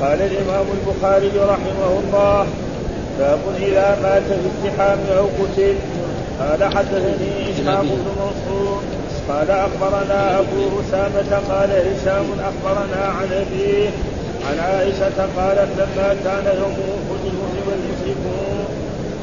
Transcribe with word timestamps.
قال 0.00 0.22
الإمام 0.22 0.66
البخاري 0.78 1.30
رحمه 1.38 2.00
الله 2.00 2.46
باب 3.18 3.38
اذا 3.56 3.98
مات 4.02 4.22
في 4.22 4.48
الزحام 4.54 4.98
أو 5.18 5.24
قتل 5.24 5.74
قال 6.40 6.64
حدثني 6.74 7.50
إسحاق 7.50 7.82
بن 7.82 8.10
منصور 8.20 8.82
قال 9.28 9.50
أخبرنا 9.50 10.38
أبو 10.38 10.80
أسامة 10.80 11.40
قال 11.48 11.70
هشام 11.70 12.26
أخبرنا 12.50 13.04
عن 13.04 13.28
أبيه 13.32 13.90
عن 14.48 14.58
عائشة 14.58 15.18
قالت 15.36 15.68
لما 15.78 16.16
كان 16.24 16.56
يوم 16.60 16.76
أحد 16.78 17.24
هزم 17.40 17.68
المشركون 17.72 18.64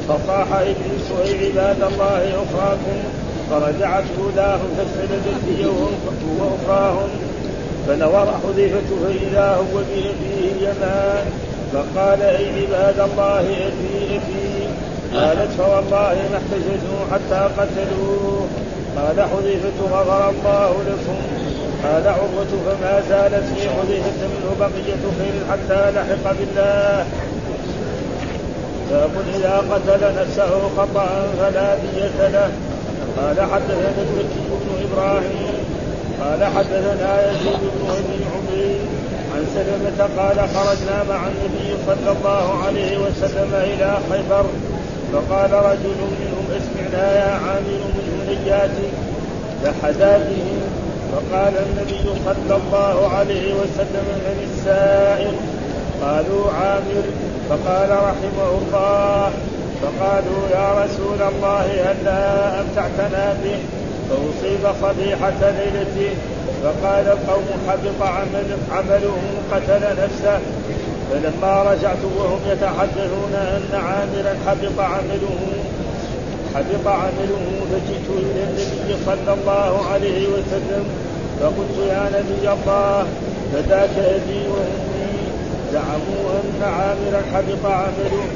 فصاح 0.08 0.52
ابليس 0.52 1.08
اي 1.24 1.46
عباد 1.46 1.82
الله 1.82 2.44
أخراكم 2.44 2.98
فرجعت 3.50 4.04
اولاهم 4.18 4.68
فاستندت 4.76 5.58
هي 5.58 5.66
وأخراهم. 6.38 7.08
فنظر 7.86 8.28
حذيفة 8.44 8.88
فإذا 9.04 9.56
هو 9.56 9.74
بأبيه 9.74 10.52
اليمان 10.52 11.24
فقال 11.72 12.22
أي 12.22 12.46
عباد 12.46 13.00
الله 13.10 13.40
أبي 13.40 14.16
أبي 14.16 14.66
قالت 15.14 15.50
فوالله 15.58 16.16
ما 16.32 16.36
احتجزوا 16.36 17.02
حتى 17.12 17.48
قتلوه. 17.58 18.46
قال 18.96 19.20
حذيفة 19.20 19.78
غفر 19.92 20.30
الله 20.30 20.70
لكم. 20.88 21.18
قال 21.84 22.08
عروة 22.08 22.52
فما 22.66 23.02
زالت 23.08 23.44
في 23.44 23.68
حذيفة 23.68 24.20
منه 24.32 24.48
بقية 24.60 25.02
خير 25.18 25.36
حتى 25.50 25.90
لحق 25.90 26.32
بالله. 26.38 27.06
باب 28.90 29.10
إذا 29.34 29.64
قتل 29.70 30.20
نفسه 30.20 30.50
خطأ 30.76 31.08
فلا 31.38 31.74
دية 31.74 32.28
له. 32.28 32.50
قال 33.16 33.50
حدثنا 33.52 34.02
المكي 34.02 34.40
بن 34.50 34.68
إبراهيم. 34.86 35.55
قال 36.20 36.44
حدثنا 36.44 37.30
يزيد 37.30 37.60
بن 37.60 37.88
ابي 38.38 38.76
عن 39.34 39.46
سلمة 39.54 40.08
قال 40.18 40.48
خرجنا 40.48 41.04
مع 41.08 41.26
النبي 41.26 41.76
صلى 41.86 42.16
الله 42.16 42.64
عليه 42.66 42.98
وسلم 42.98 43.54
إلى 43.54 43.98
خيبر 44.10 44.44
فقال 45.12 45.52
رجل 45.52 45.98
منهم 46.20 46.46
اسمعنا 46.56 47.16
يا 47.16 47.32
عامل 47.32 47.80
من 47.96 48.26
هنياتك 48.28 48.92
فحدا 49.64 50.18
بهم 50.18 50.60
فقال 51.12 51.54
النبي 51.66 52.10
صلى 52.24 52.56
الله 52.56 53.08
عليه 53.14 53.54
وسلم 53.54 54.06
من 54.26 54.50
السائل؟ 54.50 55.32
قالوا 56.02 56.52
عامر 56.52 57.02
فقال 57.48 57.90
رحمه 57.90 58.50
الله 58.58 59.30
فقالوا 59.82 60.48
يا 60.52 60.84
رسول 60.84 61.22
الله 61.22 61.66
هلا 61.90 62.60
أمتعتنا 62.60 63.36
به؟ 63.44 63.85
فأصيب 64.08 64.74
صبيحة 64.82 65.40
ليلته 65.40 66.14
فقال 66.62 67.06
القوم 67.06 67.46
حبط 67.68 68.02
عمل 68.02 68.48
عمله 68.72 69.16
قتل 69.52 69.82
نفسه. 70.02 70.40
فلما 71.10 71.62
رجعت 71.62 72.02
وهم 72.18 72.40
يتحدثون 72.50 73.34
أن 73.34 73.68
عاملا 73.72 74.34
حبط 74.46 74.78
عمله 74.78 75.38
حبط 76.54 76.86
عمله 76.86 77.44
فجئت 77.70 78.08
إلى 78.08 78.42
النبي 78.44 78.96
صلى 79.06 79.34
الله 79.40 79.86
عليه 79.92 80.26
وسلم 80.28 80.84
فقلت 81.40 81.76
يا 81.88 82.10
نبي 82.16 82.52
الله 82.52 83.06
فذاك 83.52 83.90
أبي 83.98 84.40
وأمي 84.48 85.16
زعموا 85.72 86.30
أن 86.30 86.62
عاملا 86.62 87.20
حبط 87.34 87.64
عمله. 87.72 88.26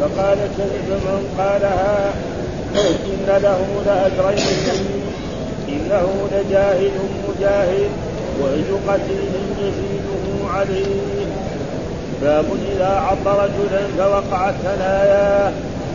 فقال 0.00 0.38
كذب 0.58 0.88
من 0.88 1.34
قالها 1.38 2.12
إن 2.74 3.42
له 3.42 3.60
لأجرين. 3.86 5.00
إنه 5.72 6.28
لجاهل 6.32 6.90
مجاهد 7.28 7.90
وأي 8.40 8.70
قتيل 8.88 9.32
يزيده 9.58 10.48
عليه. 10.54 11.26
باب 12.22 12.44
إذا 12.72 13.02
عض 13.10 13.28
رجلا 13.28 13.82
فوقعت 13.98 14.54
ثناياه 14.64 15.52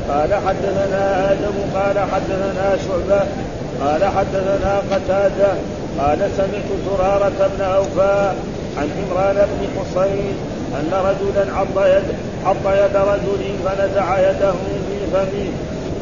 قال 0.10 0.34
حدثنا 0.34 1.32
آدم 1.32 1.56
قال 1.76 2.00
حدثنا 2.00 2.78
شعبة 2.88 3.26
قال 3.82 4.06
حدثنا 4.06 4.82
قتادة. 4.92 5.54
قال 6.00 6.20
سمعت 6.38 6.70
زرارة 6.86 7.50
بن 7.58 7.64
أوفاء 7.64 8.36
عن 8.78 8.90
عمران 8.98 9.36
بن 9.36 9.68
حصين 9.76 10.36
أن 10.80 10.92
رجلا 10.92 11.58
عض 11.58 11.88
يد 11.88 12.04
عض 12.46 12.74
يد 12.74 12.96
رجل 12.96 13.44
فنزع 13.66 14.20
يده 14.20 14.52
في 14.52 14.98
فمه 15.14 15.52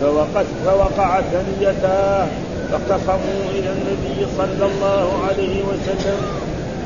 فوقت 0.01 0.45
فوقعت 0.65 1.23
ثنيتاه. 1.33 2.27
فاختصموا 2.73 3.43
إلى 3.51 3.69
النبي 3.69 4.27
صلى 4.37 4.65
الله 4.65 5.19
عليه 5.29 5.63
وسلم 5.63 6.17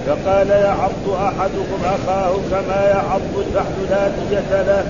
فقال 0.08 0.50
يعض 0.50 1.10
أحدكم 1.10 1.80
أخاه 1.86 2.32
كما 2.52 2.90
يعض 2.90 3.22
البحر 3.48 3.76
لا 3.90 4.08
دية 4.08 4.62
له 4.62 4.86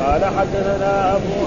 قال 0.00 0.24
حدثنا 0.24 1.16
أبو. 1.16 1.46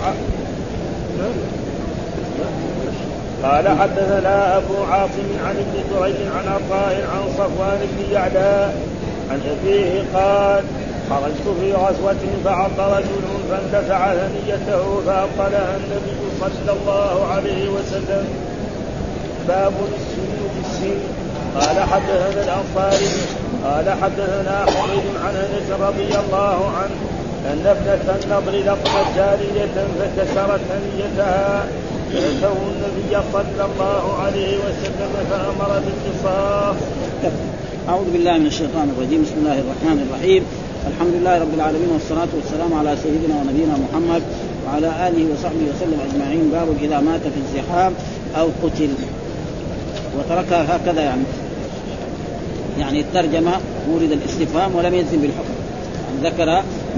قال 3.44 3.68
حدثنا 3.68 4.58
أبو 4.58 4.84
عاصم 4.92 5.30
عن 5.46 5.56
ابن 5.56 5.84
جريج 5.92 6.16
عن 6.16 6.48
عطاء 6.48 7.08
عن 7.14 7.34
صفوان 7.38 7.80
بن 7.98 8.14
يعلى 8.14 8.72
عن 9.32 9.40
أبيه 9.52 10.04
قال 10.14 10.64
خرجت 11.10 11.58
في 11.62 11.74
غزوة 11.74 12.16
فعض 12.46 12.80
رجل 12.80 13.24
فاندفع 13.50 14.14
ثنيته 14.14 15.02
فأبطلها 15.06 15.78
النبي 15.78 16.20
صلى 16.40 16.78
الله 16.82 17.28
عليه 17.34 17.70
وسلم 17.70 18.53
باب 19.48 19.74
السن 19.96 20.34
بالسن 20.56 21.00
قال 21.56 21.78
حدثنا 21.92 22.44
الأنصاري 22.44 23.12
قال 23.66 23.88
حدثنا 24.02 24.66
حميد 24.66 25.06
عن 25.26 25.36
أنس 25.36 25.81
رضي 25.81 26.12
الله 26.24 26.72
عنه 26.78 26.96
أن 27.52 27.66
ابنة 27.66 28.16
النضر 28.24 28.52
لقمت 28.52 29.08
جارية 29.16 29.76
فكسرت 30.00 30.62
ثنيتها 30.70 31.66
فأتوا 32.14 32.66
النبي 32.74 33.18
صلى 33.34 33.66
الله 33.66 34.03
عليه 34.24 34.58
وسلم 34.58 35.14
فأمر 35.30 35.82
بالقصاص. 35.86 36.76
أعوذ 37.90 38.08
بالله 38.14 38.38
من 38.38 38.46
الشيطان 38.46 38.96
الرجيم، 38.98 39.22
بسم 39.24 39.38
الله 39.38 39.59
الرحمن 39.59 40.08
الرحيم، 40.08 40.44
الحمد 40.88 41.14
لله 41.14 41.36
رب 41.40 41.53
العالمين 41.53 41.90
والصلاة 41.94 42.32
والسلام 42.38 42.74
على 42.80 42.98
سيدنا 43.03 43.36
ونبينا 43.40 43.76
محمد 43.86 44.24
وعلى 44.66 44.88
آله 45.08 45.24
وصحبه 45.34 45.66
وسلم 45.72 46.00
أجمعين، 46.08 46.50
باب 46.52 46.68
إذا 46.82 47.00
مات 47.00 47.22
في 47.22 47.40
الزحام 47.46 47.94
أو 48.40 48.48
قتل. 48.64 48.90
وتركها 50.18 50.75
هكذا 50.75 51.01
يعني. 51.01 51.24
يعني 52.79 53.00
الترجمة 53.00 53.51
ورد 53.91 54.12
الاستفهام 54.12 54.75
ولم 54.75 54.94
يلزم 54.94 55.18
بالحكم. 55.22 55.53
يعني 56.24 56.29
ذكر 56.29 56.46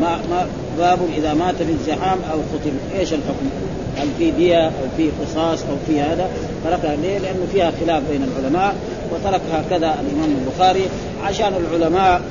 ما 0.02 0.18
ما 0.30 0.48
باب 0.78 1.00
إذا 1.18 1.34
مات 1.34 1.56
في 1.56 1.72
الزحام 1.72 2.18
أو 2.32 2.38
قتل. 2.38 3.00
إيش 3.00 3.14
الحكم؟ 3.14 3.50
هل 3.98 4.08
في 4.18 4.32
دية 4.32 4.66
أو 4.66 4.72
في 4.98 5.10
قصاص 5.22 5.62
أو 5.62 5.76
في 5.88 6.02
هذا؟ 6.02 6.30
تركها 6.64 6.96
ليه؟ 6.96 7.18
لأنه 7.18 7.46
فيها 7.54 7.72
خلاف 7.80 8.04
بين 8.12 8.24
العلماء 8.24 8.76
وتركها 9.12 9.64
كذا 9.70 9.96
الإمام 10.02 10.38
البخاري 10.42 10.86
عشان 11.24 11.54
العلماء 11.54 12.22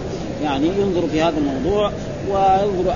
يعني 0.45 0.67
ينظروا 0.67 1.09
في 1.13 1.23
هذا 1.23 1.35
الموضوع 1.39 1.91
وينظروا 2.31 2.93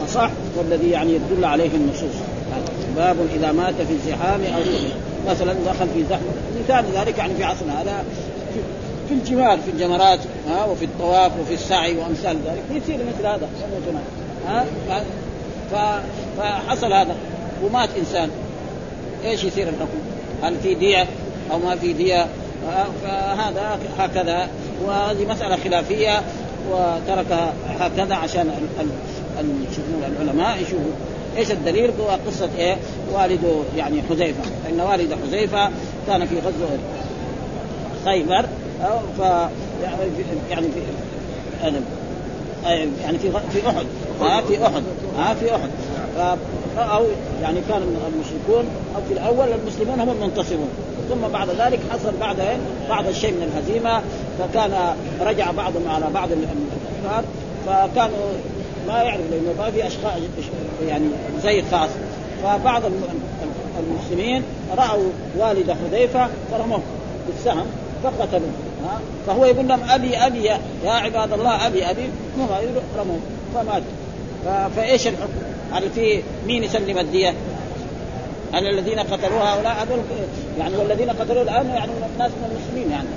الأصح 0.00 0.30
والذي 0.58 0.90
يعني 0.90 1.12
يدل 1.14 1.44
عليه 1.44 1.70
النصوص. 1.74 2.16
باب 2.96 3.16
إذا 3.36 3.52
مات 3.52 3.74
في 3.74 3.92
الزحام 3.92 4.40
قتل. 4.42 4.60
مثلا 5.28 5.52
دخل 5.52 5.86
في 5.94 6.04
زحمة. 6.10 6.32
مثال 6.64 6.84
ذلك 6.94 7.18
يعني 7.18 7.34
في 7.34 7.44
عصرنا 7.44 7.82
هذا 7.82 8.04
في 9.08 9.14
الجمار 9.14 9.58
في 9.58 9.70
الجمرات 9.70 10.18
ها 10.48 10.64
وفي 10.64 10.84
الطواف 10.84 11.32
وفي 11.40 11.54
السعي 11.54 11.96
وأمثال 11.96 12.36
ذلك 12.46 12.82
يصير 12.82 12.96
مثل 12.96 13.26
هذا 13.26 13.48
ها 14.46 14.64
فحصل 16.38 16.92
هذا 16.92 17.16
ومات 17.64 17.88
إنسان 17.98 18.30
إيش 19.24 19.44
يصير 19.44 19.68
الحكم؟ 19.68 19.98
هل 20.42 20.56
في 20.62 20.74
دية 20.74 21.06
أو 21.52 21.58
ما 21.58 21.76
في 21.76 21.92
دية 21.92 22.26
فهذا 23.02 23.78
هكذا 23.98 24.48
وهذه 24.84 25.26
مسألة 25.30 25.56
خلافية 25.56 26.22
وتركها 26.70 27.52
هكذا 27.80 28.14
عشان 28.14 28.50
العلماء 30.20 30.56
يشوفوا 30.56 30.92
إيش 31.36 31.50
الدليل؟ 31.50 31.90
هو 32.00 32.18
قصة 32.26 32.48
إيه؟ 32.58 32.76
والد 33.12 33.40
يعني 33.76 34.02
حذيفة، 34.10 34.42
إن 34.70 34.80
والد 34.80 35.14
حذيفة 35.24 35.70
كان 36.06 36.26
في 36.26 36.38
غزوة 36.38 36.78
خيبر 38.04 38.46
ف 39.18 39.20
يعني 40.50 40.68
في 40.68 40.80
يعني 43.02 43.18
في 43.18 43.30
في 43.52 43.68
أحد. 43.68 43.86
ها 44.20 44.40
في 44.40 44.66
أحد. 44.66 44.82
ها 45.18 45.34
في 45.34 45.54
أحد. 45.54 45.70
أو 46.78 47.04
يعني 47.42 47.60
كان 47.68 47.82
المشركون 47.82 48.64
أو 48.96 49.00
في 49.08 49.12
الأول 49.12 49.48
المسلمون 49.60 50.00
هم 50.00 50.10
المنتصرون. 50.10 50.68
ثم 51.08 51.28
بعد 51.32 51.48
ذلك 51.50 51.80
حصل 51.90 52.12
بعد 52.20 52.36
بعض 52.88 53.06
الشيء 53.06 53.30
من 53.30 53.42
الهزيمة. 53.42 54.02
فكان 54.38 54.94
رجع 55.20 55.50
بعضهم 55.50 55.88
على 55.88 56.04
بعض 56.14 56.28
الكفار 56.32 57.24
فكانوا 57.66 58.32
ما 58.88 59.02
يعرف 59.02 59.20
لأنه 59.30 59.54
ما 59.58 59.70
في 59.70 59.86
أشخاص 59.86 60.12
يعني 60.88 61.04
زي 61.42 61.62
خاص 61.70 61.90
فبعض 62.42 62.82
المسلمين 63.78 64.42
رأوا 64.76 65.10
والد 65.38 65.70
حذيفة 65.70 66.28
فرموه 66.50 66.80
بالسهم 67.26 67.66
فقتلوه. 68.04 68.50
فهو 69.26 69.44
يقول 69.44 69.68
لهم 69.68 69.80
أبي 69.90 70.16
أبي 70.16 70.44
يا, 70.44 70.60
يا 70.84 70.90
عباد 70.90 71.32
الله 71.32 71.66
أبي 71.66 71.90
أبي. 71.90 72.08
رموه. 72.98 73.18
فمات. 73.54 73.82
فإيش 74.76 75.06
الحكم؟ 75.06 75.32
هل 75.72 75.90
في 75.90 76.22
مين 76.46 76.64
يسلم 76.64 76.98
الدية؟ 76.98 77.34
هل 78.52 78.66
الذين 78.66 78.98
قتلوا 78.98 79.40
هؤلاء؟ 79.40 79.76
هذول 79.82 79.98
يعني 80.58 80.76
والذين 80.76 81.10
قتلوا 81.10 81.42
الآن 81.42 81.66
يعني 81.66 81.92
ناس 82.18 82.30
من 82.30 82.50
المسلمين 82.50 82.90
يعني. 82.90 83.08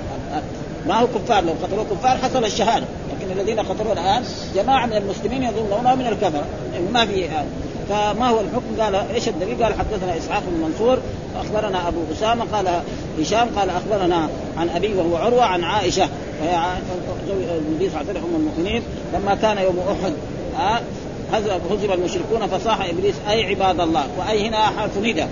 ما 0.88 0.94
هو 0.94 1.06
كفار 1.06 1.44
لو 1.44 1.52
قتلوا 1.62 1.84
كفار 1.84 2.16
حصل 2.16 2.44
الشهادة. 2.44 2.86
لكن 3.26 3.40
الذين 3.40 3.60
قتلوا 3.60 3.92
الآن 3.92 4.22
جماعة 4.54 4.86
من 4.86 4.96
المسلمين 4.96 5.42
يظنونها 5.42 5.94
من 5.94 6.06
الكفره 6.06 6.44
يعني 6.72 6.88
ما 6.92 7.06
في 7.06 7.28
فما 7.88 8.28
هو 8.28 8.40
الحكم؟ 8.40 8.82
قال 8.82 8.94
إيش 9.14 9.28
الدليل؟ 9.28 9.64
قال 9.64 9.74
حدثنا 9.74 10.16
إسحاق 10.18 10.42
بن 10.46 10.64
منصور 10.68 10.98
أخبرنا 11.40 11.88
أبو 11.88 11.98
أسامة 12.12 12.44
قال 12.52 12.82
هشام 13.20 13.48
قال 13.56 13.70
أخبرنا 13.70 14.28
عن 14.58 14.68
أبي 14.68 14.94
وهو 14.94 15.16
عروة 15.16 15.44
عن 15.44 15.64
عائشة. 15.64 16.08
وهي 16.42 16.78
النبي 17.58 17.90
صلى 17.90 18.00
الله 18.00 18.10
عليه 18.10 18.10
وسلم 18.10 18.24
أم 18.24 18.36
المؤمنين. 18.36 18.82
لما 19.14 19.34
كان 19.34 19.58
يوم 19.58 19.78
أحد 19.92 20.12
هزم 21.32 21.92
المشركون 21.92 22.46
فصاح 22.46 22.88
إبليس 22.88 23.14
أي 23.30 23.46
عباد 23.46 23.80
الله؟ 23.80 24.06
وأي 24.18 24.48
هنا 24.48 24.58
حرف 24.58 24.98
ندى. 24.98 25.26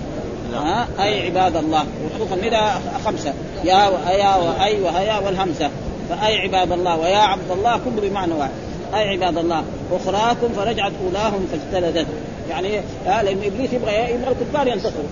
ها 0.55 0.89
أي 1.01 1.27
عباد 1.27 1.57
الله؟ 1.57 1.85
وحروف 2.05 2.33
الندى 2.33 2.61
خمسة. 3.05 3.33
يا 3.65 3.89
ويا 3.89 4.37
واي 4.37 4.81
وهيا 4.81 5.19
والهمزه 5.19 5.71
فأي 6.09 6.39
عباد 6.39 6.73
الله 6.73 6.97
ويا 6.97 7.17
عبد 7.17 7.51
الله 7.51 7.81
كله 7.85 8.09
بمعنى 8.09 8.35
واحد. 8.35 8.51
أي 8.95 9.09
عباد 9.09 9.39
الله 9.39 9.65
أخراكم 9.93 10.49
فرجعت 10.57 10.93
أولاهم 11.07 11.47
فاجتلدت. 11.53 12.07
يعني 12.51 12.79
آه 13.07 13.23
لأن 13.23 13.39
إبليس 13.45 13.73
يبغى 13.73 13.93
يبغى 13.93 14.35
الكفار 14.41 14.67
ينتصروا. 14.67 15.05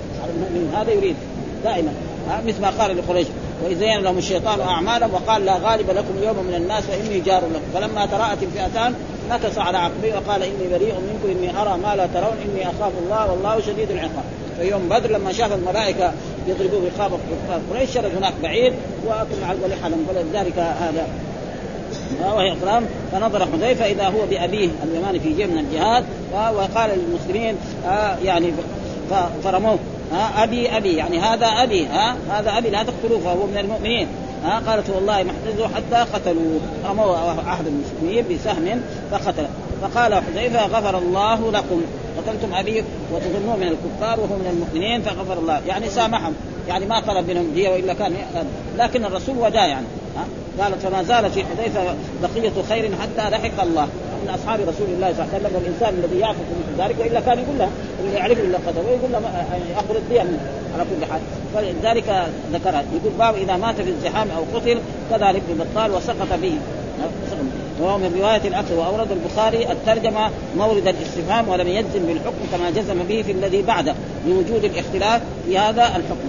هذا 0.76 0.92
يريد. 0.92 1.16
دائما. 1.64 1.92
مثل 2.46 2.60
ما 2.60 2.70
قال 2.70 2.96
لقريش 2.98 3.26
وإذ 3.64 3.78
زين 3.78 4.00
لهم 4.00 4.18
الشيطان 4.18 4.60
أعمالهم 4.60 5.14
وقال 5.14 5.44
لا 5.44 5.56
غالب 5.58 5.90
لكم 5.90 6.14
اليوم 6.18 6.36
من 6.36 6.54
الناس 6.54 6.84
وإني 6.90 7.20
جار 7.20 7.42
لكم. 7.54 7.62
فلما 7.74 8.06
تراءت 8.06 8.42
الفئتان 8.42 8.94
نكص 9.30 9.58
على 9.58 9.78
عقبيه 9.78 10.14
وقال 10.14 10.42
إني 10.42 10.68
بريء 10.72 10.94
منكم 10.94 11.38
إني 11.38 11.62
أرى 11.62 11.78
ما 11.78 11.96
لا 11.96 12.06
ترون 12.06 12.36
إني 12.44 12.64
أخاف 12.64 12.92
الله 13.04 13.30
والله 13.30 13.60
شديد 13.60 13.90
العقاب. 13.90 14.24
في 14.58 14.70
يوم 14.70 14.88
بدر 14.88 15.10
لما 15.10 15.32
شاف 15.32 15.52
الملائكة 15.52 16.12
يضربوا 16.48 16.80
رقاب 16.98 17.12
قريش 17.70 17.90
شرد 17.90 18.16
هناك 18.16 18.32
بعيد 18.42 18.72
وكل 19.06 19.44
على 19.48 19.58
ولحلم 19.64 20.06
ولذلك 20.08 20.58
هذا. 20.58 21.06
وهي 22.34 22.52
اقرام 22.52 22.84
فنظر 23.12 23.46
حذيفة 23.46 23.86
إذا 23.86 24.04
هو 24.04 24.26
بأبيه 24.30 24.68
اليماني 24.82 25.20
في 25.20 25.32
جيب 25.32 25.50
من 25.50 25.58
الجهاد. 25.58 26.04
وقال 26.32 26.90
للمسلمين 26.90 27.56
آه 27.86 28.16
يعني 28.24 28.52
فرموه 29.44 29.78
ها 30.12 30.44
أبي 30.44 30.76
أبي 30.76 30.96
يعني 30.96 31.18
هذا 31.18 31.46
أبي 31.46 31.86
ها 31.86 32.16
هذا 32.30 32.58
أبي 32.58 32.70
لا 32.70 32.82
تقتلوه 32.82 33.20
فهو 33.24 33.46
من 33.46 33.58
المؤمنين. 33.58 34.08
ها 34.44 34.62
قالت 34.66 34.90
والله 34.90 35.22
ما 35.22 35.32
حتى 35.74 36.10
قتلوا 36.12 36.58
رموا 36.88 37.32
أحد 37.48 37.64
المسلمين 37.66 38.24
بسهم 38.30 38.82
فقتل 39.10 39.46
فقال 39.82 40.14
حذيفة 40.14 40.66
غفر 40.66 40.98
الله 40.98 41.52
لكم. 41.52 41.82
قتلتم 42.18 42.54
أبي 42.54 42.84
وتظنون 43.12 43.60
من 43.60 43.68
الكفار 43.68 44.20
وهو 44.20 44.36
من 44.36 44.46
المؤمنين 44.50 45.02
فغفر 45.02 45.38
الله. 45.38 45.60
يعني 45.68 45.88
سامحهم. 45.88 46.34
يعني 46.68 46.86
ما 46.86 47.00
طلب 47.00 47.30
منهم 47.30 47.50
دية 47.54 47.68
وإلا 47.68 47.94
كان 47.94 48.14
لكن 48.78 49.04
الرسول 49.04 49.38
وداه 49.38 49.66
يعني 49.66 49.86
قالت 50.60 50.86
فما 50.86 51.02
زال 51.02 51.30
في 51.30 51.44
حذيفة 51.44 51.94
بقية 52.22 52.52
خير 52.68 52.90
حتى 53.02 53.30
لحق 53.30 53.62
الله. 53.62 53.88
من 54.22 54.28
أصحاب 54.28 54.60
رسول 54.60 54.86
الله 54.88 55.12
صلى 55.12 55.24
الله 55.24 55.34
عليه 55.34 55.44
وسلم 55.44 55.54
والإنسان 55.54 56.04
الذي 56.04 56.18
يعرف 56.18 56.36
مثل 56.36 56.82
ذلك 56.82 56.96
وإلا 57.00 57.20
كان 57.20 57.38
يقول 57.38 57.58
له 57.58 57.68
اللي 58.00 58.16
يعرف 58.16 58.38
إلا 58.38 58.58
قدر 58.66 58.80
ويقول 58.80 59.12
له 59.12 59.18
أخذ 59.76 59.96
الدية 59.96 60.22
منه. 60.22 60.40
على 60.74 60.84
كل 60.84 61.06
حال. 61.12 61.20
فلذلك 61.54 62.28
ذكرها. 62.52 62.84
يقول 62.92 63.12
باب 63.18 63.34
إذا 63.34 63.56
مات 63.56 63.74
في 63.74 63.90
الزحام 63.90 64.28
أو 64.30 64.58
قتل 64.58 64.78
كذلك 65.10 65.42
بطال 65.58 65.90
وسقط 65.90 66.32
به. 66.42 66.58
وهو 67.80 67.98
من 67.98 68.16
رواية 68.20 68.48
الأكثر 68.48 68.74
وأورد 68.74 69.12
البخاري 69.12 69.72
الترجمة 69.72 70.30
مورد 70.56 70.88
الاستفهام 70.88 71.48
ولم 71.48 71.68
يجزم 71.68 72.06
بالحكم 72.06 72.46
كما 72.52 72.70
جزم 72.70 72.98
به 73.08 73.22
في 73.22 73.32
الذي 73.32 73.62
بعده 73.62 73.94
لوجود 74.26 74.64
الاختلاف 74.64 75.22
في 75.46 75.58
هذا 75.58 75.86
الحكم. 75.86 76.28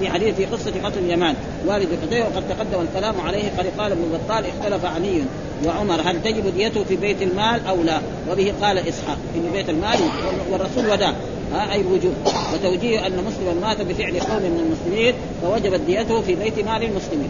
في 0.00 0.10
حديث 0.10 0.34
في 0.34 0.44
قصة 0.44 0.72
قتل 0.84 0.98
اليمان. 0.98 1.34
والد 1.66 1.88
حذيفة 2.02 2.28
وقد 2.28 2.48
تقدم 2.48 2.86
الكلام 2.88 3.14
عليه 3.20 3.50
قد 3.58 3.66
قال 3.78 3.92
ابن 3.92 4.02
بطال 4.12 4.44
اختلف 4.46 4.84
علي 4.84 5.22
وعمر 5.66 6.00
هل 6.00 6.22
تجب 6.22 6.56
ديته 6.56 6.84
في 6.84 6.96
بيت 6.96 7.22
المال 7.22 7.66
أو 7.68 7.82
لا؟ 7.82 8.00
وبه 8.30 8.52
قال 8.62 8.78
إسحاق 8.78 9.18
في 9.34 9.40
بيت 9.52 9.70
المال 9.70 9.98
والرسول 10.52 10.90
وداه. 10.90 11.14
ها 11.52 11.72
أي 11.72 11.80
الوجوب. 11.80 12.12
وتوجيه 12.54 13.06
أن 13.06 13.12
مسلما 13.12 13.68
مات 13.68 13.80
بفعل 13.80 14.20
قوم 14.20 14.42
من 14.42 14.60
المسلمين 14.66 15.14
فوجبت 15.42 15.80
ديته 15.80 16.20
في 16.20 16.34
بيت 16.34 16.58
مال 16.58 16.82
المسلمين. 16.82 17.28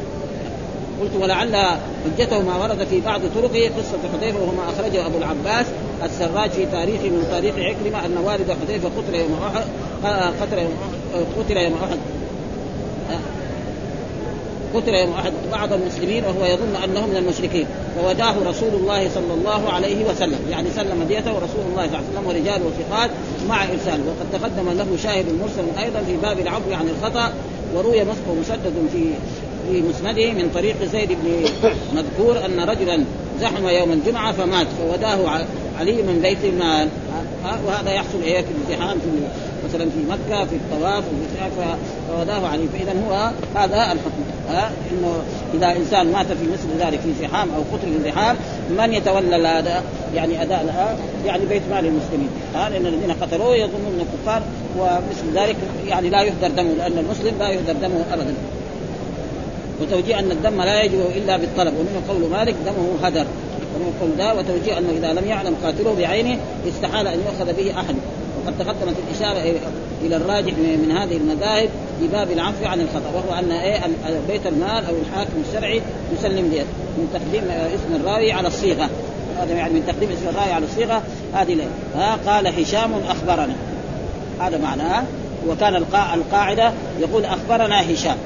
قلت 1.00 1.10
ولعل 1.22 1.56
حجته 2.04 2.42
ما 2.42 2.56
ورد 2.56 2.86
في 2.90 3.00
بعض 3.00 3.20
طرقه 3.34 3.70
قصة 3.78 3.98
حذيفة 4.12 4.42
وما 4.42 4.62
أخرجه 4.70 5.06
أبو 5.06 5.18
العباس 5.18 5.66
السراج 6.04 6.50
في 6.50 6.66
تاريخه 6.66 7.04
من 7.04 7.26
تاريخ 7.30 7.54
عكرمة 7.54 8.06
أن 8.06 8.16
والد 8.24 8.56
حذيفة 8.62 8.88
قتل 8.88 9.14
يوم 9.14 9.38
أحد 9.46 9.64
قتل 10.40 10.58
يوم 10.58 10.72
قتل 11.38 11.56
يوم 11.56 11.74
أحد. 11.84 11.98
قتل 14.74 14.94
يوم 14.94 15.12
أحد. 15.12 15.32
بعض 15.52 15.72
المسلمين 15.72 16.24
وهو 16.24 16.44
يظن 16.44 16.76
أنه 16.84 17.06
من 17.06 17.16
المشركين. 17.16 17.66
فوداه 17.96 18.34
رسول 18.46 18.74
الله 18.74 19.08
صلى 19.14 19.34
الله 19.34 19.70
عليه 19.72 20.04
وسلم. 20.04 20.38
يعني 20.50 20.70
سلم 20.76 21.04
ديته 21.08 21.34
ورسول 21.34 21.64
الله 21.70 21.86
صلى 21.86 21.98
الله 21.98 21.98
عليه 21.98 22.08
وسلم 22.08 22.26
ورجال 22.26 22.60
وثقات 22.66 23.10
مع 23.48 23.64
إرسال. 23.64 24.00
وقد 24.06 24.40
تقدم 24.40 24.68
له 24.78 24.96
شاهد 25.02 25.26
مرسل 25.42 25.84
أيضا 25.84 26.00
في 26.06 26.16
باب 26.16 26.38
العفو 26.38 26.72
عن 26.72 26.88
الخطأ 26.88 27.32
وروي 27.74 28.04
مسقط 28.04 28.36
مسدد 28.40 28.74
في 28.92 29.04
في 29.70 29.82
مسنده 29.82 30.32
من 30.32 30.50
طريق 30.54 30.76
زيد 30.92 31.08
بن 31.08 31.50
مذكور 31.94 32.44
أن 32.44 32.60
رجلا 32.60 33.04
زحم 33.40 33.68
يوم 33.68 33.92
الجمعة 33.92 34.32
فمات 34.32 34.66
فوداه 34.78 35.44
علي 35.80 35.92
من 35.92 36.18
بيت 36.22 36.38
المال. 36.44 36.88
وهذا 37.66 37.92
يحصل 37.92 38.22
إيه؟ 38.22 38.40
في 38.40 38.48
الازدحام 38.50 38.98
في 38.98 39.06
مثلا 39.68 39.90
في 39.90 39.98
مكة 40.08 40.44
في 40.44 40.56
الطواف 40.56 41.04
فوداه 42.08 42.46
عليه 42.48 42.66
فاذا 42.72 42.94
هو 43.08 43.30
هذا 43.54 43.76
الحكم. 43.76 44.22
إنه 44.90 45.22
إذا 45.54 45.76
إنسان 45.76 46.12
مات 46.12 46.26
في 46.26 46.44
مثل 46.52 46.86
ذلك 46.86 47.00
في 47.00 47.12
زحام 47.20 47.48
أو 47.50 47.62
قتل 47.72 48.02
في 48.02 48.10
زحام 48.10 48.36
من 48.78 48.94
يتولى 48.94 49.48
هذا؟ 49.48 49.82
يعني 50.14 50.42
أداء 50.42 50.98
يعني 51.26 51.44
بيت 51.44 51.62
مال 51.70 51.86
المسلمين. 51.86 52.28
ها؟ 52.54 52.68
لأن 52.70 52.86
الذين 52.86 53.12
قتلوه 53.12 53.56
يظنون 53.56 54.00
الكفار 54.00 54.42
ومثل 54.78 55.38
ذلك 55.38 55.56
يعني 55.88 56.10
لا 56.10 56.22
يهدر 56.22 56.48
دمه 56.48 56.74
لأن 56.78 56.98
المسلم 56.98 57.38
لا 57.38 57.48
يهدر 57.48 57.72
دمه 57.72 58.04
ابدا. 58.12 58.34
وتوجيه 59.82 60.18
أن 60.18 60.30
الدم 60.30 60.62
لا 60.62 60.82
يجب 60.82 61.00
إلا 61.16 61.36
بالطلب 61.36 61.74
ومنه 61.74 62.02
قول 62.08 62.30
مالك 62.30 62.54
دمه 62.66 63.06
هدر. 63.06 63.26
ومن 63.74 63.94
قول 64.00 64.10
ذا 64.18 64.32
وتوجيه 64.32 64.78
أنه 64.78 64.90
إذا 64.98 65.20
لم 65.20 65.28
يعلم 65.28 65.56
قاتله 65.64 65.94
بعينه 65.98 66.38
استحال 66.68 67.06
أن 67.06 67.18
يؤخذ 67.18 67.52
به 67.52 67.80
أحد. 67.80 67.94
وقد 68.44 68.58
تقدمت 68.58 68.96
الإشارة 69.08 69.54
إلى 70.02 70.16
الراجح 70.16 70.52
من 70.58 70.96
هذه 70.96 71.16
المذاهب 71.16 71.68
في 72.00 72.08
باب 72.08 72.30
العفو 72.30 72.64
عن 72.64 72.80
الخطأ 72.80 73.10
وهو 73.14 73.38
أن 73.38 73.52
إيه 73.52 73.80
بيت 74.28 74.46
المال 74.46 74.84
أو 74.86 74.94
الحاكم 75.02 75.42
الشرعي 75.48 75.82
يسلم 76.18 76.50
ديت 76.50 76.66
من 76.98 77.08
تقديم 77.14 77.50
اسم 77.50 78.00
الراوي 78.00 78.32
على 78.32 78.48
الصيغة. 78.48 78.90
هذا 79.38 79.54
يعني 79.54 79.74
من 79.74 79.86
تقديم 79.86 80.08
اسم 80.10 80.28
الراوي 80.28 80.52
على 80.52 80.64
الصيغة. 80.64 81.02
هذه 81.34 81.54
ليه. 81.54 81.68
ها 81.96 82.18
قال 82.26 82.62
هشام 82.62 82.92
أخبرنا. 83.08 83.54
هذا 84.40 84.58
معناه. 84.58 85.04
وكان 85.48 85.76
القاعدة 86.14 86.72
يقول 87.00 87.24
أخبرنا 87.24 87.92
هشام. 87.92 88.16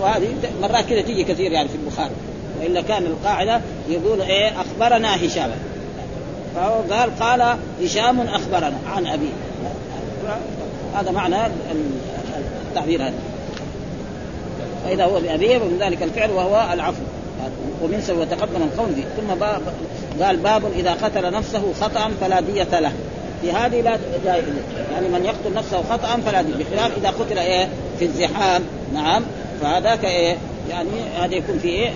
وهذه 0.00 0.28
مرات 0.62 0.84
كذا 0.84 1.00
تيجي 1.00 1.24
كثير 1.24 1.52
يعني 1.52 1.68
في 1.68 1.74
البخاري. 1.74 2.14
وإلا 2.60 2.80
كان 2.80 3.06
القاعدة 3.06 3.60
يقول 3.88 4.20
إيه 4.20 4.52
أخبرنا 4.60 5.26
هشام. 5.26 5.50
فهو 6.54 6.80
قال 6.90 7.18
قال 7.20 7.56
هشام 7.82 8.20
أخبرنا 8.20 8.74
عن 8.86 9.06
أبيه. 9.06 9.32
هذا 10.94 11.10
معنى 11.10 11.36
التعبير 12.68 13.02
هذا. 13.02 13.14
فإذا 14.84 15.04
هو 15.04 15.20
بأبيه 15.20 15.56
ومن 15.56 15.78
ذلك 15.80 16.02
الفعل 16.02 16.30
وهو 16.30 16.72
العفو. 16.72 17.02
ومن 17.82 18.02
سوى 18.06 18.26
تقدم 18.26 18.62
القول 18.62 18.88
به 18.88 19.04
ثم 19.16 19.34
باب 19.34 19.62
قال 20.22 20.36
باب 20.36 20.62
إذا 20.76 20.92
قتل 20.92 21.32
نفسه 21.32 21.72
خطأ 21.80 22.10
فلا 22.20 22.40
دية 22.40 22.80
له. 22.80 22.92
في 23.42 23.52
هذه 23.52 23.80
لا 23.80 23.98
يعني 24.92 25.08
من 25.08 25.24
يقتل 25.24 25.54
نفسه 25.54 25.82
خطأ 25.90 26.20
فلا 26.26 26.42
دية. 26.42 26.54
بخلاف 26.54 26.98
إذا 26.98 27.10
قتل 27.10 27.38
إيه 27.38 27.68
في 27.98 28.04
الزحام. 28.04 28.62
نعم. 28.94 29.22
فهذاك 29.60 30.04
إيه؟ 30.04 30.36
يعني 30.70 30.88
هذا 31.18 31.34
يكون 31.34 31.58
في 31.58 31.68
إيه؟ 31.68 31.90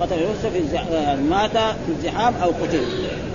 قتل 0.00 0.18
يوسف 0.18 0.46
في 0.46 0.78
مات 1.30 1.50
في 1.50 1.92
الزحام 1.98 2.34
أو 2.42 2.48
قتل. 2.48 2.82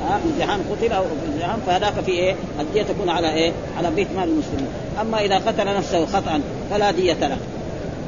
ها؟ 0.10 0.18
في 0.18 0.26
الزحام 0.26 0.60
قتل 0.72 0.92
أو 0.94 1.04
في 1.04 1.34
الزحام 1.34 1.60
فهذاك 1.68 1.94
في 1.94 2.12
إيه؟ 2.12 2.36
الدية 2.60 2.84
تكون 2.84 3.10
على 3.10 3.34
إيه؟ 3.34 3.52
على 3.78 3.92
بيت 3.92 4.08
مال 4.16 4.24
المسلمين. 4.24 4.68
أما 5.02 5.22
إذا 5.26 5.36
قتل 5.36 5.76
نفسه 5.78 6.06
خطأ 6.06 6.42
فلا 6.72 6.92
دية 6.92 7.14
له. 7.28 7.38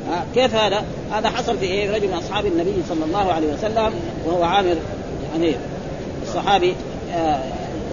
ها؟ 0.10 0.26
كيف 0.36 0.56
هذا؟ 0.56 0.84
هذا 1.12 1.30
حصل 1.30 1.58
في 1.58 1.66
إيه؟ 1.66 1.92
رجل 1.92 2.08
من 2.08 2.14
أصحاب 2.14 2.46
النبي 2.46 2.76
صلى 2.90 3.06
الله 3.06 3.34
عليه 3.34 3.54
وسلم 3.54 3.94
وهو 4.26 4.44
عامر 4.44 4.76
يعني 5.32 5.56
الصحابي 6.24 6.76
آه 7.14 7.40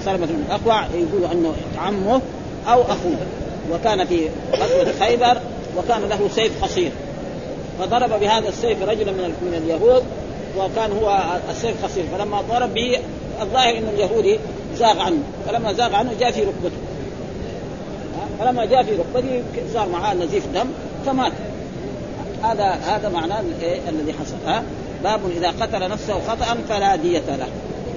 سلمة 0.05 0.27
بن 0.27 0.45
الاكوع 0.49 0.85
يقول 0.85 1.31
أنه 1.33 1.55
عمه 1.79 2.21
أو 2.69 2.83
أخوه 2.83 3.17
وكان 3.73 4.05
في 4.05 4.29
غزوة 4.53 4.93
خيبر 5.01 5.39
وكان 5.77 6.03
له 6.03 6.29
سيف 6.35 6.65
قصير. 6.65 6.91
فضرب 7.83 8.21
بهذا 8.21 8.49
السيف 8.49 8.83
رجلا 8.83 9.13
من 9.13 9.29
من 9.43 9.63
اليهود 9.65 10.03
وكان 10.59 10.93
هو 11.03 11.23
السيف 11.51 11.85
قصير. 11.85 12.05
فلما 12.13 12.41
ضرب 12.41 12.75
به 12.75 12.99
الظاهر 13.43 13.79
إن 13.79 13.89
اليهودي 13.95 14.39
زاغ 14.77 14.99
عنه. 14.99 15.23
فلما 15.47 15.73
زاغ 15.73 15.95
عنه 15.95 16.11
جاء 16.21 16.31
في 16.31 16.41
ركبته. 16.41 16.77
فلما 18.41 18.65
جاء 18.65 18.83
في 18.83 18.91
ركبته 18.91 19.43
صار 19.75 19.89
معاه 19.89 20.15
نزيف 20.15 20.47
دم 20.55 20.67
فمات. 21.07 21.33
هذا 22.43 22.65
هذا 22.65 23.09
معناه 23.09 23.43
إيه 23.63 23.81
الذي 23.89 24.13
حصل. 24.13 24.37
ها؟ 24.47 24.63
باب 25.05 25.21
إذا 25.37 25.49
قتل 25.61 25.89
نفسه 25.89 26.15
خطأ 26.29 26.57
فلا 26.69 26.97
دية 26.97 27.37
له. 27.37 27.49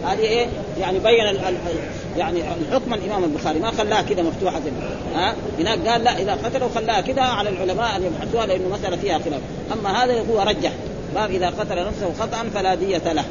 هذه 0.08 0.20
إيه؟ 0.20 0.48
يعني 0.80 1.00
بين 1.00 1.28
ال 1.28 1.38
ال 1.38 1.56
يعني 2.18 2.40
الحكم 2.40 2.94
الإمام 2.94 3.24
البخاري. 3.24 3.60
ما 3.60 3.72
خلاها 3.72 4.02
كذا 4.02 4.24
مفتوحة. 4.24 4.60
زي 4.60 4.72
ها؟ 5.16 5.36
هناك 5.60 5.88
قال 5.88 6.04
لا 6.04 6.18
إذا 6.18 6.38
قتلوا 6.46 6.70
خلاها 6.76 7.02
كذا 7.02 7.22
على 7.22 7.50
العلماء 7.50 7.96
أن 7.96 8.04
يبحثوها 8.04 8.46
لأنه 8.46 8.70
مسألة 8.70 8.98
فيها 8.98 9.20
خلاف. 9.20 9.42
أما 9.74 10.04
هذا 10.04 10.26
هو 10.32 10.42
رجح. 10.42 10.72
باب 11.16 11.32
إذا 11.32 11.48
قتل 11.48 11.88
نفسه 11.88 12.14
خطأ 12.20 12.50
فلا 12.54 12.76
دية 12.76 13.14
له. 13.14 13.24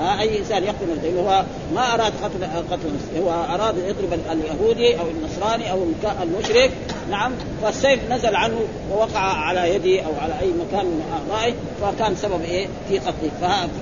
ها؟ 0.00 0.20
أي 0.20 0.38
إنسان 0.38 0.64
يقتل 0.64 0.86
نفسه. 0.96 1.20
هو 1.20 1.44
ما 1.74 1.94
أراد 1.94 2.12
قتل 2.22 2.44
قتل 2.70 2.94
نفسه. 2.94 3.24
هو 3.24 3.54
أراد 3.54 3.74
يضرب 3.78 4.20
اليهودي 4.32 5.00
أو 5.00 5.04
النصراني 5.10 5.70
أو 5.70 5.86
المشرك 6.22 6.70
نعم 7.12 7.32
فالسيف 7.62 8.12
نزل 8.12 8.36
عنه 8.36 8.60
ووقع 8.92 9.20
على 9.20 9.74
يدي 9.74 10.00
أو 10.00 10.10
على 10.22 10.40
أي 10.40 10.48
مكان 10.48 10.86
من 10.86 11.02
أعضائه 11.12 11.54
فكان 11.82 12.16
سبب 12.16 12.42
إيه؟ 12.42 12.66
في 12.88 12.98
قتله. 12.98 13.30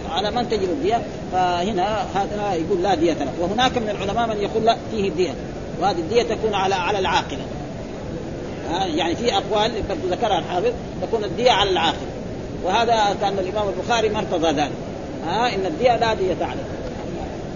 فعلى 0.08 0.30
من 0.30 0.48
تجب 0.48 0.68
الدية؟ 0.70 1.02
فهنا 1.32 2.06
هذا 2.14 2.54
يقول 2.54 2.82
لا 2.82 2.94
دية 2.94 3.12
له. 3.12 3.32
وهناك 3.40 3.78
من 3.78 3.90
العلماء 3.90 4.28
من 4.28 4.42
يقول 4.42 4.64
لا 4.64 4.76
فيه 4.90 5.08
الدية 5.08 5.34
وهذه 5.80 5.98
الدية 5.98 6.22
تكون 6.22 6.54
على 6.54 6.74
على 6.74 6.98
العاقلة. 6.98 7.44
يعني 8.70 9.16
في 9.16 9.34
أقوال 9.34 9.72
ذكرها 10.10 10.38
الحافظ 10.38 10.72
تكون 11.02 11.24
الدية 11.24 11.50
على 11.50 11.70
العاقل. 11.70 12.06
وهذا 12.64 13.16
كان 13.20 13.38
الإمام 13.38 13.68
البخاري 13.68 14.08
ما 14.08 14.18
ارتضى 14.18 14.48
ذلك. 14.48 14.72
ها؟ 15.26 15.54
إن 15.54 15.66
الدية 15.66 15.96
لا 15.96 16.14
دية 16.14 16.44
عليه. 16.44 16.64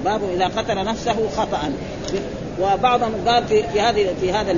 باب 0.04 0.20
إذا 0.34 0.46
قتل 0.46 0.84
نفسه 0.84 1.28
خطأ. 1.36 1.72
وبعضهم 2.60 3.12
قال 3.26 3.44
في 3.44 3.62
في 3.62 3.80
هذه 3.80 4.06
في 4.20 4.32
هذا 4.32 4.54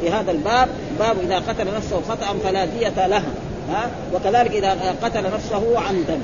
في 0.00 0.10
هذا 0.10 0.30
الباب 0.30 0.68
باب 0.98 1.16
إذا 1.24 1.36
قتل 1.36 1.74
نفسه 1.76 2.00
خطأ 2.08 2.36
فلا 2.44 2.64
دية 2.64 3.06
لها 3.06 3.32
ها؟ 3.70 3.90
وكذلك 4.14 4.50
إذا 4.50 4.94
قتل 5.02 5.22
نفسه 5.22 5.80
عمدا. 5.80 6.18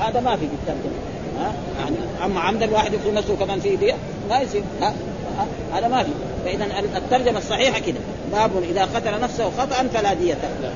هذا 0.00 0.20
ما 0.20 0.36
في 0.36 0.46
في 0.46 0.54
الترجمه 0.54 0.92
ها؟ 1.40 1.52
يعني 1.80 1.96
أما 2.24 2.40
عمدا 2.40 2.70
واحد 2.72 2.92
يقتل 2.92 3.14
نفسه 3.14 3.36
كمان 3.36 3.60
في 3.60 3.76
دية 3.76 3.94
ما 4.30 4.40
يصير 4.40 4.62
هذا 5.72 5.88
ما 5.88 6.02
في. 6.02 6.10
فاذا 6.44 6.66
الترجمة 6.96 7.38
الصحيحة 7.38 7.78
كده. 7.78 8.00
باب 8.32 8.50
إذا 8.70 8.82
قتل 8.82 9.20
نفسه 9.20 9.50
خطأ 9.58 9.88
فلا 9.94 10.14
دية 10.14 10.38
له. 10.62 10.72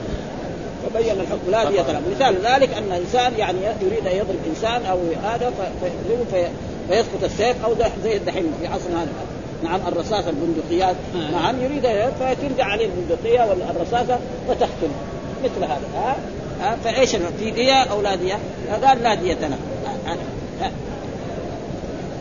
فبين 0.85 1.21
الحكم 1.21 1.51
لا 1.51 1.71
دية 1.71 1.93
له. 1.93 2.01
مثال 2.15 2.37
ذلك 2.45 2.75
أن 2.75 2.93
إنسان 2.93 3.33
يعني 3.39 3.59
يريد 3.83 4.07
أن 4.07 4.17
يضرب 4.17 4.39
إنسان 4.49 4.87
أو 4.87 4.99
هذا 5.25 5.53
فيضربه 5.81 6.25
في 6.31 6.49
فيسقط 6.89 7.25
السيف 7.25 7.65
أو 7.65 7.75
زي 8.05 8.17
الدحين 8.17 8.53
في 8.61 8.67
عصرنا 8.67 9.03
هذا. 9.03 9.11
نعم 9.65 9.81
الرصاصة 9.89 10.31
البندقيات. 10.31 10.97
نعم 11.33 11.61
يريد 11.61 11.87
فترجع 12.21 12.65
عليه 12.65 12.87
البندقية 12.87 13.41
ولا 13.41 13.71
الرصاصة 13.71 14.19
مثل 15.45 15.65
هذا. 15.65 15.81
ها؟ 15.95 16.17
ها؟ 16.61 16.77
فإيش 16.85 17.17
في 17.17 17.51
دية 17.51 17.83
أو 17.83 18.03
لا 18.03 18.15
دية؟ 18.15 18.39
قال 18.85 19.03
لا 19.03 19.15
دية 19.15 19.35
له 19.35 19.59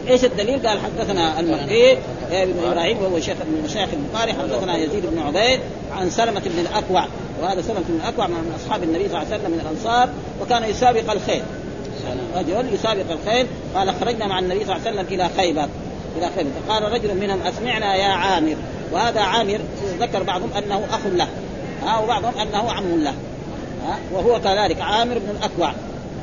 إيش 0.09 0.25
الدليل؟ 0.25 0.67
قال 0.67 0.79
حدثنا 0.79 1.39
المكي 1.39 1.97
بن 2.31 2.65
إبراهيم 2.65 2.97
وهو 2.97 3.19
شيخ 3.19 3.37
من 3.37 3.61
مشايخ 3.65 3.89
البخاري. 3.93 4.33
حدثنا 4.33 4.77
يزيد 4.77 5.05
بن 5.05 5.19
عبيد 5.19 5.59
عن 5.97 6.09
سلمة 6.09 6.39
بن 6.39 6.59
الأكوع. 6.59 7.05
وهذا 7.41 7.61
سلمة 7.61 7.81
بن 7.89 7.95
الأكوع 7.95 8.27
من 8.27 8.53
أصحاب 8.55 8.83
النبي 8.83 9.09
صلى 9.09 9.17
الله 9.17 9.25
عليه 9.25 9.35
وسلم 9.35 9.51
من 9.51 9.59
الأنصار 9.59 10.09
وكان 10.41 10.63
يسابق 10.63 11.11
الخيل. 11.11 11.41
رجل 12.35 12.73
يسابق 12.73 13.11
الخيل 13.11 13.47
قال 13.75 13.93
خرجنا 13.99 14.27
مع 14.27 14.39
النبي 14.39 14.65
صلى 14.65 14.75
الله 14.75 14.87
عليه 14.87 14.99
وسلم 14.99 15.13
إلى 15.13 15.29
خيبر. 15.37 15.67
إلى 16.17 16.29
خيبر 16.35 16.49
فقال 16.67 16.91
رجل 16.91 17.17
منهم 17.17 17.41
أسمعنا 17.41 17.95
يا 17.95 18.07
عامر. 18.07 18.55
وهذا 18.91 19.21
عامر 19.21 19.59
ذكر 19.99 20.23
بعضهم 20.23 20.49
أنه 20.57 20.85
أخ 20.91 21.05
له. 21.05 21.27
ها 21.85 21.99
وبعضهم 21.99 22.37
أنه 22.37 22.71
عم 22.71 23.03
له. 23.03 23.13
ها 23.87 23.99
وهو 24.11 24.39
كذلك. 24.39 24.81
عامر 24.81 25.19
بن 25.19 25.29
الأكوع. 25.29 25.73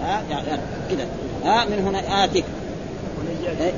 ها 0.03 0.23
يعني 0.31 0.47
كذا 0.91 1.07
ها 1.45 1.65
من 1.65 1.79
هنا 1.79 2.25
اتك 2.25 2.45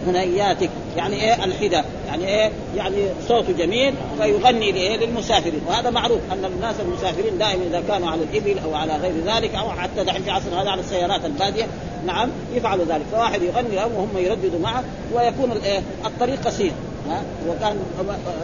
هنياتك 0.06 0.70
يعني 0.96 1.16
إيه؟ 1.22 1.44
الحدى. 1.44 1.82
يعني 2.06 2.26
إيه؟ 2.28 2.50
يعني 2.76 2.96
صوته 3.28 3.52
جميل 3.52 3.94
فيغني 4.20 4.72
لإيه؟ 4.72 4.96
للمسافرين. 4.96 5.60
وهذا 5.68 5.90
معروف 5.90 6.20
أن 6.32 6.44
الناس 6.44 6.74
المسافرين 6.80 7.38
دائما 7.38 7.64
إذا 7.66 7.82
كانوا 7.88 8.10
على 8.10 8.22
الإبل 8.22 8.58
أو 8.58 8.74
على 8.74 8.96
غير 8.96 9.12
ذلك 9.26 9.54
أو 9.54 9.70
حتى 9.70 10.04
دحين 10.04 10.22
في 10.22 10.30
عصر 10.30 10.62
هذا 10.62 10.70
على 10.70 10.80
السيارات 10.80 11.24
البادية 11.24 11.66
نعم 12.06 12.28
يفعلوا 12.54 12.84
ذلك. 12.84 13.02
فواحد 13.12 13.42
يغني 13.42 13.76
لهم 13.76 13.92
وهم 13.94 14.18
يرددوا 14.18 14.60
معه 14.60 14.84
ويكون 15.14 15.52
الايه 15.52 15.80
الطريق 16.04 16.44
قصير 16.44 16.72
ها؟ 17.08 17.22
وكان 17.48 17.76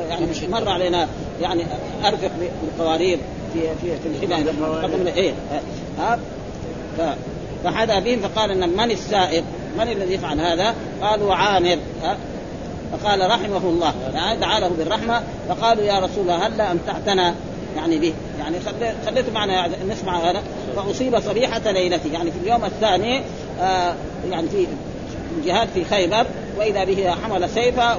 يعني 0.08 0.26
مش 0.26 0.42
مر 0.42 0.68
علينا 0.68 1.08
يعني 1.40 1.64
أرفق 2.04 2.30
بالقوارير 2.62 3.18
في 3.52 3.60
في 3.60 3.96
في 3.96 4.26
الحدى 4.26 4.50
قدم 4.82 5.06
إيه؟ 5.06 5.32
ها؟ 5.98 6.18
فحدا 7.64 7.98
بهم 7.98 8.20
فقال 8.20 8.50
ان 8.50 8.68
من 8.68 8.90
السائق؟ 8.90 9.44
من 9.78 9.88
الذي 9.88 10.14
يفعل 10.14 10.40
هذا؟ 10.40 10.74
قالوا 11.02 11.34
عامر. 11.34 11.78
فقال 12.92 13.30
رحمه 13.30 13.56
الله. 13.64 13.94
دعا 14.40 14.60
له 14.60 14.68
بالرحمة. 14.68 15.22
فقالوا 15.48 15.84
يا 15.84 15.98
رسول 15.98 16.22
الله 16.22 16.46
هلا 16.46 16.72
امتعتنا 16.72 17.34
يعني 17.76 17.98
به. 17.98 18.12
يعني 18.38 18.56
خليته 19.06 19.32
معنا 19.32 19.52
يعني 19.52 19.74
نسمع 19.88 20.30
هذا 20.30 20.42
فأصيب 20.76 21.20
صبيحه 21.20 21.72
ليلته 21.72 22.12
يعني 22.12 22.30
في 22.30 22.38
اليوم 22.42 22.64
الثاني 22.64 23.22
آه 23.60 23.94
يعني 24.30 24.48
في 24.48 24.66
جهاد 25.44 25.68
في 25.74 25.84
خيبر 25.84 26.26
وإذا 26.58 26.84
به 26.84 27.10
حمل 27.10 27.48
سيفا 27.50 27.96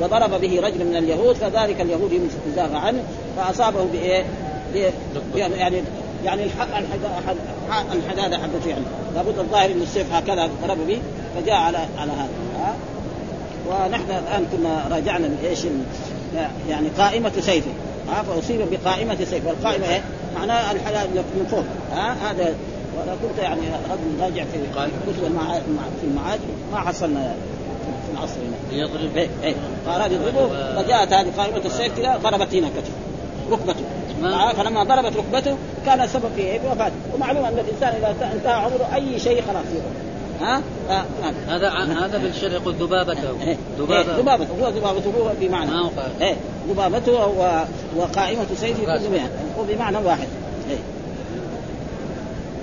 وضرب 0.00 0.40
به 0.40 0.60
رجل 0.60 0.84
من 0.84 0.96
اليهود 0.96 1.34
فذلك 1.34 1.80
اليهودي 1.80 2.20
زاغ 2.56 2.76
عنه 2.76 3.02
فأصابه 3.36 3.84
بايه؟ 3.92 4.24
يعني 5.36 5.82
يعني 6.24 6.42
الحداده 7.92 8.36
حقته 8.38 8.68
يعني 8.68 8.84
لابد 9.14 9.38
الظاهر 9.38 9.70
أن 9.70 9.82
السيف 9.82 10.12
هكذا 10.12 10.50
ضرب 10.66 10.86
به 10.86 10.98
فجاء 11.36 11.56
على 11.56 11.78
على 11.98 12.12
هذا. 12.12 12.76
ونحن 13.68 14.10
الآن 14.10 14.46
كنا 14.52 14.88
راجعنا 14.90 15.30
إيش؟ 15.44 15.58
يعني 16.68 16.88
قائمة 16.98 17.32
سيفه. 17.40 17.70
ها 18.08 18.22
فاصيب 18.22 18.60
بقائمة 18.70 19.24
سيف. 19.24 19.46
والقائمة 19.46 19.88
إيه؟ 19.88 20.02
معناها 20.38 20.72
الحلال 20.72 21.08
من 21.14 21.46
فوق. 21.50 21.64
ها؟ 21.92 22.30
هذا 22.30 22.54
وأنا 22.98 23.16
كنت 23.22 23.38
يعني 23.38 23.60
راجع 24.20 24.44
في 24.44 24.58
كتب 25.06 25.12
في 26.00 26.06
المعاد 26.06 26.40
ما 26.72 26.80
حصلنا 26.80 27.34
في 28.06 28.12
العصر 28.12 28.34
هنا 28.34 28.82
يضرب. 28.82 29.16
إيه 29.16 29.28
إيه. 29.42 29.54
فاراد 29.86 30.12
يضربه 30.12 30.48
فجاءت 30.82 31.12
هذه 31.12 31.32
قائمة 31.38 31.64
السيف 31.64 31.96
كذا 31.96 32.16
ضربت 32.16 32.54
هنا 32.54 32.68
كتف 32.68 32.92
ركبته. 33.50 33.84
فلما 34.52 34.84
ضربت 34.84 35.16
ركبته 35.16 35.56
كان 35.86 36.08
سبب 36.08 36.30
في 36.36 36.42
إيه؟ 36.42 36.60
وفاته. 36.70 36.94
ومعلوم 37.14 37.44
أن 37.44 37.58
الإنسان 37.58 37.88
إذا 37.88 38.32
انتهى 38.32 38.52
عمره 38.52 38.94
أي 38.94 39.18
شيء 39.18 39.42
خلاص 39.42 39.66
يضرب. 39.70 40.05
ها؟ 40.40 40.62
هذا 41.48 41.68
هذا 41.70 42.18
بالشرع 42.18 42.52
يقول 42.52 42.74
ذبابته. 42.74 43.42
إيه. 43.42 43.56
ذبابته 43.78 44.16
ذبابته 44.18 44.48
هو 44.60 44.68
ذبابته 44.68 45.10
هو 45.18 45.30
بمعنى. 45.40 45.70
إيه 46.20 46.34
ذبابته 46.70 47.12
وقائمة 47.96 48.46
سيفه 48.56 48.84
كل 48.84 49.20
هو 49.58 49.64
بمعنى 49.68 49.96
واحد. 49.96 50.28
إيه. 50.70 50.78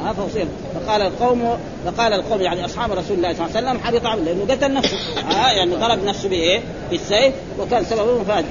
ها 0.04 0.14
فأصيب 0.14 0.48
فقال 0.76 1.02
القوم 1.02 1.58
فقال 1.86 2.14
القوم 2.14 2.42
يعني 2.42 2.66
أصحاب 2.66 2.92
رسول 2.92 3.18
الله 3.18 3.34
صلى 3.34 3.46
الله 3.46 3.58
عليه 3.58 3.68
وسلم 3.68 3.80
حبط 3.80 4.06
عمله 4.06 4.24
لأنه 4.24 4.54
قتل 4.54 4.74
نفسه. 4.74 4.98
ها 5.30 5.52
يعني 5.52 5.76
ضرب 5.76 6.04
نفسه 6.04 6.30
بإيه؟ 6.30 6.62
بالسيف 6.92 7.34
وكان 7.60 7.86
سببه 7.86 8.22
مفاجئ. 8.22 8.48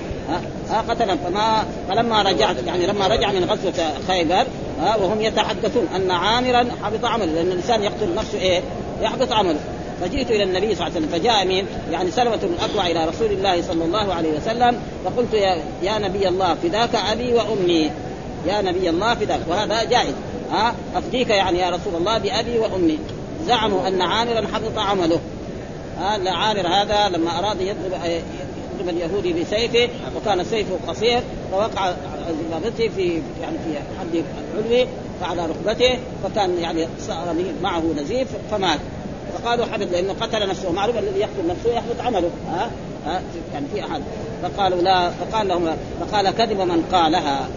ها 0.70 0.84
قتل 0.88 1.18
فما 1.18 1.64
فلما 1.88 2.22
رجعت 2.22 2.56
يعني 2.66 2.86
لما 2.86 3.06
رجع 3.06 3.32
من 3.32 3.44
غزوة 3.44 3.72
خيبر 4.08 4.44
ها 4.80 4.96
وهم 4.96 5.20
يتحدثون 5.20 5.86
أن 5.96 6.10
عامرا 6.10 6.66
حبط 6.82 7.04
عمله 7.04 7.26
لأن 7.26 7.46
الإنسان 7.46 7.82
يقتل 7.82 8.14
نفسه 8.14 8.38
إيه؟ 8.38 8.62
يحبط 9.02 9.32
عمله 9.32 9.60
فجئت 10.00 10.30
إلى 10.30 10.42
النبي 10.42 10.74
صلى 10.74 10.86
الله 10.86 10.96
عليه 10.96 11.06
وسلم 11.06 11.20
فجاء 11.20 11.46
مين؟ 11.46 11.66
يعني 11.90 12.10
سلمة 12.10 12.36
بن 12.36 12.54
الأكوع 12.58 12.86
إلى 12.86 13.04
رسول 13.04 13.32
الله 13.32 13.62
صلى 13.62 13.84
الله 13.84 14.14
عليه 14.14 14.32
وسلم 14.36 14.76
فقلت 15.04 15.34
يا, 15.34 15.56
يا 15.82 15.98
نبي 15.98 16.28
الله 16.28 16.54
فداك 16.54 16.94
أبي 16.94 17.34
وأمي. 17.34 17.90
يا 18.46 18.62
نبي 18.62 18.90
الله 18.90 19.14
فداك. 19.14 19.40
وهذا 19.48 19.84
جائز. 19.84 20.14
ها؟ 20.52 20.74
أفديك 20.96 21.30
يعني 21.30 21.58
يا 21.58 21.70
رسول 21.70 21.94
الله 21.94 22.18
بأبي 22.18 22.58
وأمي. 22.58 22.98
زعموا 23.46 23.88
أن 23.88 24.02
عامرا 24.02 24.46
حبط 24.54 24.78
عمله. 24.78 25.20
ها؟ 25.98 26.30
عامر 26.30 26.66
هذا 26.66 27.16
لما 27.16 27.38
أراد 27.38 27.60
يضرب 27.60 27.92
يضرب 28.74 28.88
اليهودي 28.88 29.32
بسيفه 29.32 29.88
وكان 30.16 30.44
سيفه 30.44 30.78
قصير 30.88 31.20
فوقع 31.52 31.92
في 32.76 33.22
يعني 33.42 33.58
في 33.58 33.78
حد 34.00 34.24
العلوي. 34.54 34.86
فعلى 35.22 35.46
ركبته 35.46 35.98
فكان 36.24 36.58
يعني 36.58 36.88
صار 37.00 37.34
معه 37.62 37.82
نزيف 38.02 38.28
فمات. 38.50 38.78
فقالوا 39.34 39.66
حدث 39.72 39.92
لأنه 39.92 40.14
قتل 40.20 40.48
نفسه. 40.48 40.72
معروف 40.72 40.98
الذي 40.98 41.20
يقتل 41.20 41.46
نفسه 41.48 41.70
يحبط 41.70 42.00
عمله. 42.00 42.30
ها؟ 42.50 42.70
ها؟ 43.06 43.22
يعني 43.54 43.66
في 43.74 43.80
أحد. 43.80 44.02
فقالوا 44.42 44.82
لا 44.82 45.10
فقال 45.10 45.48
لهم 45.48 45.76
فقال 46.00 46.30
كذب 46.30 46.60
من 46.60 46.84
قالها. 46.92 47.48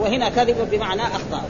وهنا 0.00 0.28
كذب 0.28 0.70
بمعنى 0.70 1.02
أخطأ. 1.02 1.42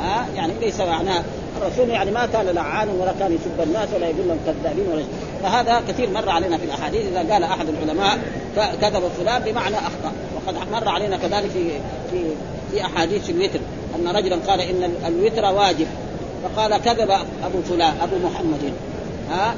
ها؟ 0.00 0.26
يعني 0.36 0.52
ليس 0.60 0.80
معناه. 0.80 1.22
الرسول 1.62 1.88
يعني 1.88 2.10
ما 2.10 2.26
كان 2.26 2.46
لعانا 2.46 2.92
ولا 2.92 3.12
كان 3.18 3.32
يسب 3.32 3.68
الناس 3.68 3.88
ولا 3.94 4.06
يقول 4.06 4.28
لهم 4.28 4.38
كذابين 4.46 4.86
ولا 4.92 5.04
فهذا 5.42 5.82
كثير 5.88 6.10
مر 6.10 6.28
علينا 6.28 6.58
في 6.58 6.64
الأحاديث. 6.64 7.06
إذا 7.06 7.32
قال 7.32 7.42
أحد 7.42 7.66
العلماء 7.68 8.18
كذب 8.56 9.02
فلان 9.18 9.42
بمعنى 9.42 9.76
أخطأ. 9.76 10.12
وقد 10.36 10.54
مر 10.72 10.88
علينا 10.88 11.16
كذلك 11.16 11.50
في 11.50 11.70
في 12.10 12.24
في 12.72 12.84
أحاديث 12.86 13.30
الوتر. 13.30 13.60
أن 13.96 14.16
رجلا 14.16 14.36
قال 14.48 14.60
إن 14.60 14.94
الوتر 15.06 15.44
واجب 15.44 15.86
فقال 16.42 16.76
كذب 16.76 17.10
أبو 17.44 17.62
فلان 17.68 17.94
أبو 18.02 18.16
محمد. 18.16 18.72
ها؟ 19.30 19.54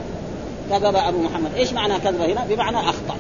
كذب 0.71 0.97
أبو 0.97 1.19
محمد. 1.19 1.55
إيش 1.57 1.73
معنى 1.73 1.99
كذب 1.99 2.21
هنا؟ 2.21 2.47
بمعنى 2.51 2.77
أخطأ. 2.77 3.17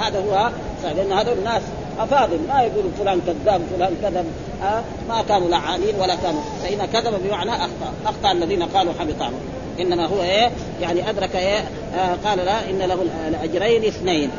هذا 0.00 0.18
هو 0.18 0.50
لأن 0.84 1.12
هذول 1.12 1.38
الناس 1.38 1.62
أفاضل. 1.98 2.38
ما 2.48 2.62
يقول 2.62 2.84
فلان 2.98 3.20
كذاب 3.26 3.62
فلان 3.76 3.96
كذب. 4.02 4.26
أه؟ 4.62 4.82
ما 5.08 5.22
كانوا 5.28 5.48
لعانين 5.48 5.94
ولا 6.00 6.14
كانوا 6.14 6.40
فإن 6.62 6.86
كذب 6.92 7.14
بمعنى 7.24 7.50
أخطأ. 7.50 7.92
أخطأ 8.06 8.32
الذين 8.32 8.62
قالوا 8.62 8.92
حبط 9.00 9.32
إنما 9.80 10.06
هو 10.06 10.22
إيه؟ 10.22 10.50
يعني 10.80 11.10
أدرك 11.10 11.36
إيه؟ 11.36 11.64
آه 11.96 12.16
قال 12.24 12.38
لا 12.38 12.70
إن 12.70 12.78
له 12.78 12.98
الأجرين 13.28 13.84
اثنين. 13.84 14.30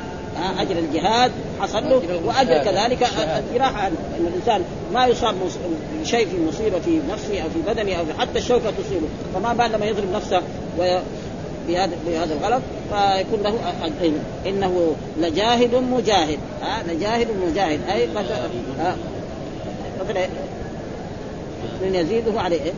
أجر 0.59 0.79
الجهاد 0.79 1.31
حصل 1.59 1.89
له 1.89 2.21
وأجر 2.25 2.57
كذلك 2.57 3.07
الجراحة 3.49 3.87
أن 3.87 4.27
الإنسان 4.27 4.63
ما 4.93 5.05
يصاب 5.05 5.35
بشيء 6.01 6.27
في 6.27 6.45
مصيبة 6.47 6.79
في 6.79 6.99
نفسه 7.11 7.41
أو 7.41 7.49
في 7.49 7.73
بدنه 7.73 7.95
أو 7.95 8.05
حتى 8.19 8.39
الشوكة 8.39 8.71
تصيبه. 8.71 9.07
فما 9.33 9.53
بال 9.53 9.71
لما 9.71 9.85
يضرب 9.85 10.11
نفسه 10.13 10.41
بهذا 11.67 11.91
بهذا 12.07 12.33
الغلط 12.33 12.61
فيكون 12.89 13.43
له 13.43 13.59
اجرين 13.83 14.19
إنه 14.47 14.95
لجاهد 15.19 15.75
مجاهد. 15.75 16.39
ها 16.61 16.83
لجاهد 16.87 17.27
مجاهد. 17.49 17.79
أي 17.89 18.07
مثلا 20.01 20.27
من 21.81 21.95
يزيده 21.95 22.41
عليه. 22.41 22.71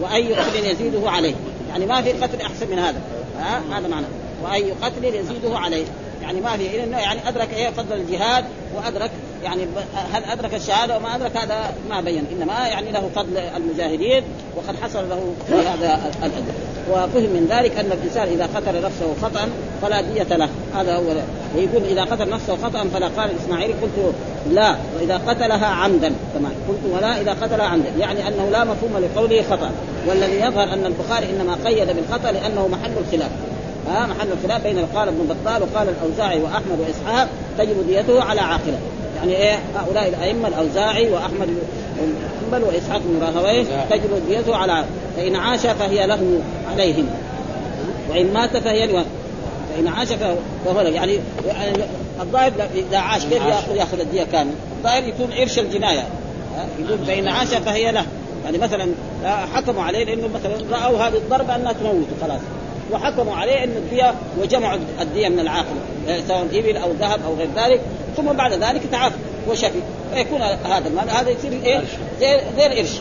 وأي 0.00 0.34
قتل 0.34 0.64
يزيده 0.64 1.10
عليه. 1.10 1.34
يعني 1.70 1.86
ما 1.86 2.02
في 2.02 2.12
قتل 2.12 2.40
أحسن 2.40 2.70
من 2.70 2.78
هذا. 2.78 3.00
ها 3.38 3.78
هذا 3.78 3.88
معنى. 3.88 4.06
وأي 4.44 4.70
قتل 4.70 5.04
يزيده 5.04 5.58
عليه. 5.58 5.84
يعني 6.22 6.40
ما 6.40 6.56
في 6.56 6.84
انه 6.84 6.98
يعني 6.98 7.28
أدرك 7.28 7.54
إيه 7.54 7.70
فضل 7.70 7.96
الجهاد 7.96 8.44
وأدرك 8.76 9.10
يعني 9.44 9.66
هل 10.12 10.24
أدرك 10.24 10.54
الشهادة 10.54 10.96
وما 10.96 11.16
أدرك 11.16 11.36
هذا 11.36 11.74
ما 11.90 12.00
بين 12.00 12.24
إنما 12.32 12.68
يعني 12.68 12.92
له 12.92 13.10
فضل 13.14 13.38
المجاهدين 13.56 14.22
وقد 14.56 14.76
حصل 14.82 15.08
له 15.08 15.34
في 15.48 15.54
هذا 15.54 16.00
الاجر 16.22 16.52
وفهم 16.90 17.22
من 17.22 17.46
ذلك 17.50 17.78
أن 17.78 17.92
الإنسان 17.92 18.28
إذا 18.28 18.48
قتل 18.56 18.82
نفسه 18.82 19.14
خطأ 19.22 19.48
فلا 19.82 20.00
دية 20.00 20.36
له. 20.36 20.48
هذا 20.74 20.96
هو. 20.96 21.02
يقول 21.56 21.84
إذا 21.84 22.04
قتل 22.04 22.30
نفسه 22.30 22.56
خطأ 22.56 22.84
فلا 22.94 23.08
قال 23.08 23.30
الاسماعيلي 23.30 23.72
قلت 23.72 24.14
لا 24.50 24.76
وإذا 24.96 25.20
قتلها 25.26 25.66
عمدا 25.66 26.12
كما 26.34 26.48
قلت 26.68 26.96
ولا 26.96 27.20
إذا 27.20 27.32
قتلها 27.32 27.66
عمدا 27.66 27.90
يعني 27.98 28.28
أنه 28.28 28.50
لا 28.50 28.64
مفهوم 28.64 29.04
لقوله 29.04 29.42
خطأ. 29.42 29.70
والذي 30.06 30.40
يظهر 30.40 30.72
أن 30.72 30.86
البخاري 30.86 31.26
إنما 31.30 31.56
قيد 31.64 31.88
بالخطأ 31.96 32.32
لأنه 32.32 32.68
محل 32.68 32.92
الخلاف. 32.98 33.30
ها 33.88 34.06
محل 34.06 34.28
الخلاف 34.32 34.62
بين 34.62 34.86
قال 34.86 35.08
ابن 35.08 35.28
بطال 35.28 35.62
وقال 35.62 35.88
الأوزاعي 35.88 36.40
وأحمد 36.40 36.78
وإسحاق 36.80 37.28
تجب 37.58 37.86
ديته 37.86 38.22
على 38.22 38.40
عاقله. 38.40 38.78
يعني 39.16 39.36
إيه 39.36 39.58
هؤلاء 39.76 40.08
الأئمة 40.08 40.48
الأوزاعي 40.48 41.10
وأحمد 41.10 41.46
بن 41.46 42.14
حنبل 42.40 42.64
وإسحاق 42.64 43.00
بن 43.04 43.26
راهويه 43.26 43.64
تجب 43.90 44.22
ديته 44.28 44.56
على 44.56 44.84
فإن 45.16 45.36
عاش 45.36 45.60
فهي 45.60 46.06
له 46.06 46.40
عليهم. 46.72 47.06
وإن 48.10 48.32
مات 48.32 48.56
فهي 48.56 48.86
له 48.86 49.04
فإن 49.74 49.88
عاش 49.88 50.08
فهو 50.08 50.80
له. 50.80 50.90
يعني 50.90 51.18
الظاهر 52.20 52.52
إذا 52.74 52.98
عاش 52.98 53.24
كيف 53.24 53.42
ياخذ 53.46 53.76
يأخذ 53.76 54.00
الدية 54.00 54.24
كاملة؟ 54.24 54.54
الظاهر 54.78 55.02
يكون 55.02 55.32
عرش 55.32 55.58
الجناية. 55.58 56.06
يقول 56.78 56.98
فإن 57.06 57.28
عاش 57.28 57.48
فهي 57.48 57.92
له. 57.92 58.04
يعني 58.44 58.58
مثلا 58.58 58.88
حكموا 59.54 59.82
عليه 59.82 60.04
لأنه 60.04 60.28
مثلا 60.34 60.76
رأوا 60.76 60.98
هذه 60.98 61.16
الضربة 61.16 61.56
أنها 61.56 61.72
تموت 61.72 62.06
خلاص 62.22 62.40
وحكموا 62.92 63.36
عليه 63.36 63.64
إن 63.64 63.70
الدية 63.76 64.14
وجمعوا 64.40 64.78
الدية 65.00 65.28
من 65.28 65.40
العاقل 65.40 65.76
سواء 66.28 66.42
إبل 66.52 66.76
أو 66.76 66.90
ذهب 67.00 67.20
أو 67.26 67.34
غير 67.34 67.48
ذلك. 67.56 67.80
ثم 68.16 68.32
بعد 68.32 68.52
ذلك 68.52 68.82
تعافى 68.92 69.16
وشفي. 69.50 69.80
فيكون 70.14 70.42
هذا 70.42 70.88
المال 70.88 71.10
هذا 71.10 71.30
يصير 71.30 71.52
إيه؟ 71.52 71.80
زي 72.20 72.40
زي 72.56 72.66
القرش 72.66 72.92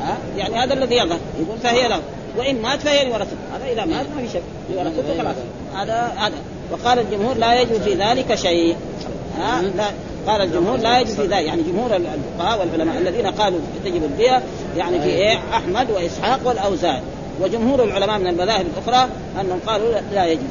ها؟ 0.00 0.16
يعني 0.36 0.54
هذا 0.54 0.74
الذي 0.74 0.96
يظهر. 0.96 1.18
يقول 1.40 1.58
فهي 1.62 1.88
له. 1.88 2.00
وإن 2.38 2.62
مات 2.62 2.80
فهي 2.80 3.04
لورثته. 3.04 3.36
هذا 3.54 3.72
إذا 3.72 3.84
مات 3.84 4.06
ما 4.16 4.22
في 4.22 4.32
شيء 4.32 4.42
لورثته 4.74 5.22
خلاص. 5.22 5.36
هذا 5.74 6.12
هذا. 6.16 6.34
وقال 6.70 6.98
الجمهور 6.98 7.36
لا 7.36 7.60
يجوز 7.60 7.78
في 7.78 7.94
ذلك 7.94 8.34
شيء. 8.34 8.76
ها؟ 9.38 9.62
لا. 9.62 9.86
قال 10.26 10.42
الجمهور 10.42 10.78
لا 10.78 11.00
يجوز 11.00 11.14
في 11.14 11.22
ذلك. 11.22 11.46
يعني 11.46 11.62
جمهور 11.62 11.96
الفقهاء 11.96 12.60
والعلماء 12.60 12.98
الذين 12.98 13.26
قالوا 13.26 13.58
تجب 13.84 14.04
الدية 14.04 14.42
يعني 14.76 15.00
في 15.00 15.08
إيه؟ 15.08 15.38
أحمد 15.52 15.90
وإسحاق 15.90 16.40
والأوزاعي. 16.44 17.00
وجمهور 17.40 17.84
العلماء 17.84 18.18
من 18.18 18.26
المذاهب 18.26 18.66
الأخرى 18.66 19.08
أنهم 19.40 19.60
قالوا 19.66 19.94
لا 20.14 20.26
يجب. 20.26 20.48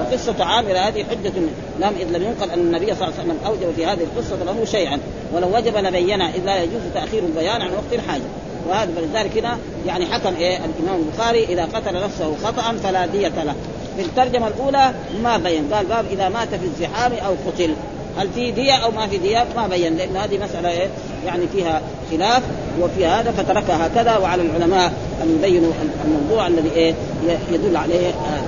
وقصة 0.00 0.44
عامر 0.44 0.70
هذه 0.70 1.04
حجة 1.04 1.32
لم 1.80 1.94
إذ 2.00 2.08
لم 2.18 2.22
ينقل 2.22 2.50
أن 2.50 2.58
النبي 2.58 2.86
صلى 2.86 2.92
الله 2.92 3.18
عليه 3.18 3.24
وسلم 3.24 3.38
أوجب 3.46 3.74
في 3.76 3.86
هذه 3.86 4.00
القصة 4.00 4.44
له 4.44 4.64
شيئا 4.64 4.98
ولو 5.32 5.56
وجب 5.56 5.76
لبينا 5.76 6.30
إذ 6.30 6.44
لا 6.44 6.62
يجوز 6.62 6.80
تأخير 6.94 7.22
البيان 7.22 7.62
عن 7.62 7.70
وقت 7.70 7.92
الحاجة. 7.92 8.22
وهذا 8.68 8.90
فلذلك 8.96 9.38
هنا 9.38 9.58
يعني 9.86 10.06
حكم 10.06 10.34
إيه؟ 10.36 10.56
الإمام 10.56 11.00
البخاري 11.00 11.44
إذا 11.44 11.64
قتل 11.64 12.04
نفسه 12.04 12.36
خطأ 12.44 12.72
فلا 12.72 13.06
دية 13.06 13.44
له. 13.44 13.54
في 13.96 14.02
الترجمة 14.02 14.48
الأولى 14.48 14.94
ما 15.22 15.36
بين؟ 15.36 15.74
قال 15.74 15.86
باب 15.86 16.04
إذا 16.10 16.28
مات 16.28 16.48
في 16.48 16.64
الزحام 16.64 17.12
أو 17.12 17.34
قتل. 17.46 17.74
هل 18.18 18.28
في 18.34 18.50
دية 18.50 18.72
أو 18.72 18.90
ما 18.90 19.06
في 19.06 19.18
دية؟ 19.18 19.46
ما 19.56 19.66
بين. 19.66 19.96
لأن 19.96 20.16
هذه 20.16 20.38
مسألة 20.44 20.70
إيه 20.70 20.88
يعني 21.26 21.46
فيها 21.52 21.80
خلاف 22.10 22.42
وفي 22.80 23.06
هذا 23.06 23.30
فتركها 23.30 23.86
هكذا. 23.86 24.16
وعلى 24.16 24.42
العلماء 24.42 24.92
أن 25.22 25.38
يبينوا 25.38 25.72
الموضوع 26.04 26.46
الذي 26.46 26.70
إيه 26.76 26.94
يدل 27.52 27.76
عليه. 27.76 28.08
آه. 28.08 28.44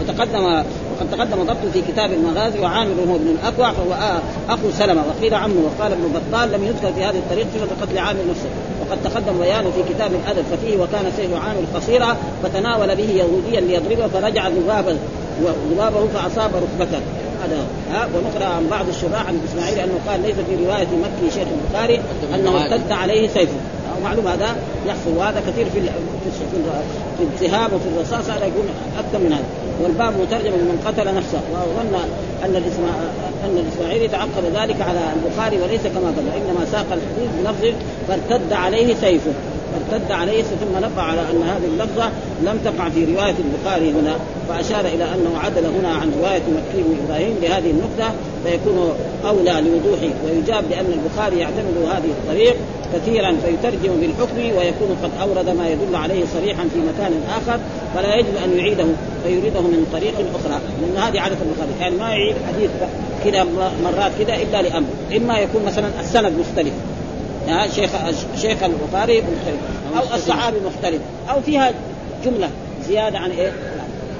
وتقدم 0.00 0.44
وقد 0.44 1.10
تقدم 1.10 1.42
ضبط 1.42 1.72
في 1.72 1.82
كتاب 1.88 2.12
المغازي 2.12 2.58
وعامر 2.58 2.94
هو 3.08 3.16
ابن 3.16 3.36
الاكوع 3.42 3.72
فهو 3.72 4.18
أخو 4.48 4.70
سلمة. 4.78 5.02
وقيل 5.08 5.34
عمه 5.34 5.60
وقال 5.64 5.92
ابن 5.92 6.08
بطال 6.08 6.52
لم 6.52 6.64
يذكر 6.64 6.92
في 6.92 7.04
هذه 7.04 7.16
الطريق 7.16 7.46
صفة 7.54 7.86
قتل 7.86 7.98
عامر 7.98 8.20
نفسه. 8.30 8.48
وقد 8.80 8.98
تقدم 9.04 9.38
بيانه 9.38 9.70
في 9.70 9.94
كتاب 9.94 10.10
الأدب 10.12 10.44
ففيه 10.52 10.78
وكان 10.78 11.12
سيف 11.16 11.30
عامر 11.34 11.64
قصيرا 11.74 12.16
فتناول 12.42 12.96
به 12.96 13.10
يهوديا 13.10 13.60
ليضربه 13.60 14.08
فرجع 14.08 14.48
ذبابه 14.48 14.96
ذبابه 15.70 16.06
فأصاب 16.14 16.50
ركبته 16.54 17.00
هذا 17.44 17.66
ها 17.90 18.08
ونقرأ 18.14 18.44
عن 18.44 18.66
بعض 18.70 18.88
الشراح 18.88 19.26
عن 19.26 19.40
إسماعيل 19.48 19.78
أنه 19.78 19.98
قال 20.08 20.22
ليس 20.22 20.34
في 20.34 20.64
رواية 20.64 20.86
مكي 20.86 21.34
شيخ 21.34 21.48
البخاري 21.48 22.00
أنه 22.34 22.62
ارتد 22.62 22.92
عليه 22.92 23.28
سيفه. 23.28 23.52
ومعلوم 24.00 24.28
هذا 24.28 24.56
يحصل 24.86 25.16
وهذا 25.16 25.40
كثير 25.40 25.64
في 25.64 25.80
في 27.18 27.24
السهام 27.34 27.70
وفي 27.74 27.84
الرصاص 27.96 28.30
هذا 28.30 28.46
يكون 28.46 28.64
أكثر 28.98 29.18
من 29.18 29.32
هذا. 29.32 29.44
والباب 29.82 30.12
مترجم 30.12 30.52
من 30.52 30.82
قتل 30.86 31.14
نفسه. 31.14 31.40
وظن 31.52 31.94
أن 32.44 32.62
أن 33.44 33.58
الاسماعيلي 33.58 34.08
تعقب 34.08 34.44
ذلك 34.54 34.80
على 34.80 35.00
البخاري 35.16 35.62
وليس 35.62 35.80
كما 35.82 36.12
قال 36.16 36.26
إنما 36.36 36.66
ساق 36.72 36.86
الحديث 36.92 37.30
بلفظ 37.40 37.76
فارتد 38.08 38.52
عليه 38.52 38.94
سيفه. 38.94 39.32
ارتد 39.74 40.12
عليه 40.12 40.42
ثم 40.42 40.76
نبه 40.76 41.02
على 41.02 41.20
أن 41.20 41.42
هذه 41.42 41.64
اللفظة 41.64 42.10
لم 42.42 42.58
تقع 42.64 42.88
في 42.88 43.04
رواية 43.04 43.34
البخاري 43.44 43.90
هنا 43.90 44.16
فأشار 44.48 44.80
إلى 44.80 45.04
انه 45.04 45.38
عدل 45.38 45.66
هنا 45.66 45.88
عن 45.88 46.12
رواية 46.20 46.42
مكي 46.42 46.82
بن 46.82 46.96
إبراهيم 47.04 47.36
لهذه 47.42 47.70
النقطة 47.70 48.14
فيكون 48.44 48.94
أولى 49.26 49.50
لوضوحه 49.50 50.14
ويجاب 50.24 50.64
بأن 50.70 50.86
البخاري 50.92 51.38
يعتمد 51.38 51.76
هذه 51.90 52.10
الطريق 52.10 52.56
كثيرا 52.94 53.36
فيترجم 53.44 54.00
بالحكم 54.00 54.56
ويكون 54.58 54.96
قد 55.02 55.10
أورد 55.20 55.48
ما 55.48 55.68
يدل 55.68 55.96
عليه 55.96 56.24
صريحا 56.34 56.62
في 56.62 56.78
مكان 56.78 57.12
آخر 57.28 57.58
فلا 57.94 58.14
يجب 58.14 58.36
أن 58.44 58.58
يعيده 58.58 58.84
فيريده 59.24 59.60
من 59.60 59.86
طريق 59.92 60.14
أخرى. 60.14 60.60
لأن 60.82 61.02
هذه 61.02 61.20
عادة 61.20 61.36
البخاري 61.42 61.70
يعني 61.80 61.96
ما 61.96 62.08
يعيد 62.08 62.36
حديث 62.48 62.70
كذا 63.24 63.46
مرات 63.84 64.12
كذا 64.18 64.34
إلا 64.34 64.62
لأمر 64.62 64.86
إما 65.16 65.38
يكون 65.38 65.64
مثلا 65.64 65.88
السند 66.00 66.32
مختلف. 66.38 66.72
يعني 67.48 67.72
شيخ 67.72 67.90
شيخ 68.36 68.62
البخاري 68.62 69.20
مختلف. 69.20 69.60
أو 69.96 70.16
الصحابي 70.16 70.56
مختلف. 70.66 71.02
أو 71.30 71.40
فيها 71.40 71.72
جملة 72.24 72.50
زيادة 72.88 73.18
عن 73.18 73.30
إيه؟ 73.30 73.52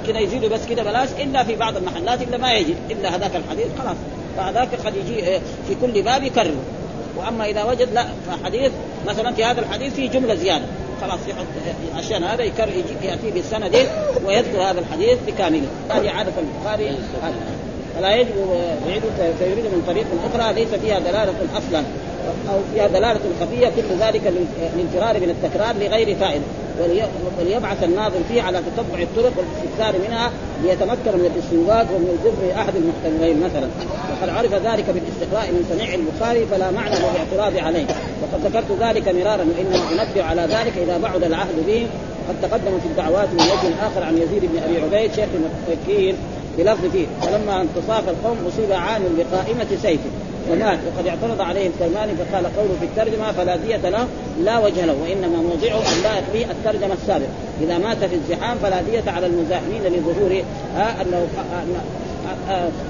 كذا 0.07 0.19
يزيدوا 0.19 0.49
بس 0.49 0.59
كذا 0.69 0.83
بلاش 0.83 1.09
إلا 1.21 1.43
في 1.43 1.55
بعض 1.55 1.77
المحلات 1.77 2.21
الا 2.21 2.37
ما 2.37 2.53
يجد 2.53 2.75
إلا 2.91 3.15
هذاك 3.15 3.31
الحديث 3.35 3.67
خلاص. 3.79 3.95
فهذاك 4.37 4.69
قد 4.85 4.93
يجي 4.95 5.21
في 5.67 5.75
كل 5.81 6.01
باب 6.01 6.23
يكرر. 6.23 6.55
وأما 7.17 7.45
إذا 7.45 7.63
وجد 7.63 7.93
لا 7.93 8.05
حديث 8.45 8.71
مثلا 9.07 9.33
في 9.33 9.43
هذا 9.43 9.59
الحديث 9.59 9.93
في 9.93 10.07
جملة 10.07 10.35
زيادة. 10.35 10.65
خلاص 11.01 11.19
يحط 11.27 11.45
عشان 11.97 12.23
هذا 12.23 12.43
يكرر 12.43 12.83
يأتي 13.03 13.31
بالسند 13.31 13.75
ويذكر 14.25 14.61
هذا 14.61 14.79
الحديث 14.79 15.17
بكامله 15.27 15.67
هذه 15.89 16.09
عادة 16.09 16.31
البخاري. 16.37 16.97
فلا 17.95 18.15
يجب 18.15 18.35
يعيد 18.87 19.01
فيريد 19.39 19.65
من 19.65 19.83
طريق 19.87 20.05
أخرى 20.33 20.53
ليس 20.53 20.69
فيها 20.69 20.99
دلالة 20.99 21.33
أصلا. 21.57 21.83
أو 22.49 22.59
فيها 22.73 22.87
دلالة 22.87 23.19
خفية 23.41 23.67
كل 23.67 23.95
ذلك 23.99 24.33
للفرار 24.77 25.19
من 25.19 25.29
التكرار 25.29 25.75
لغير 25.75 26.15
فائده 26.15 26.43
وليبعث 27.39 27.83
الناظر 27.83 28.19
فيه 28.29 28.41
على 28.41 28.57
تتبع 28.59 29.01
الطرق 29.01 29.33
والاستكثار 29.37 29.95
منها 30.07 30.31
ليتمكن 30.63 31.19
من 31.19 31.31
الاستنباط 31.35 31.85
ومن 31.95 32.09
الجبر 32.15 32.61
أحد 32.61 32.73
المحتملين 32.75 33.39
مثلا. 33.39 33.67
وقد 34.11 34.29
عرف 34.29 34.53
ذلك 34.53 34.85
بالاستقراء 34.89 35.51
من 35.51 35.65
سميع 35.69 35.93
البخاري 35.93 36.45
فلا 36.45 36.71
معنى 36.71 36.95
للاعتراض 36.95 37.57
عليه. 37.65 37.85
وقد 38.21 38.45
ذكرت 38.45 38.71
ذلك 38.79 39.07
مرارا 39.07 39.45
وإنما 39.49 39.91
أنبه 39.91 40.23
على 40.23 40.41
ذلك 40.41 40.73
إذا 40.77 40.97
بعد 40.97 41.23
العهد 41.23 41.65
به. 41.67 41.87
قد 42.29 42.49
تقدم 42.49 42.79
في 42.79 42.87
الدعوات 42.87 43.29
من 43.29 43.39
وجه 43.39 43.87
آخر 43.87 44.03
عن 44.03 44.17
يزيد 44.17 44.45
بن 44.45 44.59
أبي 44.63 44.81
عبيد 44.81 45.13
شيخ 45.15 45.27
المفكرين 45.35 46.15
بلفظ 46.57 46.85
فيه 46.91 47.05
فلما 47.21 47.61
انتصاف 47.61 48.09
القوم 48.09 48.37
أصيب 48.47 48.71
عان 48.71 49.01
بقائمة 49.17 49.67
سيفه. 49.81 50.09
ومات 50.51 50.79
وقد 50.87 51.07
اعترض 51.07 51.41
عليه 51.41 51.67
الكرماني 51.67 52.11
فقال 52.15 52.55
قوله 52.57 52.75
في 52.79 52.85
الترجمة 52.85 53.31
فلا 53.31 53.55
دية 53.55 53.89
له 53.89 54.07
لا 54.43 54.59
وجه 54.59 54.85
له 54.85 54.95
وإنما 55.03 55.37
موضعه 55.37 55.77
ان 55.77 56.03
لا 56.03 56.17
يقضي 56.17 56.51
الترجمة 56.51 56.93
السابقة. 56.93 57.29
إذا 57.61 57.77
مات 57.77 57.97
في 57.97 58.15
الزحام 58.15 58.57
فلا 58.57 58.81
دية 58.81 59.11
على 59.11 59.25
المزاحمين 59.25 59.83
لظهور 59.83 60.43
أنه 61.01 61.27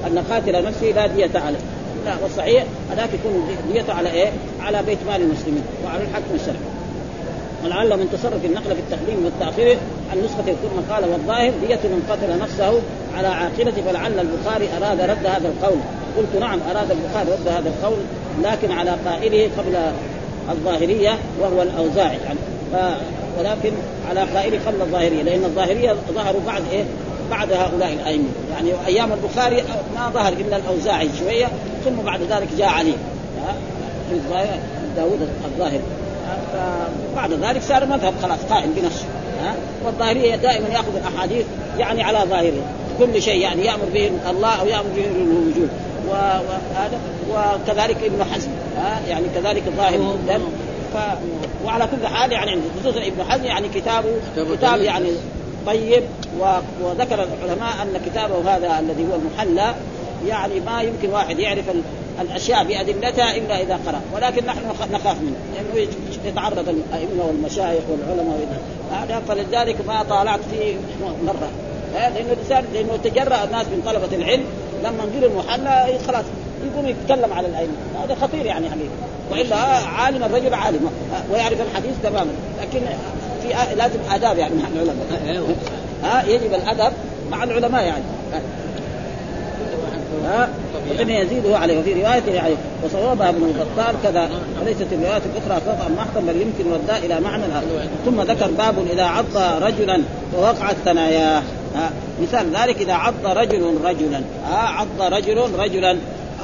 ان 0.08 0.24
قاتل 0.30 0.66
نفسه 0.66 0.86
لا 0.86 1.08
دية 1.08 1.40
عليه. 1.40 1.60
لا 2.06 2.14
والصحيح 2.24 2.64
هذاك 2.92 3.10
يكون 3.14 3.48
ديته 3.74 3.94
على 3.94 4.12
إيه؟ 4.12 4.30
على 4.62 4.84
بيت 4.84 4.98
مال 5.08 5.22
المسلمين 5.22 5.64
وعلى 5.86 6.04
الحكم 6.04 6.36
الشرعي 6.36 6.75
ولعل 7.66 7.98
من 7.98 8.10
تصرف 8.14 8.46
النقل 8.46 8.76
في 8.76 8.80
التقديم 8.80 9.26
والتأخير 9.26 9.78
عن 10.12 10.18
نسخة 10.18 10.44
ثم 10.44 10.94
قال 10.94 11.10
والظاهر 11.10 11.52
دية 11.68 11.80
من 11.84 12.08
قتل 12.10 12.40
نفسه 12.40 12.82
على 13.18 13.28
عاقلته 13.28 13.82
فلعل 13.82 14.20
البخاري 14.20 14.70
أراد 14.78 15.02
رد 15.02 15.26
هذا 15.26 15.48
القول. 15.48 15.78
قلت 16.18 16.42
نعم 16.42 16.60
أراد 16.72 16.92
البخاري 16.92 17.32
رد 17.32 17.48
هذا 17.48 17.70
القول 17.70 17.98
لكن 18.44 18.72
على 18.72 18.96
قائله 19.06 19.50
قبل 19.58 19.76
الظاهرية 20.50 21.18
وهو 21.42 21.62
الاوزاعي 21.62 22.18
يعني. 22.26 22.40
ف... 22.74 22.76
ولكن 23.40 23.72
على 24.10 24.20
قائله 24.20 24.60
قبل 24.68 24.82
الظاهرية 24.82 25.24
لأن 25.24 25.44
الظاهرية 25.44 25.96
ظهروا 26.14 26.42
بعد 26.48 26.64
إيه؟ 26.72 26.84
بعد 27.32 27.52
هؤلاء 27.52 27.94
الأئمة. 27.94 28.30
يعني 28.52 28.72
أيام 28.88 29.10
البخاري 29.14 29.64
ما 29.96 30.10
ظهر 30.14 30.34
إلا 30.34 30.58
الاوزاعي 30.58 31.10
شوية 31.20 31.46
ثم 31.86 31.96
بعد 32.06 32.22
ذلك 32.22 32.48
جاء 32.58 32.70
علي. 32.70 32.94
في 34.10 34.20
داوود 34.96 35.30
الظاهري. 35.46 35.82
بعد 37.16 37.34
ذلك 37.34 37.62
صار 37.62 37.86
مذهب 37.86 38.14
خلاص 38.22 38.40
قائم 38.50 38.74
بنفسه 38.76 39.06
ها؟ 39.42 39.56
والظاهرية 39.86 40.36
دائما 40.36 40.68
يأخذ 40.68 40.96
الأحاديث 40.96 41.46
يعني 41.78 42.04
على 42.04 42.20
ظاهره. 42.30 42.62
كل 43.00 43.22
شيء 43.22 43.42
يعني 43.42 43.66
يأمر 43.66 43.86
به 43.94 44.12
الله 44.30 44.62
أو 44.62 44.68
يأمر 44.68 44.90
به 44.96 45.06
الوجود. 45.06 45.70
وهذا 46.10 47.00
وكذلك 47.32 47.98
ابن 48.04 48.24
حزم 48.34 48.50
ها؟ 48.78 49.00
يعني 49.10 49.26
كذلك 49.36 49.64
الظاهر 49.68 50.16
جدا. 50.24 50.40
ف 50.94 50.98
وعلى 51.66 51.88
كل 51.88 52.08
حال 52.08 52.32
يعني 52.32 52.62
خصوصا 52.82 53.00
ابن 53.00 53.24
حزم 53.30 53.46
يعني 53.46 53.70
كتابه 53.70 54.10
كتاب 54.56 54.82
يعني 54.82 55.10
طيب. 55.66 56.04
وذكر 56.82 57.24
العلماء 57.24 57.74
أن 57.82 58.00
كتابه 58.06 58.56
هذا 58.56 58.80
الذي 58.80 59.06
هو 59.12 59.16
المحلى 59.16 59.76
يعني 60.28 60.60
ما 60.60 60.82
يمكن 60.82 61.10
واحد 61.10 61.40
يعرف 61.40 61.70
الأشياء 62.22 62.64
بأدلتها 62.64 63.38
إلا 63.38 63.62
إذا 63.62 63.80
قرأ. 63.88 64.02
ولكن 64.16 64.46
نحن 64.46 64.60
نخاف 64.92 65.18
منه 65.22 65.36
لأنه 65.56 65.90
يتعرض 66.26 66.70
الأئمة 66.70 67.26
والمشايخ 67.28 67.84
والعلماء 67.90 68.62
هذا 68.92 69.22
فلذلك 69.28 69.76
ما 69.88 70.04
طالعت 70.04 70.40
فيه 70.52 70.76
مرة. 71.26 71.50
لأنه 71.94 72.34
الانسان 72.34 72.66
لأنه 72.74 72.98
تجرأ 73.04 73.44
الناس 73.44 73.66
من 73.66 73.82
طلبة 73.86 74.16
العلم 74.16 74.44
لما 74.84 75.06
نقول 75.06 75.24
المحلى 75.24 76.00
خلاص 76.08 76.26
يقوم 76.66 76.88
يتكلم 76.88 77.34
على 77.34 77.48
الأئمة. 77.48 77.74
هذا 78.04 78.16
خطير 78.22 78.46
يعني 78.46 78.70
حقيقة. 78.70 78.90
وإلا 79.32 79.56
عالم 79.88 80.24
الرجل 80.24 80.54
عالم 80.54 80.90
ويعرف 81.32 81.62
الحديث 81.62 81.94
تماما. 82.04 82.32
لكن 82.62 82.82
في 83.42 83.76
لازم 83.76 84.00
آداب 84.12 84.38
يعني 84.38 84.56
مع 84.56 84.68
العلماء. 84.76 85.56
ها 86.04 86.24
يجب 86.28 86.54
الأدب 86.54 86.94
مع 87.32 87.44
العلماء 87.44 87.84
يعني. 87.84 88.04
ها؟ 90.26 90.50
وكان 90.92 91.10
يزيده 91.10 91.58
عليه. 91.58 91.80
وفي 91.80 91.94
رواية 91.94 92.40
عليه 92.40 92.56
وصوابها 92.84 93.30
ابن 93.30 93.44
البطال 93.44 93.96
كذا 94.04 94.30
وليست 94.62 94.88
الروايات 94.92 95.22
الأخرى 95.26 95.62
خطا 95.66 95.90
محضا 95.98 96.20
بل 96.20 96.42
يمكن 96.42 96.72
ردها 96.74 96.98
إلى 96.98 97.20
معنى 97.20 97.44
اخر 97.44 97.88
ثم 98.06 98.22
ذكر 98.22 98.52
باب 98.52 98.76
إذا 98.94 99.04
عض 99.04 99.64
رجلا 99.64 100.02
ووقعت 100.38 100.76
ثناياه 100.86 101.44
مثال 102.22 102.46
ذلك 102.56 102.82
إذا 102.82 102.94
عض 102.94 103.26
رجل 103.26 103.78
رجلا. 103.84 104.22
عض 104.54 105.02
رجل 105.02 105.38
رجلا 105.58 105.98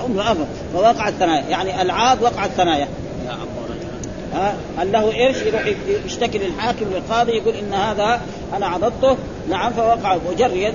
أمر 0.06 0.32
أمر 0.32 0.46
فوقعت 0.74 1.14
ثنايا 1.14 1.44
يعني 1.50 1.82
العاض 1.82 2.22
وقعت 2.22 2.50
ثنايا 2.50 2.88
ها 4.34 4.54
هل 4.78 4.92
له 4.92 5.02
قرش 5.02 5.42
يروح 5.42 5.74
يشتكي 6.06 6.38
للحاكم 6.38 6.86
والقاضي 6.94 7.32
يقول 7.32 7.54
إن 7.56 7.74
هذا 7.74 8.22
أنا 8.58 8.68
عضضته 8.68 9.18
نعم 9.50 9.74
فوقع 9.74 10.18
وجر 10.30 10.56
يد 10.56 10.74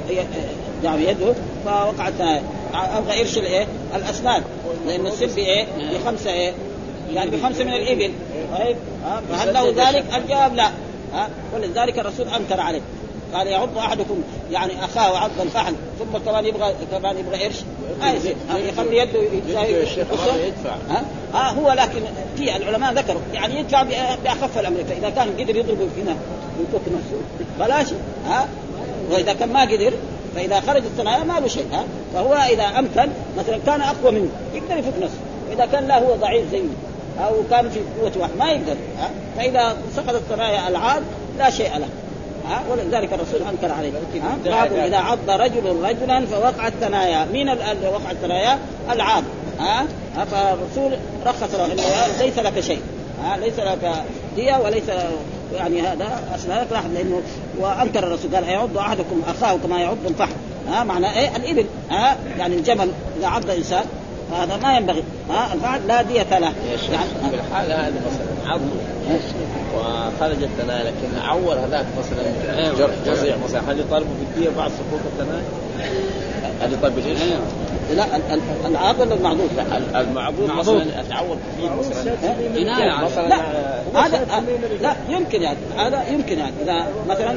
يعني 0.85 1.09
يده 1.09 1.35
فوقعت 1.64 2.12
ثنايا 2.12 2.42
أبغى 2.76 3.20
قرش 3.20 3.38
الإيه؟ 3.38 3.66
الأسنان. 3.96 4.42
لأن 4.86 5.06
السن 5.06 5.26
بايه؟ 5.26 5.66
بخمسة 5.92 6.30
إيه؟ 6.30 6.52
يعني 7.14 7.30
بخمسة 7.30 7.64
من 7.64 7.72
الإبل. 7.72 8.12
طيب؟ 8.58 8.76
فهل 9.30 9.54
له 9.54 9.68
ذلك؟ 9.68 10.04
الجواب 10.16 10.54
لا. 10.54 10.70
ها؟ 11.14 11.28
ولذلك 11.54 11.98
الرسول 11.98 12.28
أنكر 12.28 12.60
عليه. 12.60 12.80
قال 13.34 13.46
يعض 13.46 13.78
أحدكم 13.78 14.22
يعني 14.50 14.84
أخاه 14.84 15.18
عضا 15.18 15.44
فحل 15.54 15.74
ثم 15.98 16.18
كمان 16.18 16.46
يبغى 16.46 16.74
كمان 16.90 17.18
يبغى 17.18 17.44
قرش؟ 17.44 17.56
ما 18.00 18.12
يصير 18.12 18.36
يخلي 18.56 18.98
يده 18.98 19.18
يدفع 20.46 20.74
ها؟ 20.90 21.04
آه 21.34 21.50
هو 21.50 21.72
لكن 21.72 22.00
في 22.36 22.56
العلماء 22.56 22.92
ذكروا 22.92 23.20
يعني 23.34 23.60
يدفع 23.60 23.82
بأخف 24.24 24.58
الامر 24.58 24.84
فاذا 24.88 25.10
كان 25.10 25.28
قدر 25.38 25.56
يضربه 25.56 25.88
هنا 25.96 26.16
ويفك 26.58 26.88
نفسه. 26.88 27.20
بلاش. 27.60 27.86
ها؟ 28.28 28.48
وإذا 29.10 29.32
كان 29.32 29.52
ما 29.52 29.60
قدر 29.60 29.92
فإذا 30.37 30.61
خرج 30.61 30.83
الثنايا 30.85 31.25
ما 31.25 31.40
له 31.40 31.49
شيء 31.49 31.66
ها؟ 31.72 31.85
فهو 32.14 32.35
إذا 32.35 32.64
أمكن 32.64 33.11
مثلا 33.38 33.59
كان 33.66 33.81
أقوى 33.81 34.12
منه 34.12 34.29
يقدر 34.55 34.79
يفك 34.79 35.03
نفسه. 35.03 35.18
وإذا 35.49 35.66
كان 35.66 35.87
لا 35.87 35.99
هو 35.99 36.14
ضعيف 36.16 36.51
زيه 36.51 36.62
أو 37.25 37.35
كان 37.51 37.70
في 37.70 37.81
قوة 38.01 38.12
واحد 38.16 38.37
ما 38.38 38.51
يقدر 38.51 38.77
ها؟ 38.99 39.11
فإذا 39.37 39.77
سقطت 39.96 40.14
الثنايا 40.14 40.68
العاد 40.68 41.03
لا 41.38 41.51
شيء 41.51 41.79
له 41.79 41.88
ها؟ 42.49 42.62
ولذلك 42.70 43.12
الرسول 43.12 43.40
أنكر 43.53 43.72
عليه 43.72 43.90
باب 44.44 44.72
إذا 44.72 44.96
عض 44.96 45.31
رجل 45.31 45.83
رجلا 45.83 46.27
فوقعت 46.27 46.72
ثنايا 46.81 47.27
مين 47.33 47.49
اللي 47.49 47.88
وقعت 47.88 48.16
ثنايا؟ 48.22 48.59
العاض 48.92 49.25
ها؟ 49.61 49.87
فالرسول 50.33 50.99
رخص 51.27 51.55
له 51.55 51.64
إنه 51.64 51.83
ليس 52.20 52.38
لك 52.38 52.61
شيء 52.61 52.81
ها؟ 53.25 53.37
ليس 53.37 53.59
لك 53.59 53.92
دية 54.37 54.57
وليس 54.64 54.90
يعني 55.54 55.80
هذا 55.80 56.20
اسنانك 56.35 56.72
لحم 56.72 56.94
لأنه 56.94 57.20
وأنكر 57.59 57.98
الرسول 57.98 58.35
قال 58.35 58.44
يعض 58.44 58.78
أحدكم 58.78 59.22
أخاه 59.28 59.56
كما 59.56 59.80
يعض 59.80 59.96
الفحم. 60.06 60.32
ها 60.68 60.85
معنى 60.85 61.18
إيه؟ 61.18 61.37
الإبل. 61.37 61.66
ها 61.90 62.16
يعني 62.38 62.56
الجمل 62.56 62.88
إذا 63.18 63.26
عض 63.26 63.50
انسان 63.50 63.85
هذا 64.32 64.56
ما 64.56 64.76
ينبغي. 64.76 65.02
ها 65.30 65.54
الفعل 65.54 65.87
لا 65.88 66.02
دية 66.02 66.38
له. 66.38 66.52
يعني 66.92 67.09
في 67.30 67.35
الحالة 67.35 67.74
هذه 67.74 67.94
مثلا 68.06 68.52
عض 68.52 68.61
وخرج 69.74 70.42
الثنايا 70.42 70.85
لكن 70.85 71.18
عور 71.24 71.54
هذاك 71.54 71.87
مثلا 71.98 72.72
جرح 72.78 72.94
فظيع 73.06 73.37
مثلا. 73.44 73.61
هل 73.61 73.80
يطالبوا 73.80 74.12
بالدية 74.20 74.50
بعد 74.56 74.70
سقوط 74.70 75.00
الثنايا؟ 75.12 75.42
هل 76.61 76.72
يطالب 76.72 76.94
بايش؟ 76.94 77.18
لا 77.94 78.05
العاق 78.66 79.01
ولا 79.01 79.14
المعضوب؟ 79.14 79.51
المعضوب 79.94 80.51
مثلا. 80.51 81.01
اتعور 81.01 81.37
كثير 81.53 81.70
مثلا 81.77 82.16
جناية 82.57 83.09
لا 83.29 83.38
هذا 83.94 84.27
لا 84.81 84.96
يمكن 85.09 85.42
يعني 85.42 85.59
هذا 85.79 86.09
يمكن 86.09 86.38
يعني. 86.38 86.53
إذا 86.62 86.87
مثلا 87.09 87.37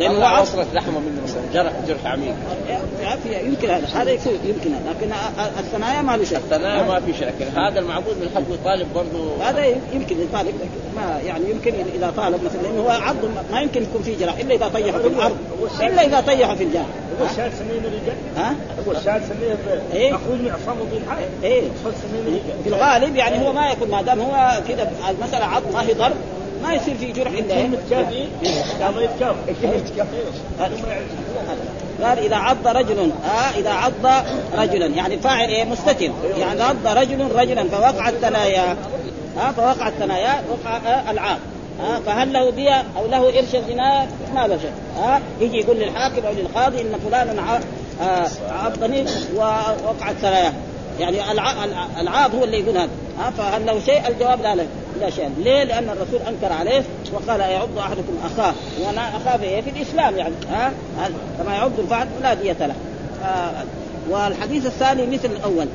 لأنه 0.00 0.14
الله 0.14 0.42
وصلت 0.42 0.74
لحمه 0.74 1.00
منه 1.00 1.22
مثلا 1.22 1.42
جرح 1.54 1.72
جرح 1.88 2.06
عميق. 2.06 2.34
يمكن 3.46 3.70
هذا 3.70 3.86
هذا 3.86 4.10
يكون 4.10 4.32
يمكن 4.44 4.72
هذا 4.74 4.90
لكن 4.90 5.12
الثنايا 5.58 6.02
ما 6.02 6.16
له 6.16 6.24
شيء 6.24 6.38
الثنايا 6.38 6.82
ما 6.82 7.00
في 7.00 7.14
شيء 7.14 7.26
لكن 7.26 7.60
هذا 7.60 7.78
المعبود 7.78 8.16
من 8.16 8.30
حق 8.34 8.54
يطالب 8.54 8.88
برضه 8.94 9.44
هذا 9.44 9.66
يمكن 9.92 10.22
يطالب 10.22 10.54
ما 10.96 11.20
يعني 11.26 11.50
يمكن 11.50 11.72
اذا 11.94 12.12
طالب 12.16 12.44
مثلا 12.44 12.62
لأنه 12.62 12.80
هو 12.80 12.90
عض 12.90 13.16
ما 13.52 13.60
يمكن 13.60 13.82
يكون 13.82 14.02
فيه 14.02 14.18
جراح 14.18 14.36
إلا 14.36 14.54
إذا 14.54 14.68
طيح 14.68 14.96
في 14.96 15.06
الأرض 15.06 15.36
إلا 15.80 16.06
إذا 16.06 16.20
طيح 16.20 16.54
في 16.54 16.64
الجاه 16.64 16.84
هو 17.20 17.26
الشاهد 17.30 17.52
سميه 17.54 17.78
الرجال؟ 17.78 18.16
ها؟ 18.36 18.54
هو 18.88 18.92
الشاهد 18.92 19.22
سميه 19.22 19.56
إيه؟ 19.92 20.12
مأخوذ 20.12 20.36
من 20.42 20.50
عصامه 20.50 20.84
بالحائط 20.92 21.28
إيه. 21.42 21.62
سميه 21.82 22.40
في 22.64 22.68
الغالب 22.68 23.16
يعني 23.16 23.46
هو 23.46 23.52
ما 23.52 23.70
يكون 23.70 23.90
ما 23.90 24.02
دام 24.02 24.20
هو 24.20 24.60
كذا 24.68 24.92
المسألة 25.10 25.44
عض 25.44 25.62
ما 25.72 25.82
هي 25.82 25.94
ضرب. 25.94 26.16
ما 26.62 26.72
يصير 26.74 26.94
في 26.96 27.12
جرح 27.12 27.32
إلا 27.32 27.54
قال 32.02 32.18
إذا 32.18 32.36
عض 32.36 32.66
رجل 32.66 33.12
آه 33.24 33.58
إذا 33.58 33.70
عض 33.70 34.24
رجلا 34.54 34.86
يعني 34.86 35.14
الفاعل 35.14 35.48
إيه؟ 35.48 35.64
مستتر. 35.64 36.10
يعني 36.38 36.62
عض 36.62 36.86
رجل 36.86 37.32
رجلا 37.36 37.68
فوقعت 37.68 38.14
ثنايا 38.14 38.76
آه 39.38 39.50
فوقعت 39.50 39.92
ثنايا 39.92 40.42
وقع 40.50 40.76
آه 40.76 41.10
العاب 41.10 41.38
آه 41.80 41.98
فهل 42.06 42.32
له 42.32 42.50
دية 42.50 42.84
أو 42.96 43.06
له 43.06 43.38
إرش 43.38 43.54
الجناية 43.54 44.08
ما 44.34 44.46
له 44.46 44.58
شيء 44.58 44.72
آه 45.04 45.20
يجي 45.40 45.58
يقول 45.58 45.76
للحاكم 45.76 46.26
أو 46.26 46.32
للقاضي 46.32 46.80
إن 46.80 46.98
فلانا 47.06 47.60
آه 48.02 48.26
عضني 48.50 49.04
ووقعت 49.34 50.16
ثنايا 50.20 50.52
يعني 51.00 51.32
العاض 52.00 52.34
هو 52.34 52.44
اللي 52.44 52.60
يقول 52.60 52.76
هذا. 52.76 52.88
ها 53.18 53.30
فهل 53.30 53.66
له 53.66 53.80
شيء؟ 53.80 54.08
الجواب 54.08 54.42
لا 54.42 54.54
لا, 54.54 54.62
لا 55.00 55.10
شيء. 55.10 55.30
ليه؟ 55.38 55.64
لأن 55.64 55.88
الرسول 55.88 56.20
أنكر 56.28 56.52
عليه 56.52 56.82
وقال 57.12 57.40
يعض 57.40 57.78
أحدكم 57.78 58.12
أخاه. 58.24 58.54
وأنا 58.80 59.16
اخاه 59.16 59.36
في, 59.36 59.62
في 59.62 59.70
الإسلام 59.70 60.16
يعني. 60.16 60.34
ها؟ 60.50 60.72
كما 61.38 61.54
يعض 61.54 61.72
الفحل 61.78 62.06
لا 62.22 62.34
دية 62.34 62.66
له. 62.66 62.74
والحديث 64.10 64.66
الثاني 64.66 65.06
مثل 65.06 65.30
الأول. 65.30 65.66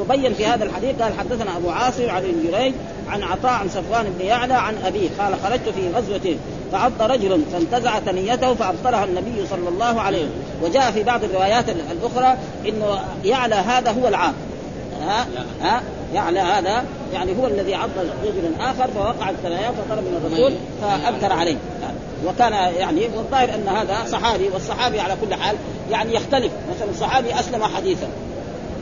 وبين 0.00 0.34
في 0.34 0.46
هذا 0.46 0.64
الحديث 0.64 1.02
قال 1.02 1.12
حدثنا 1.18 1.56
أبو 1.56 1.70
عاصم 1.70 2.10
عن 2.10 2.22
ابن 2.22 2.50
جريج 2.50 2.74
عن 3.08 3.22
عطاء 3.22 3.52
عن 3.52 3.68
صفوان 3.68 4.14
بن 4.18 4.24
يعلى 4.24 4.54
عن 4.54 4.74
أبيه. 4.86 5.08
قال 5.18 5.34
خرجت 5.44 5.68
في 5.68 5.90
غزوة 5.94 6.36
فعض 6.72 6.92
رجل 7.00 7.42
فانتزع 7.52 8.00
ثنيته 8.00 8.54
فابطلها 8.54 9.04
النبي 9.04 9.46
صلى 9.50 9.68
الله 9.68 10.00
عليه 10.00 10.18
وسلم. 10.18 10.32
وجاء 10.62 10.90
في 10.90 11.02
بعض 11.02 11.24
الروايات 11.24 11.64
الأخرى 11.68 12.36
إنه 12.68 12.98
يعلى 13.24 13.54
هذا 13.54 13.90
هو 13.90 14.08
العام. 14.08 14.34
ها؟ 15.02 15.26
ها؟ 15.62 15.82
يعلى 16.14 16.40
هذا 16.40 16.84
يعني 17.12 17.32
هو 17.38 17.46
الذي 17.46 17.74
عض 17.74 17.90
رجلا 18.24 18.70
آخر 18.70 18.90
فوقع 18.90 19.30
الثنايا 19.30 19.70
فطلب 19.70 20.04
من 20.04 20.20
الرسول 20.24 20.52
فانكر 20.82 21.32
عليه. 21.32 21.56
وكان 22.26 22.52
يعني 22.52 23.08
والظاهر 23.16 23.54
أن 23.54 23.68
هذا 23.68 23.96
صحابي 24.06 24.48
والصحابي 24.54 25.00
على 25.00 25.16
كل 25.20 25.34
حال 25.34 25.56
يعني 25.90 26.14
يختلف. 26.14 26.52
مثلا 26.74 26.90
الصحابي 26.90 27.34
أسلم 27.40 27.62
حديثا. 27.64 28.08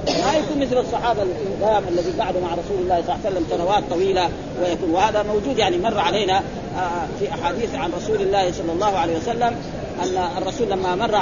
ما 0.07 0.37
يكون 0.37 0.61
مثل 0.61 0.79
الصحابة 0.79 1.23
القدام 1.23 1.83
الذي 1.89 2.13
بعد 2.19 2.35
مع 2.37 2.49
رسول 2.53 2.83
الله 2.83 3.03
صلى 3.07 3.15
الله 3.15 3.27
عليه 3.27 3.37
وسلم 3.37 3.45
سنوات 3.51 3.83
طويلة 3.91 4.29
ويكون. 4.63 4.91
وهذا 4.91 5.23
موجود 5.23 5.59
يعني 5.59 5.79
مر 5.79 5.99
علينا 5.99 6.43
آه، 6.77 7.07
في 7.21 7.31
أحاديث 7.31 7.75
عن 7.75 7.91
رسول 7.97 8.23
الله 8.23 8.53
صلى 8.53 8.73
الله 8.73 8.99
عليه 8.99 9.17
وسلم 9.17 9.57
أن 10.03 10.29
الرسول 10.39 10.71
لما 10.71 10.95
مر 10.95 11.15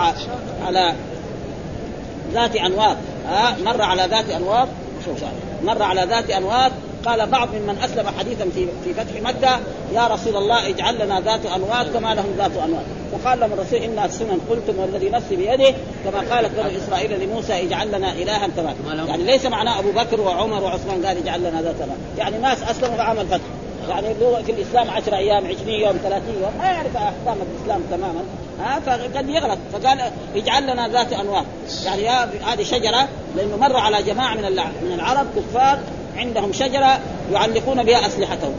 على 0.67 0.95
ذات 2.33 2.57
أنواط 2.57 2.97
آه، 3.29 3.55
مر 3.65 3.83
على 3.83 4.07
ذات 4.11 4.31
أنواط 4.31 4.69
شوف 5.07 5.19
مر 5.65 5.83
على 5.83 6.07
ذات 6.11 6.31
انواط 6.31 6.73
قال 7.07 7.27
بعض 7.27 7.49
ممن 7.55 7.79
أسلم 7.85 8.07
حديثا 8.19 8.45
في 8.45 8.67
في 8.85 8.95
فتح 8.95 9.23
مكة 9.23 9.61
يا 9.95 10.07
رسول 10.07 10.37
الله 10.37 10.69
اجعل 10.69 11.05
لنا 11.05 11.21
ذات 11.21 11.47
انواط 11.47 11.87
كما 11.87 12.15
لهم 12.15 12.35
ذات 12.39 12.57
انواط 12.57 12.85
فقال 13.13 13.41
لهم 13.41 13.53
الرسول 13.53 13.79
انها 13.79 14.05
السنن 14.05 14.41
قلتم 14.51 14.79
والذي 14.79 15.11
نفسي 15.11 15.37
بيده. 15.37 15.75
كما 16.05 16.35
قالت 16.35 16.51
بنو 16.55 16.79
إسرائيل 16.79 17.21
لموسى 17.21 17.53
اجعل 17.67 17.89
لنا 17.89 18.13
الها 18.13 18.47
كما 18.47 18.75
يعني 19.09 19.23
ليس 19.23 19.47
معناه 19.47 19.79
أبو 19.79 19.93
بكر 19.93 20.21
وعمر 20.21 20.63
وعثمان 20.63 21.07
قال 21.07 21.17
اجعل 21.17 21.41
لنا 21.41 21.63
ذات 21.63 21.81
انواط 21.83 21.99
يعني 22.19 22.39
ناس 22.39 22.63
أسلموا 22.63 22.97
في 22.97 23.03
عام 23.03 23.19
يعني 23.89 24.15
في 24.47 24.53
الإسلام 24.53 24.91
10 24.91 25.17
أيام 25.17 25.47
20 25.47 25.69
يوم 25.69 25.97
30 26.03 26.29
يوم 26.43 26.53
ما 26.59 26.65
يعرف 26.65 26.97
أحكام 26.97 27.37
الإسلام 27.43 27.83
تماما. 27.91 28.23
ها 28.61 28.81
فقد 28.81 29.29
يغلط. 29.29 29.59
فقال 29.73 30.01
اجعل 30.37 30.63
لنا 30.63 30.89
ذات 30.89 31.13
انواط 31.13 31.45
يعني 31.85 32.09
هذه 32.47 32.63
شجرة 32.63 33.09
لأنه 33.37 33.57
مر 33.57 33.77
على 33.77 34.03
جماعة 34.03 34.35
من 34.35 34.43
من 34.83 34.93
العرب 34.95 35.27
كفار 35.37 35.79
عندهم 36.17 36.53
شجرة 36.53 37.01
يعلقون 37.33 37.83
بها 37.83 38.07
أسلحتهم. 38.07 38.55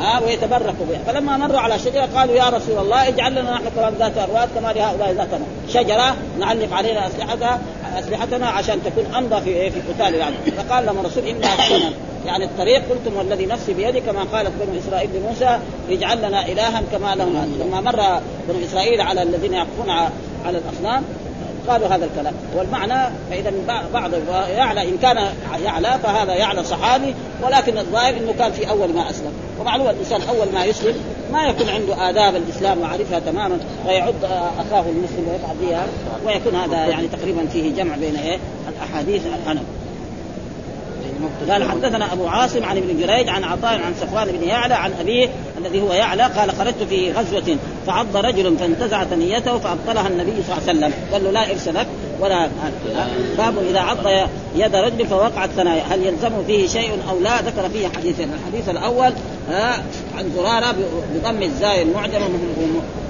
ها 0.00 0.20
ويتبركوا 0.20 0.86
بها. 0.90 0.98
فلما 1.06 1.36
مروا 1.36 1.60
على 1.60 1.78
شجرة 1.78 2.08
قالوا 2.16 2.34
يا 2.34 2.48
رسول 2.48 2.78
الله 2.78 3.08
اجعل 3.08 3.32
لنا 3.32 3.54
نحن 3.54 3.64
كمان 3.76 3.94
ذات 3.94 4.18
ارواد 4.18 4.48
كما 4.54 4.72
لهؤلاء 4.72 5.12
ذات 5.12 5.28
شجرة 5.68 6.16
نعلق 6.38 6.74
علينا 6.74 7.06
أسلحتها 7.06 7.58
أسلحتنا 7.98 8.46
عشان 8.46 8.82
تكون 8.84 9.14
امضى 9.14 9.40
في 9.40 9.70
في 9.70 9.80
قتال 9.80 10.14
يعني. 10.14 10.36
فقال 10.56 10.86
لهم 10.86 10.98
الرسول 10.98 11.24
انها 11.24 11.54
السنن 11.54 11.92
يعني 12.26 12.44
الطريق 12.44 12.82
قلتم 12.90 13.16
والذي 13.16 13.46
نفسي 13.46 13.74
بيدي 13.74 14.00
كما 14.00 14.24
قالت 14.32 14.50
بنو 14.60 14.78
إسرائيل 14.78 15.10
لموسى 15.14 15.58
اجعل 15.90 16.18
لنا 16.18 16.46
إلها 16.46 16.82
كما 16.92 17.14
لهم 17.14 17.58
لما 17.60 17.80
مر 17.80 18.20
بنو 18.48 18.64
إسرائيل 18.64 19.00
على 19.00 19.22
الذين 19.22 19.54
يقفون 19.54 19.90
على 20.46 20.58
الأصنام 20.58 21.04
قالوا 21.68 21.88
هذا 21.88 22.04
الكلام. 22.04 22.34
والمعنى 22.56 23.10
فإذا 23.30 23.52
بعض 23.94 24.10
يعلى 24.48 24.88
إن 24.88 24.98
كان 25.02 25.16
يعلى 25.64 25.98
فهذا 26.02 26.34
يعلى 26.34 26.64
صحابي 26.64 27.14
ولكن 27.42 27.78
الظاهر 27.78 28.16
إنه 28.16 28.34
كان 28.38 28.52
في 28.52 28.70
أول 28.70 28.94
ما 28.94 29.10
أسلم. 29.10 29.32
ومعلوم 29.60 29.88
الإنسان 29.88 30.20
أول 30.22 30.46
ما 30.54 30.64
يسلم 30.64 30.94
ما 31.32 31.42
يكون 31.42 31.68
عنده 31.68 32.10
آداب 32.10 32.36
الإسلام 32.36 32.80
وعرفها 32.80 33.18
تماما 33.18 33.58
فيعد 33.86 34.14
أخاه 34.58 34.84
المسلم 34.90 35.28
ويفعل 35.28 35.56
بها 35.60 35.86
ويكون 36.26 36.54
هذا 36.54 36.86
يعني 36.86 37.08
تقريبا 37.08 37.46
فيه 37.46 37.74
جمع 37.74 37.96
بين 37.96 38.16
إيه؟ 38.16 38.38
الأحاديث 38.68 39.22
عنه 39.46 39.62
قال 41.50 41.70
حدثنا 41.70 42.12
أبو 42.12 42.26
عاصم 42.26 42.64
عن 42.64 42.76
ابن 42.76 43.00
جريج 43.00 43.28
عن 43.28 43.44
عطاء 43.44 43.80
عن 43.80 43.94
صفوان 44.00 44.26
بن 44.26 44.48
يعلى 44.48 44.74
عن 44.74 44.92
أبيه 45.00 45.28
الذي 45.58 45.80
هو 45.80 45.92
يعلى 45.92 46.22
قال 46.22 46.50
خرجت 46.50 46.82
في 46.88 47.12
غزوة 47.12 47.56
فعض 47.90 48.16
رجل 48.16 48.56
فانتزع 48.58 49.04
ثنيته 49.04 49.58
فأبطلها 49.58 50.08
النبي 50.08 50.32
صلى 50.46 50.58
الله 50.58 50.68
عليه 50.68 50.78
وسلم. 50.78 50.92
قال 51.12 51.24
له 51.24 51.30
لا 51.30 51.50
إرث 51.50 51.68
لك 51.68 51.86
ولا 52.20 52.48
باب 53.38 53.54
إذا 53.70 53.80
عض 53.80 54.28
يد 54.56 54.74
رجل 54.74 55.06
فوقعت 55.06 55.50
ثنايا 55.50 55.82
هل 55.82 56.06
يلزم 56.06 56.30
فيه 56.46 56.66
شيء 56.66 56.90
أو 57.10 57.20
لا؟ 57.20 57.40
ذكر 57.40 57.68
فيه 57.68 57.88
حديثين 57.88 58.30
الحديث 58.32 58.68
الأول 58.68 59.12
عن 60.18 60.32
زرارة 60.36 60.74
بضم 61.14 61.42
الزاي 61.42 61.82
المعجمة 61.82 62.28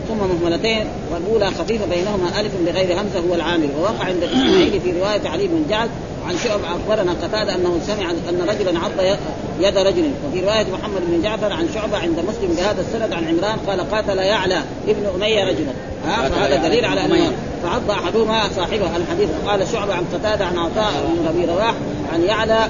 ثم 0.09 0.17
مهملتين 0.17 0.87
والأولى 1.13 1.51
خفيفة 1.51 1.87
بينهما 1.87 2.41
ألف 2.41 2.53
بغير 2.67 3.01
همزة 3.01 3.21
هو 3.31 3.35
العامل. 3.35 3.69
ووقع 3.79 4.05
عند 4.05 4.23
الاسماعيلي 4.23 4.81
في 4.81 4.93
رواية 4.93 5.29
علي 5.29 5.47
بن 5.47 5.65
جعد 5.71 5.91
عن 6.31 6.37
شعب 6.45 6.61
اخبرنا 6.65 7.13
قتادة 7.13 7.55
أنه 7.55 7.81
سمع 7.87 8.11
أن 8.11 8.49
رجلا 8.49 8.79
عض 8.79 9.17
يد 9.61 9.79
رجل. 9.79 10.11
وفي 10.27 10.41
رواية 10.41 10.67
محمد 10.73 11.01
بن 11.09 11.23
جعفر 11.23 11.53
عن 11.53 11.69
شعبة 11.75 11.99
عند 11.99 12.19
مسلم 12.19 12.55
بهذا 12.57 12.81
السند 12.81 13.13
عن 13.13 13.25
عمران 13.25 13.59
قال 13.67 13.91
قاتل 13.91 14.19
يعلى 14.19 14.63
ابن 14.89 15.07
أمية 15.15 15.45
رجلا. 15.45 15.73
ها؟ 16.07 16.29
فهذا 16.29 16.69
دليل 16.69 16.85
على 16.85 17.05
أنه 17.05 17.33
فعض 17.63 17.91
أحدهما 17.91 18.43
صاحبه 18.57 18.97
الحديث. 18.97 19.29
قال 19.47 19.69
شعبة 19.69 19.95
عن 19.95 20.05
قتادة 20.15 20.45
عن 20.45 20.59
عطاء 20.59 20.93
بن 21.21 21.29
أبي 21.29 21.45
رواح 21.53 21.75
عن 22.15 22.23
يعلى 22.23 22.69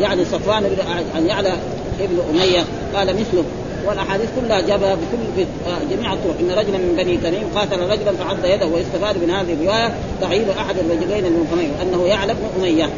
يعني 0.00 0.24
صفوان 0.24 0.76
عن 1.14 1.26
يعلى 1.26 1.56
ابن 2.00 2.18
أمية. 2.30 2.64
قال 2.94 3.06
مثله. 3.06 3.44
والأحاديث 3.86 4.28
كلها 4.40 4.60
جابها 4.60 4.94
بكل 4.94 5.44
جميع 5.90 6.12
الطرق. 6.12 6.36
إن 6.40 6.50
رجلا 6.50 6.78
من 6.78 6.94
بني 6.96 7.16
تميم 7.16 7.44
قاتل 7.54 7.80
رجلا 7.80 8.12
فعض 8.12 8.36
يده 8.44 8.66
واستفاد 8.66 9.18
من 9.22 9.30
هذه 9.30 9.52
الرواية 9.52 9.94
تعيين 10.20 10.50
أحد 10.50 10.76
الرجلين 10.78 11.26
المنفمين 11.26 11.70
أنه 11.82 12.06
يعلى 12.06 12.34
بن 12.34 12.60
أمية. 12.60 12.88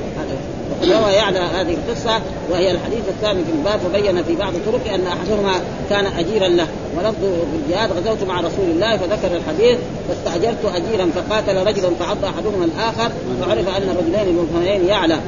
روى 0.83 1.13
يعلى 1.13 1.39
هذه 1.39 1.75
القصة 1.75 2.21
وهي 2.51 2.71
الحديث 2.71 3.09
الثاني 3.09 3.45
في 3.45 3.51
الباب 3.53 3.81
وبين 3.87 4.23
في 4.23 4.37
بعض 4.37 4.55
الطرق 4.55 4.93
أن 4.95 5.07
أحدهما 5.07 5.53
كان 5.91 6.07
أجيرا 6.07 6.49
له. 6.49 6.67
ولفظ 6.99 7.25
بالجهاد 7.53 7.91
غزوت 7.93 8.29
مع 8.29 8.41
رسول 8.41 8.71
الله 8.71 8.97
فذكر 8.97 9.37
الحديث 9.37 9.79
فاستأجرت 10.09 10.65
أجيرا 10.75 11.11
فقاتل 11.15 11.67
رجلا 11.67 11.91
فعض 12.01 12.25
أحدهما 12.25 12.65
الآخر 12.65 13.13
فعرف 13.41 13.69
أن 13.69 13.89
الرجلين 13.91 14.37
المنفمين 14.37 14.89
يعلى. 14.89 15.19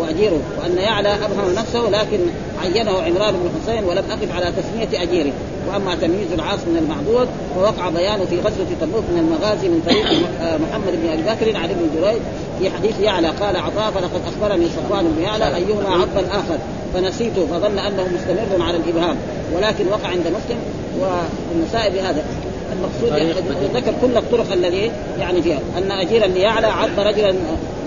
وأجيره 0.00 0.40
وأن 0.58 0.78
يعلى 0.78 1.08
أبهم 1.08 1.54
نفسه 1.56 1.88
لكن 1.90 2.18
عينه 2.62 2.90
عمران 2.90 3.34
بن 3.34 3.50
حسين 3.60 3.84
ولم 3.84 4.04
أقف 4.10 4.34
على 4.34 4.52
تسمية 4.52 5.02
أجيره. 5.02 5.32
وأما 5.68 5.94
تمييز 5.94 6.32
العاص 6.32 6.58
من 6.58 6.76
المعبود 6.76 7.28
فوقع 7.54 7.90
بيانه 7.90 8.24
في 8.24 8.40
غزوة 8.40 8.66
تبوك 8.80 9.04
من 9.12 9.18
المغازي 9.18 9.68
من 9.68 9.82
طريق 9.86 10.06
محمد 10.40 10.92
بن 11.02 11.08
أبي 11.08 11.22
بكر 11.22 11.56
عن 11.56 11.64
ابن 11.64 11.90
جريج 11.96 12.20
في 12.58 12.70
حديث 12.70 13.00
يعلى 13.00 13.28
قال 13.28 13.56
عطاء 13.56 13.90
فلقد 13.90 14.20
أخبرني 14.26 14.66
صفوان 14.68 15.04
بن 15.16 15.22
يعلى 15.22 15.56
أيهما 15.56 15.90
عض 15.90 16.18
الآخر 16.18 16.58
فنسيته 16.94 17.46
فظن 17.46 17.78
أنه 17.78 18.08
مستمر 18.14 18.62
على 18.62 18.76
الإبهام 18.76 19.16
ولكن 19.56 19.88
وقع 19.88 20.08
عند 20.08 20.26
مسلم 20.26 20.58
والنسائي 21.00 21.90
بهذا. 21.90 22.24
المقصود 22.72 23.18
يعني 23.18 23.32
ذكر 23.74 23.92
كل 24.02 24.16
الطرق 24.16 24.52
الذي 24.52 24.90
يعني 25.20 25.42
فيها. 25.42 25.58
أن 25.78 25.90
اجيرا 25.90 26.26
ليعلى 26.26 26.66
عض 26.66 26.98
رجلا 26.98 27.34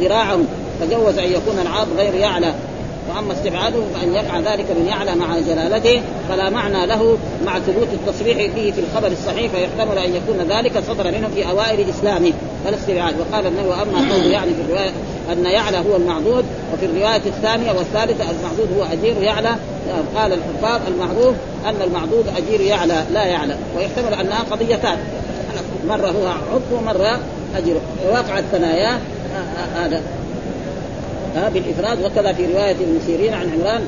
ذراعه 0.02 0.40
فجوز 0.82 1.18
أن 1.18 1.32
يكون 1.32 1.60
العاض 1.60 1.88
غير 1.98 2.14
يعلى 2.14 2.54
وأما 3.10 3.34
استبعاده 3.34 3.80
فأن 3.94 4.14
يقع 4.14 4.40
ذلك 4.40 4.66
من 4.72 4.88
يعلى 4.88 5.16
مع 5.16 5.40
جلالته 5.40 6.02
فلا 6.30 6.50
معنى 6.50 6.86
له 6.86 7.18
مع 7.46 7.60
ثبوت 7.60 7.88
التصريح 7.94 8.38
به 8.38 8.74
في 8.76 8.82
الخبر 8.82 9.08
الصحيح 9.08 9.52
فيحتمل 9.52 9.98
أن 9.98 10.16
يكون 10.16 10.38
ذلك 10.50 10.84
صدر 10.88 11.12
منه 11.12 11.30
في 11.36 11.50
أوائل 11.50 11.90
إسلامه. 11.90 12.34
فلا 12.66 12.76
استبعاد. 12.76 13.16
وقال 13.20 13.48
النبي 13.48 13.68
وأما 13.68 14.14
قول 14.14 14.26
يعني 14.26 14.54
في 14.54 14.62
الرواية 14.62 14.92
أن 15.32 15.46
يعلى 15.46 15.78
هو 15.78 15.96
المعضود 15.96 16.46
وفي 16.74 16.86
الرواية 16.86 17.22
الثانية 17.26 17.72
والثالثة 17.72 18.26
المعضود 18.32 18.70
هو 18.78 18.84
أجير 18.94 19.22
يعلى 19.22 19.56
قال 20.16 20.34
الحفاظ 20.34 20.82
المعروف 20.88 21.36
أن 21.66 21.82
المعضود 21.82 22.26
أجير 22.38 22.62
يعلى 22.62 23.04
لا 23.14 23.26
يعلى. 23.26 23.56
ويحتمل 23.78 24.14
انها 24.14 24.44
قضيتان. 24.52 24.98
مرة 25.88 26.08
هو 26.08 26.28
عضو 26.28 26.78
ومره 26.78 27.20
أجير. 27.56 27.76
وواقع 28.06 28.40
الثنايا 28.40 29.00
هذا. 29.76 29.98
ها 29.98 30.21
بالإفراد 31.36 32.06
وكذا 32.06 32.34
في 32.34 32.46
رواية 32.46 32.72
ابن 32.72 33.00
سيرين 33.08 33.34
عن 33.34 33.52
عمران. 33.54 33.82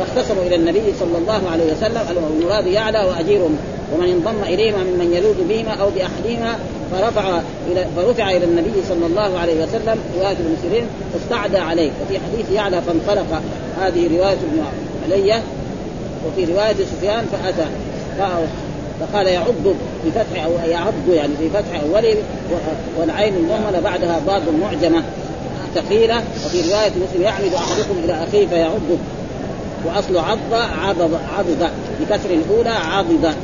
واختصموا 0.00 0.42
إلى 0.42 0.54
النبي 0.54 0.92
صلى 1.00 1.18
الله 1.18 1.40
عليه 1.52 1.72
وسلم 1.72 2.00
المراد 2.40 2.66
يعلى 2.66 2.98
واجيرهم 2.98 3.56
ومن 3.94 4.08
انضم 4.08 4.44
إليهما 4.44 4.84
ممن 4.84 5.12
يلوذ 5.12 5.48
بهما 5.48 5.70
أو 5.70 5.90
بأحدهما. 5.90 6.58
فرفع 6.92 7.40
إلى 7.72 7.86
فرفع 7.96 8.30
إلى 8.30 8.44
النبي 8.44 8.82
صلى 8.88 9.06
الله 9.06 9.38
عليه 9.38 9.62
وسلم 9.62 9.98
رواية 10.16 10.32
ابن 10.32 10.56
سيرين 10.62 10.86
فاستعدى 11.12 11.58
عليه 11.58 11.90
وفي 12.02 12.18
حديث 12.18 12.50
يعلى 12.52 12.82
فانطلق 12.82 13.42
هذه 13.80 14.16
رواية 14.16 14.32
ابن 14.32 14.64
علي 15.04 15.42
وفي 16.26 16.52
رواية 16.52 16.74
سفيان 16.74 17.26
فأتى. 17.32 17.66
فقال 19.00 19.26
يعض 19.26 19.74
بفتح 20.06 20.44
أو 20.44 20.50
يعض 20.70 20.94
يعني 21.14 21.32
في 21.38 21.48
فتح 21.50 21.80
أوله 21.80 22.16
والعين 23.00 23.34
المهملة 23.36 23.80
بعدها 23.80 24.20
ضاد 24.26 24.42
معجمة. 24.60 25.02
ثقيلة 25.74 26.22
وفي 26.46 26.60
رواية 26.60 26.90
مسلم 26.90 27.22
يعمد 27.22 27.54
أحدكم 27.54 27.94
إلى 28.04 28.24
أخيه 28.24 28.46
فيعضه. 28.46 28.98
وأصل 29.86 30.18
عض 30.18 30.38
عضض 30.82 31.18
عضض 31.38 31.70
بكسر 32.00 32.30
الأولى 32.30 32.70
عضض 32.70 33.34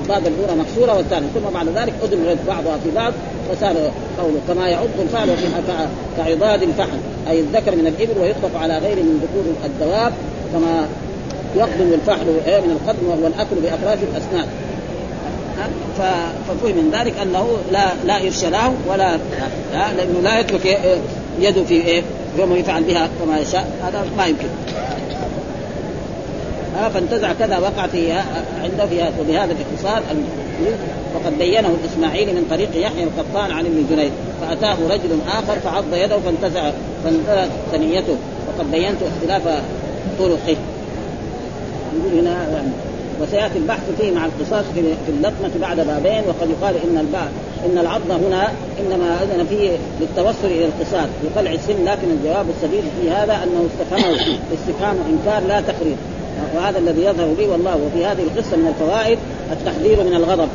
الباب 0.00 0.26
الأولى 0.26 0.62
مكسورة 0.62 0.96
والثانية. 0.96 1.28
ثم 1.34 1.54
بعد 1.54 1.68
ذلك 1.68 1.94
ادمرت 2.02 2.38
بعضها 2.48 2.78
في 2.84 2.90
بعض 2.90 3.12
وصار 3.50 3.76
قوله 4.18 4.40
كما 4.48 4.68
يعض 4.68 4.88
الفعل 5.02 5.28
كعضاد 6.16 6.62
الفحل 6.62 6.98
أي 7.28 7.40
الذكر 7.40 7.76
من 7.76 7.86
الإبل 7.86 8.20
ويطلق 8.20 8.60
على 8.60 8.78
غير 8.78 8.96
من 8.96 9.20
ذكور 9.22 9.44
الدواب 9.64 10.12
كما 10.52 10.86
يقدم 11.56 11.92
الفحل 11.92 12.26
من 12.66 12.78
القدم 12.80 13.08
وهو 13.08 13.26
الاكل 13.26 13.56
باطراف 13.62 13.98
الأسنان. 14.02 14.46
ففهم 15.98 16.76
من 16.76 16.90
ذلك 16.92 17.14
أنه 17.22 17.48
لا 17.72 17.88
لا 18.06 18.22
ارش 18.26 18.44
له 18.44 18.74
ولا 18.88 19.18
لأنه 19.72 20.20
لا 20.22 20.40
يترك 20.40 20.78
يده 21.40 21.64
في 21.64 21.74
إيه؟ 21.74 22.02
يوم 22.38 22.56
يفعل 22.56 22.82
بها 22.82 23.08
كما 23.20 23.38
يشاء. 23.38 23.68
هذا 23.84 24.04
ما 24.16 24.26
يمكن. 24.26 24.48
ها 26.76 26.88
فانتزع 26.88 27.32
كذا 27.32 27.58
وقع 27.58 27.86
في 27.86 28.12
عنده 28.62 28.86
في 28.86 29.10
بهذا 29.28 29.52
الاختصار 29.52 30.02
وقد 31.14 31.38
بينه 31.38 31.76
الاسماعيلي 31.84 32.32
من 32.32 32.46
طريق 32.50 32.68
يحيى 32.74 33.04
القطان 33.04 33.50
عن 33.50 33.66
ابن 33.66 33.86
جنيد 33.90 34.12
فأتاه 34.40 34.76
رجل 34.90 35.18
آخر 35.28 35.60
فعض 35.64 35.84
يده 35.92 36.18
فانتزع 36.18 36.70
فانتزعت 37.04 37.48
ثنيته. 37.72 38.16
وقد 38.48 38.70
بينت 38.70 38.96
اختلاف 39.02 39.62
طرقه. 40.18 40.56
يقول 41.96 42.18
هنا 42.18 42.48
يعني 42.52 42.87
وسيأتي 43.20 43.58
البحث 43.58 43.82
فيه 43.98 44.10
مع 44.10 44.24
القصاص 44.24 44.64
في 44.74 44.80
اللطمه 45.08 45.50
بعد 45.60 45.76
بابين 45.76 46.22
وقد 46.28 46.50
يقال 46.50 46.74
إن 46.76 46.98
البعض 46.98 47.28
إن 47.66 47.78
العض 47.78 48.10
هنا 48.10 48.48
إنما 48.80 49.22
أذن 49.22 49.46
فيه 49.46 49.70
للتوصل 50.00 50.46
إلى 50.46 50.64
القصاص 50.64 51.08
بقلع 51.24 51.50
السن 51.50 51.84
لكن 51.84 52.10
الجواب 52.10 52.46
السديد 52.56 52.84
في 53.00 53.10
هذا 53.10 53.32
أنه 53.32 53.66
استفهمه 53.66 54.16
استفهام 54.54 54.96
إنكار 55.10 55.48
لا 55.48 55.60
تقرير 55.60 55.96
وهذا 56.56 56.78
الذي 56.78 57.02
يظهر 57.02 57.34
لي 57.38 57.46
والله 57.46 57.76
وفي 57.76 58.04
هذه 58.04 58.22
القصة 58.22 58.56
من 58.56 58.68
الفوائد 58.68 59.18
التحذير 59.52 60.04
من 60.04 60.14
الغضب. 60.14 60.48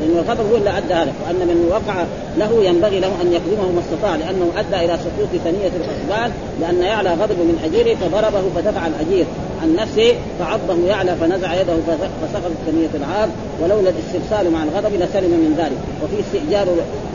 لأن 0.00 0.16
الغضب 0.18 0.50
هو 0.50 0.56
اللي 0.56 0.78
أدى 0.78 0.94
هذا 0.94 1.12
وأن 1.26 1.48
من 1.48 1.68
وقع 1.70 2.04
له 2.38 2.64
ينبغي 2.64 3.00
له 3.00 3.12
أن 3.22 3.32
يقدمه 3.32 3.72
ما 3.72 3.80
استطاع 3.80 4.16
لأنه 4.16 4.50
أدى 4.56 4.84
إلى 4.84 4.98
سقوط 4.98 5.42
ثنية 5.44 5.72
الحسبان 5.80 6.32
لأن 6.60 6.82
يعلى 6.82 7.10
غضب 7.10 7.38
من 7.38 7.58
أجيره 7.64 7.96
فضربه 7.96 8.42
فدفع 8.54 8.86
الأجير 8.86 9.26
عن 9.62 9.76
نفسه 9.76 10.14
فعضه 10.38 10.86
يعلى 10.88 11.16
فنزع 11.20 11.54
يده 11.60 11.74
فسقطت 12.22 12.56
ثنية 12.66 12.88
العاب 12.94 13.30
ولولا 13.60 13.90
الاسترسال 13.90 14.52
مع 14.52 14.62
الغضب 14.62 14.94
لسلم 14.94 15.30
من 15.30 15.54
ذلك. 15.58 15.78
وفي 16.02 16.20
استئجار 16.20 16.66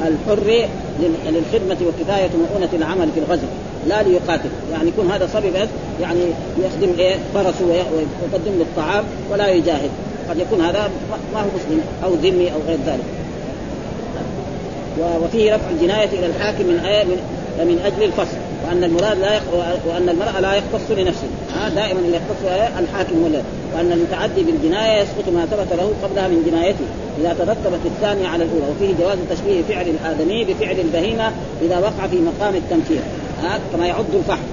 الحر 0.08 0.68
للخدمة 1.00 1.78
وكفاية 1.88 2.30
مؤونة 2.30 2.70
العمل 2.74 3.10
في 3.16 3.20
الغزو. 3.20 3.48
لا 3.88 4.04
ليقاتل. 4.04 4.50
يعني 4.72 4.88
يكون 4.88 5.12
هذا 5.12 5.30
صبي 5.34 5.50
بس 5.50 5.68
يعني 6.02 6.20
يخدم 6.60 7.00
إيه؟ 7.00 7.16
فرسه 7.34 7.66
ويقدم 7.66 8.58
له 8.58 8.62
الطعام 8.62 9.04
ولا 9.32 9.50
يجاهد. 9.50 9.90
قد 10.30 10.40
يكون 10.40 10.62
هذا 10.62 10.90
ما 11.34 11.42
هو 11.42 11.46
مسلم 11.56 11.82
أو 12.04 12.14
ذمي 12.14 12.52
أو 12.54 12.60
غير 12.68 12.78
ذلك. 12.86 13.04
وفيه 15.24 15.56
رفع 15.56 15.70
الجناية 15.70 16.10
إلى 16.20 16.26
الحاكم 16.26 16.64
من 16.64 16.80
آية 16.86 17.04
من, 17.04 17.82
أجل 17.86 18.04
الفصل. 18.04 18.38
وأن 18.68 18.84
المراد 18.84 19.20
لا 19.20 19.34
يخ... 19.36 19.44
وأن 19.88 20.10
المرأة 20.10 20.40
لا 20.40 20.54
يختص 20.56 20.92
لنفسه 20.98 21.28
ها؟ 21.56 21.70
دائما 21.70 22.00
اللي 22.00 22.18
يختص 22.18 22.42
الحاكم 22.80 23.24
ولا. 23.24 23.42
وأن 23.76 23.92
المتعدي 23.92 24.44
بالجناية 24.44 25.02
يسقط 25.02 25.30
ما 25.34 25.46
ثبت 25.46 25.78
له 25.78 25.92
قبلها 26.04 26.28
من 26.28 26.44
جنايته. 26.50 26.86
إذا 27.20 27.36
ترتبت 27.40 27.80
الثانية 27.86 28.28
على 28.28 28.44
الأولى. 28.44 28.66
وفيه 28.72 28.94
جواز 29.04 29.18
تشبيه 29.30 29.62
فعل 29.70 29.86
الآدمي 29.88 30.46
بفعل 30.46 30.80
البهيمة 30.80 31.32
إذا 31.62 31.78
وقع 31.80 32.08
في 32.08 32.16
مقام 32.16 32.56
التمثيل. 32.56 33.00
ها؟ 33.44 33.60
كما 33.74 33.86
يعد 33.88 34.14
الفحم. 34.14 34.48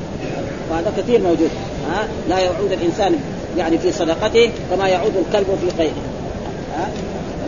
وهذا 0.70 0.92
كثير 0.98 1.20
موجود. 1.20 1.50
ها؟ 1.90 2.08
لا 2.28 2.38
يعود 2.38 2.72
الإنسان 2.72 3.14
يعني 3.58 3.78
في 3.78 3.92
صدقته 3.92 4.50
كما 4.70 4.88
يعود 4.88 5.12
الكلب 5.26 5.46
في 5.60 5.82
قيئه 5.82 5.92
ها؟ 6.76 6.88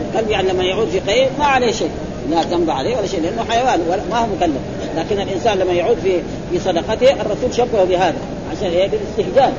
الكلب 0.07 0.29
يعني 0.29 0.49
لما 0.49 0.63
يعود 0.63 0.87
في 0.87 0.99
قيء 0.99 1.29
ما 1.39 1.45
عليه 1.45 1.71
شيء. 1.71 1.89
لا 2.31 2.41
ذنب 2.41 2.69
عليه 2.69 2.97
ولا 2.97 3.07
شيء 3.07 3.21
لأنه 3.21 3.43
حيوان 3.49 3.79
ما 4.11 4.17
هو 4.17 4.25
مكلف. 4.37 4.61
لكن 4.97 5.21
الإنسان 5.21 5.57
لما 5.57 5.73
يعود 5.73 5.97
في 6.03 6.21
في 6.51 6.59
صدقته 6.59 7.11
الرسول 7.11 7.53
شبهه 7.53 7.83
بهذا 7.83 8.17
عشان 8.51 8.67
إيه 8.67 8.87
بالاستهجان 8.87 9.53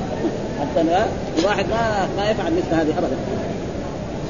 حتى 0.61 0.81
الواحد 1.39 1.65
ما 1.71 2.09
ما 2.17 2.31
يفعل 2.31 2.53
مثل 2.53 2.75
هذه 2.75 2.99
ابدا. 2.99 3.38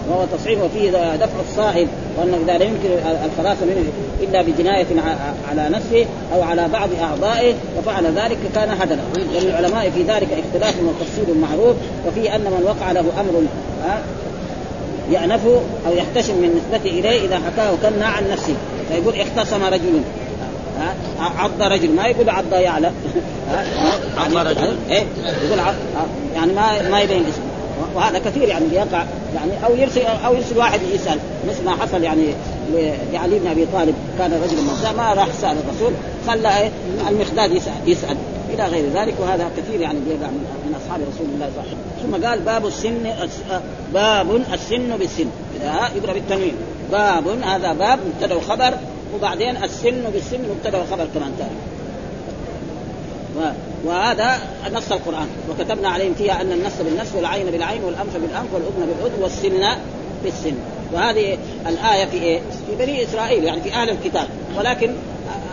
وهو 0.09 0.25
تصحيح 0.39 0.63
وفيه 0.63 0.91
دفع 1.17 1.41
الصاحب 1.51 1.89
وانه 2.19 2.37
إذا 2.37 2.59
لا 2.59 2.65
يمكن 2.65 2.89
الخلاص 3.25 3.57
منه 3.63 3.85
إلا 4.21 4.43
بجناية 4.43 4.87
على 5.51 5.69
نفسه 5.69 6.07
أو 6.35 6.43
على 6.43 6.69
بعض 6.69 6.89
أعضائه 7.03 7.55
وفعل 7.79 8.05
ذلك 8.05 8.39
كان 8.55 8.71
هدنا 8.81 9.03
وللعلماء 9.37 9.91
في 9.91 10.03
ذلك 10.03 10.29
اختلاف 10.33 10.75
وتفصيل 10.83 11.39
معروف 11.39 11.77
وفي 12.07 12.37
أن 12.37 12.41
من 12.41 12.63
وقع 12.65 12.93
له 12.93 13.01
أمر 13.01 13.43
يأنف 15.11 15.47
أو 15.87 15.93
يحتشم 15.93 16.35
من 16.35 16.61
نسبته 16.61 16.91
إليه 16.91 17.27
إذا 17.27 17.41
حكاه 17.47 17.71
كنا 17.83 18.07
عن 18.07 18.31
نفسه. 18.31 18.55
فيقول 18.89 19.15
اختصم 19.21 19.65
رجل 19.65 20.01
عض 21.21 21.63
رجل. 21.63 21.91
ما 21.91 22.07
يقول 22.07 22.31
عض 22.31 22.53
يعلى 22.53 22.91
عض 24.17 24.37
رجل. 24.37 24.77
إيه؟ 24.91 25.05
يقول 25.47 25.61
عض 25.61 25.75
يعني 26.35 26.53
ما 26.53 26.89
ما 26.91 27.01
يبين 27.01 27.21
اسمه. 27.23 27.48
وهذا 27.95 28.19
كثير 28.19 28.49
يعني 28.49 28.65
يقع 28.73 29.05
يعني 29.35 29.67
أو 29.67 29.75
يرسل 29.75 30.01
أو 30.01 30.35
يرسل 30.35 30.59
واحد 30.59 30.81
يسأل 30.95 31.19
مثل 31.49 31.65
ما 31.65 31.77
حصل 31.77 32.03
يعني 32.03 32.25
لعلي 33.13 33.39
بن 33.39 33.47
أبي 33.47 33.67
طالب 33.73 33.95
كان 34.19 34.33
رجل 34.33 34.57
من 34.57 34.95
ما 34.97 35.13
راح 35.15 35.29
سأل 35.41 35.57
الرسول 35.69 35.93
خلى؟ 36.27 36.71
المخداد 37.09 37.53
يسال 37.53 37.73
يسأل. 37.87 38.17
إلى 38.55 38.67
غير 38.67 38.85
ذلك 38.95 39.15
وهذا 39.21 39.51
كثير 39.57 39.81
يعني 39.81 39.99
بيقع 40.09 40.31
من 40.67 40.75
أصحاب 40.85 41.01
رسول 41.01 41.27
الله 41.35 41.51
صلى 41.55 41.63
الله 41.63 41.63
عليه 41.63 41.71
وسلم. 41.71 42.21
ثم 42.21 42.27
قال 42.27 42.41
باب 42.41 42.67
السن 42.67 43.13
باب 43.95 44.31
السن 44.53 44.97
بالسن. 44.97 45.29
يقرا 45.97 46.13
بالتنوين 46.13 46.55
باب 46.93 47.29
هذا 47.29 47.73
باب 47.73 47.99
مبتدأ 48.09 48.35
وخبر 48.35 48.75
وبعدين 49.15 49.57
السن 49.57 50.03
بالسن 50.13 50.39
مبتدأ 50.51 50.79
وخبر 50.79 51.07
كمان 51.15 51.33
ثاني 51.39 51.59
وهذا 53.85 54.41
نص 54.73 54.93
القرآن. 54.93 55.27
وكتبنا 55.51 55.89
عليهم 55.89 56.15
فيها 56.15 56.41
أن 56.41 56.53
النص 56.53 56.73
بالنص 56.85 57.15
والعين 57.15 57.47
بالعين 57.47 57.85
والانف 57.85 58.17
بالانف 58.17 58.55
والأذن 58.55 58.87
بالأذن 58.87 59.23
والسن 59.23 59.79
بالسن. 60.25 60.55
وهذه 60.93 61.39
الآية 61.67 62.05
في 62.05 62.23
إيه؟ 62.23 62.41
في 62.67 62.85
بني 62.85 63.05
إسرائيل 63.05 63.45
يعني 63.45 63.61
في 63.63 63.73
أهل 63.73 63.91
الكتاب. 63.91 64.29
ولكن 64.59 64.95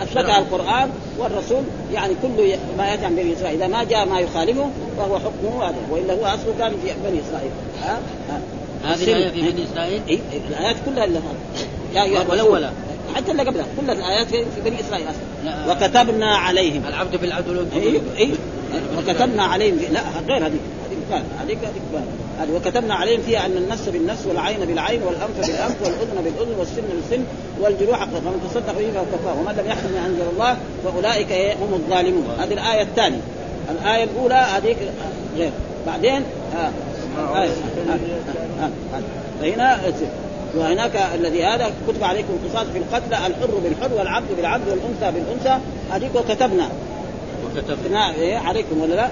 اثبتها 0.02 0.40
القرآن 0.40 0.90
والرسول 1.20 1.64
يعني 1.94 2.14
كل 2.22 2.58
ما 2.78 2.88
ياتي 2.88 3.06
عن 3.06 3.16
بني 3.16 3.34
إسرائيل. 3.34 3.64
إذا 3.64 3.68
ما 3.68 3.84
جاء 3.84 4.06
ما 4.06 4.20
يخالفه 4.20 4.70
فهو 4.98 5.20
حكمه 5.20 5.64
هذا 5.64 5.76
وإلا 5.92 6.14
هو 6.14 6.26
اصله 6.26 6.54
كان 6.60 6.72
في 6.72 6.94
بني 7.10 7.20
إسرائيل. 7.30 7.52
ها؟ 7.84 8.00
هذه 8.86 9.04
الآية 9.04 9.30
في 9.30 9.52
بني 9.52 9.64
إسرائيل؟ 9.74 10.02
إيه 10.10 10.20
الآيات 10.50 10.76
كلها 10.86 11.06
اللي 11.06 11.20
يا 11.96 12.04
أيها 12.04 12.26
والأولى. 12.30 12.72
حتى 13.15 13.32
اللي 13.32 13.43
قبلها 13.43 13.65
كل 13.82 13.89
الآيات 13.91 14.28
في 14.28 14.62
بني 14.65 14.80
إسرائيل 14.80 15.08
أصلا. 15.10 15.71
وكتبنا 15.71 16.36
عليهم. 16.36 16.82
العبد 16.88 17.15
بالعبد 17.15 17.67
اي 17.75 18.01
اي 18.17 18.32
وكتبنا 18.97 19.43
عليهم. 19.43 19.78
لا 19.91 20.01
غير 20.28 20.45
هذيك 20.45 20.62
هذيك 21.41 21.58
هذيك 21.58 21.58
هذه 22.39 22.51
وكتبنا 22.56 22.93
عليهم 22.93 23.21
فيها 23.21 23.45
أن 23.45 23.58
النفس 23.58 23.89
بالنفس 23.89 24.25
والعين 24.25 24.65
بالعين 24.65 25.04
والأنف 25.04 25.47
بالأنف 25.47 25.82
والأذن 25.82 26.23
بالأذن 26.23 26.60
والسن 26.60 26.82
بالسن 26.82 27.23
والجروح 27.62 28.06
فمن 28.06 28.49
تصدق 28.49 28.80
به 28.80 28.91
فكفاه 28.91 29.39
ومن 29.39 29.56
لم 29.58 29.67
يحكم 29.67 29.91
ما 29.93 30.06
أنزل 30.06 30.23
الله 30.34 30.58
فأولئك 30.84 31.58
هم 31.62 31.73
الظالمون. 31.73 32.25
هذه 32.39 32.54
الآية 32.54 32.82
الثانية. 32.82 33.21
الآية 33.71 34.04
الأولى 34.04 34.45
هذيك 34.56 34.78
غير. 35.38 35.51
بعدين 35.88 36.23
آه. 36.56 36.71
آه. 37.17 37.36
آه. 37.36 37.45
آه. 37.45 38.69
آه. 38.93 39.01
فهنا 39.41 39.80
وهناك 40.58 40.96
الذي 41.15 41.44
هذا 41.44 41.72
كتب 41.88 42.04
عليكم 42.04 42.28
القصاص 42.44 42.68
في 42.68 42.78
القتلى 42.78 43.28
الحر 43.28 43.56
بالحر 43.63 43.94
والعبد 43.94 44.28
بالعبد 44.38 44.70
والأنثى 44.70 45.20
بالأنثى 45.20 45.60
هذيك 45.91 46.15
وكتبنا. 46.15 46.70
وكتبنا. 47.46 48.13
إيه 48.15 48.38
عليكم 48.38 48.82
ولا 48.82 48.94
لا؟ 48.94 49.10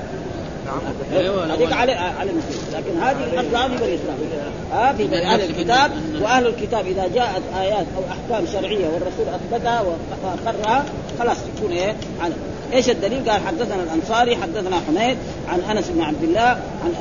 أيوه 1.13 1.53
هذيك 1.53 1.73
على 1.73 1.91
على 1.91 2.29
المسلم 2.31 2.61
لكن 2.73 2.99
هذه 2.99 3.41
في 3.41 3.47
بني 3.67 3.95
إسرائيل. 3.95 4.29
ها 4.71 4.93
في 4.93 5.15
أهل 5.15 5.41
الكتاب. 5.41 5.91
وأهل 6.21 6.47
الكتاب 6.47 6.87
إذا 6.87 7.07
جاءت 7.15 7.41
آيات 7.59 7.85
أو 7.97 8.03
أحكام 8.11 8.45
شرعية 8.53 8.87
والرسول 8.87 9.25
أثبتها 9.33 9.81
واقرها 9.81 10.85
خلاص 11.19 11.37
تكون 11.57 11.71
إيه 11.71 11.95
على 12.21 12.33
إيش 12.73 12.89
الدليل؟ 12.89 13.29
قال 13.29 13.41
حدثنا 13.47 13.83
الأنصاري 13.83 14.35
حدثنا 14.35 14.75
حميد 14.87 15.17
عن 15.49 15.77
أنس 15.77 15.85
بن 15.89 16.01
عبد 16.01 16.23
الله 16.23 16.59
عن 16.83 16.93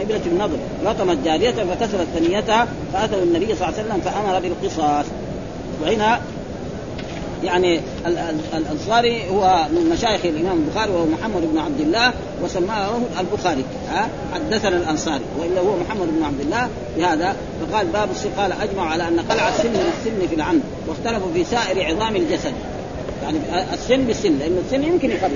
ابنه 0.00 0.20
النضر 0.26 0.58
لطمت 0.84 1.18
جاريه 1.24 1.50
فكسرت 1.50 2.06
ثنيتها 2.14 2.68
فأتوا 2.92 3.22
النبي 3.22 3.54
صلى 3.54 3.68
الله 3.68 3.78
عليه 3.78 3.88
وسلم 3.88 4.00
فأمر 4.00 4.40
بالقصاص. 4.40 5.04
وهنا 5.82 6.20
يعني 7.44 7.80
الأنصاري 8.54 9.28
هو 9.28 9.66
من 9.72 9.90
مشايخ 9.90 10.20
الإمام 10.24 10.58
البخاري 10.58 10.90
وهو 10.90 11.06
محمد 11.06 11.42
بن 11.52 11.58
عبد 11.58 11.80
الله 11.80 12.12
وسماه 12.42 12.90
البخاري. 13.20 13.64
ها؟ 13.90 14.08
حدثنا 14.34 14.76
الأنصاري 14.76 15.24
وإلا 15.38 15.60
هو 15.60 15.76
محمد 15.76 16.08
بن 16.18 16.22
عبد 16.22 16.40
الله 16.40 16.68
بهذا 16.96 17.36
فقال 17.60 17.86
باب 17.86 18.08
قال 18.38 18.52
أجمع 18.52 18.90
على 18.90 19.08
أن 19.08 19.20
قلع 19.20 19.48
السن 19.48 19.68
من 19.68 19.92
السن 19.98 20.28
في 20.28 20.34
العمد 20.34 20.62
واختلفوا 20.88 21.28
في 21.34 21.44
سائر 21.44 21.94
عظام 21.94 22.16
الجسد. 22.16 22.52
يعني 23.26 23.38
السن 23.72 24.04
بالسن 24.04 24.38
لأنه 24.38 24.60
السن 24.66 24.82
يمكن 24.82 25.10
يخرج. 25.10 25.30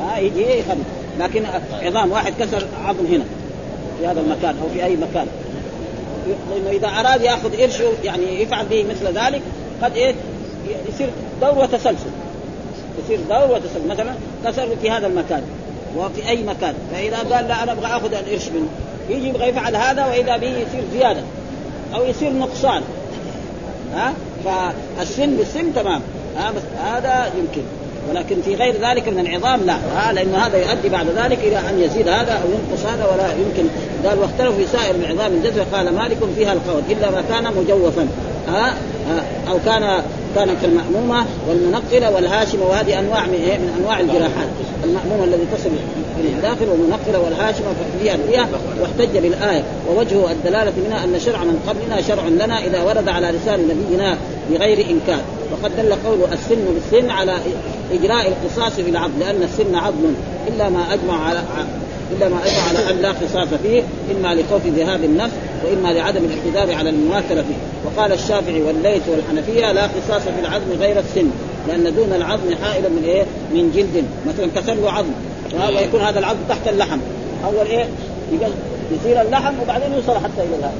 ها 0.00 0.18
يجي 0.18 0.58
يخرج. 0.58 0.78
لكن 1.20 1.42
عظام 1.82 2.12
واحد 2.12 2.32
كسر 2.40 2.66
عظم 2.84 3.06
هنا 3.06 3.24
في 4.00 4.06
هذا 4.06 4.20
المكان 4.20 4.56
أو 4.62 4.68
في 4.74 4.84
أي 4.84 4.96
مكان. 4.96 5.26
لأنه 6.50 6.70
إذا 6.70 6.88
أراد 6.88 7.22
يأخذ 7.22 7.56
قرش 7.56 7.82
يعني 8.04 8.42
يفعل 8.42 8.66
به 8.66 8.84
مثل 8.84 9.18
ذلك 9.18 9.42
قد 9.82 9.96
إيه؟ 9.96 10.14
يصير 10.88 11.08
دور 11.40 11.58
وتسلسل. 11.58 12.10
يصير 13.04 13.18
دور 13.28 13.50
وتسلسل. 13.50 13.88
مثلا 13.88 14.14
كسر 14.44 14.68
في 14.82 14.90
هذا 14.90 15.06
المكان 15.06 15.42
وفي 15.96 16.28
أي 16.28 16.42
مكان. 16.42 16.74
فإذا 16.92 17.16
قال 17.16 17.48
لا 17.48 17.62
أنا 17.62 17.72
أبغى 17.72 17.86
أخذ 17.86 18.14
القرش 18.14 18.48
منه 18.48 18.68
يجي 19.10 19.28
يبغى 19.28 19.48
يفعل 19.48 19.76
هذا 19.76 20.06
وإذا 20.06 20.36
به 20.36 20.46
يصير 20.46 20.82
زيادة 20.92 21.20
أو 21.94 22.04
يصير 22.04 22.32
نقصان. 22.32 22.82
ها 23.94 24.12
فالسن 24.44 25.36
بالسن 25.36 25.74
تمام. 25.74 26.00
ها 26.36 26.50
بس 26.50 26.62
هذا 26.84 27.32
يمكن. 27.38 27.62
ولكن 28.10 28.42
في 28.42 28.54
غير 28.54 28.74
ذلك 28.82 29.08
من 29.08 29.26
العظام 29.26 29.60
لا. 29.66 29.76
ها 29.96 30.12
لأن 30.12 30.34
هذا 30.34 30.58
يؤدي 30.58 30.88
بعد 30.88 31.06
ذلك 31.06 31.38
إلى 31.38 31.58
أن 31.58 31.80
يزيد 31.80 32.08
هذا 32.08 32.32
أو 32.32 32.48
ينقص 32.48 32.86
هذا 32.86 33.04
ولا 33.04 33.32
يمكن. 33.32 33.68
قال 34.08 34.18
واختلفوا 34.18 34.56
في 34.56 34.66
سائر 34.66 34.94
العظام 34.94 35.32
الجزء 35.32 35.62
قال 35.72 35.94
مالك 35.94 36.18
فيها 36.36 36.52
القول 36.52 36.82
إلا 36.90 37.10
ما 37.10 37.22
كان 37.28 37.44
مجوفا. 37.44 38.08
ها, 38.48 38.74
أو 39.48 39.58
كان 39.64 40.02
كانت 40.36 40.64
المأمومة 40.64 41.26
والمنقلة 41.48 42.10
والهاشمة 42.14 42.66
وهذه 42.66 42.98
أنواع 42.98 43.26
من 43.26 43.34
إيه؟ 43.34 43.58
من 43.58 43.74
أنواع 43.80 44.00
الجراحات. 44.00 44.48
المأمومة 44.84 45.24
الذي 45.24 45.46
تصل 45.56 45.70
إلى 46.20 46.28
الداخل 46.28 46.68
والمنقلة 46.68 47.20
والهاشمة 47.20 47.66
فيها 48.00 48.16
فيها 48.28 48.48
واحتج 48.80 49.18
بالآية. 49.18 49.62
ووجه 49.90 50.30
الدلالة 50.30 50.72
منها 50.86 51.04
أن 51.04 51.20
شرع 51.20 51.38
من 51.44 51.60
قبلنا 51.68 52.02
شرع 52.02 52.28
لنا 52.28 52.58
إذا 52.58 52.82
ورد 52.82 53.08
على 53.08 53.26
لسان 53.26 53.60
نبينا 53.68 54.16
بغير 54.50 54.86
إنكار. 54.90 55.20
وقد 55.52 55.76
دل 55.76 55.94
قول 55.94 56.18
السن 56.32 56.64
بالسن 56.74 57.10
على 57.10 57.32
إجراء 57.92 58.28
القصاص 58.28 58.72
في 58.72 58.90
العظم 58.90 59.18
لأن 59.20 59.42
السن 59.42 59.74
عظم 59.74 60.14
إلا 60.48 60.68
ما 60.68 60.94
أجمع 60.94 61.28
على 61.28 61.42
إلا 62.12 62.28
ما 62.28 62.36
أجمع 62.44 62.62
على 62.68 62.90
أن 62.90 63.02
لا 63.02 63.08
قصاص 63.08 63.48
فيه 63.62 63.82
إما 64.16 64.34
لخوف 64.34 64.66
ذهاب 64.66 65.04
النفس 65.04 65.34
وإما 65.64 65.92
لعدم 65.92 66.24
الاعتذار 66.24 66.76
على 66.76 66.90
المماثله 66.90 67.42
فيه. 67.42 67.54
وقال 67.84 68.12
الشافعي 68.12 68.62
والليث 68.62 69.02
والحنفية 69.08 69.72
لا 69.72 69.82
قصاص 69.82 70.22
في 70.22 70.40
العظم 70.40 70.72
غير 70.80 70.98
السن 70.98 71.30
لأن 71.68 71.94
دون 71.94 72.12
العظم 72.12 72.54
حائلا 72.62 72.88
من 72.88 73.04
إيه؟ 73.04 73.22
من 73.52 73.72
جلد. 73.76 74.04
مثلا 74.26 74.50
كسر 74.56 74.74
له 74.74 74.90
عظم 74.92 75.10
ويكون 75.76 76.00
هذا 76.00 76.18
العظم 76.18 76.38
تحت 76.48 76.68
اللحم. 76.68 76.98
أول 77.44 77.66
إيه؟ 77.66 77.86
يصير 78.92 79.22
اللحم 79.22 79.54
وبعدين 79.62 79.92
يوصل 79.92 80.16
حتى 80.16 80.42
إلى 80.42 80.56
الهواء 80.56 80.74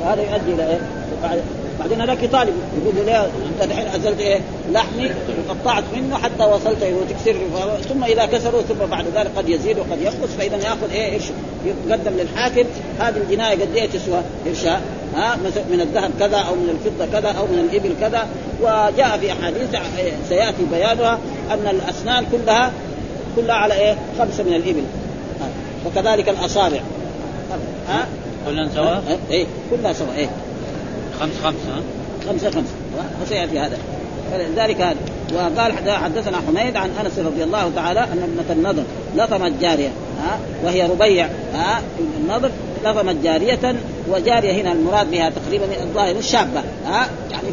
فهذا 0.00 0.22
يؤدي 0.22 0.52
إلى 0.54 0.70
إيه؟ 0.70 0.80
بعدين 1.80 2.00
هذاك 2.00 2.24
طالب 2.32 2.54
يقول 2.82 2.96
له 2.96 3.02
ليه 3.02 3.24
أنت 3.24 3.70
دحين 3.70 3.86
أزلت 3.86 4.20
إيه؟ 4.20 4.40
لحمي 4.72 5.10
وقطعت 5.48 5.84
منه 5.96 6.18
حتى 6.18 6.44
وصلت 6.44 6.82
وتكسر 6.82 7.36
ثم 7.88 8.04
إذا 8.04 8.26
كسروا 8.26 8.62
ثم 8.62 8.86
بعد 8.90 9.04
ذلك 9.14 9.30
قد 9.36 9.48
يزيد 9.48 9.78
وقد 9.78 10.00
ينقص 10.00 10.30
فإذا 10.38 10.56
يأخذ 10.56 10.90
إيه؟ 10.92 11.12
إيش 11.12 11.22
يقدم 11.66 12.16
للحاكم 12.16 12.64
هذه 13.00 13.16
الجناية 13.16 13.54
قد 13.54 13.76
إيه 13.76 13.86
تسوى 13.86 14.20
إرشاء 14.48 14.80
ها 15.16 15.36
من 15.70 15.80
الذهب 15.80 16.10
كذا 16.20 16.36
أو 16.36 16.54
من 16.54 16.68
الفضة 16.70 17.20
كذا 17.20 17.28
أو 17.28 17.46
من 17.46 17.58
الإبل 17.58 17.94
كذا. 18.00 18.26
وجاء 18.60 19.18
في 19.18 19.32
أحاديث 19.32 19.76
سيأتي 20.28 20.64
بيانها 20.70 21.18
أن 21.50 21.66
الأسنان 21.70 22.26
كلها 22.32 22.72
كلها 23.36 23.54
على 23.54 23.74
إيه؟ 23.74 23.96
خمسة 24.18 24.42
من 24.42 24.54
الإبل. 24.54 24.82
وكذلك 25.86 26.28
الأصابع. 26.28 26.80
ها؟ 27.88 28.06
كلها 28.46 28.68
سواء؟ 28.74 29.18
إيه 29.30 29.46
كلها 29.70 29.92
سواء 29.92 30.14
إيه. 30.16 30.28
خمس 31.20 31.32
خمسة 31.44 31.82
خمسة 32.28 32.50
خمسة. 32.50 32.72
وسيأتي 33.22 33.58
هذا. 33.58 33.78
فلذلك 34.32 34.80
هذا. 34.80 34.96
وقال 35.34 35.72
حدثنا 35.88 36.36
حميد 36.36 36.76
عن 36.76 36.90
أنس 37.00 37.18
رضي 37.18 37.44
الله 37.44 37.70
تعالى 37.76 38.00
أن 38.00 38.22
ابنة 38.22 38.52
النضر 38.52 38.82
لطمت 39.16 39.52
جارية 39.60 39.90
ها؟ 40.22 40.38
وهي 40.64 40.86
ربيع 40.86 41.28
ها؟ 41.54 41.82
النضر 42.20 42.50
لطمت 42.84 43.16
جارية 43.22 43.76
وجارية 44.08 44.52
هنا 44.62 44.72
المراد 44.72 45.10
بها 45.10 45.30
تقريبا 45.30 45.64
الظاهر 45.82 46.16
الشابة 46.16 46.60
ها؟ 46.86 47.08
يعني 47.30 47.48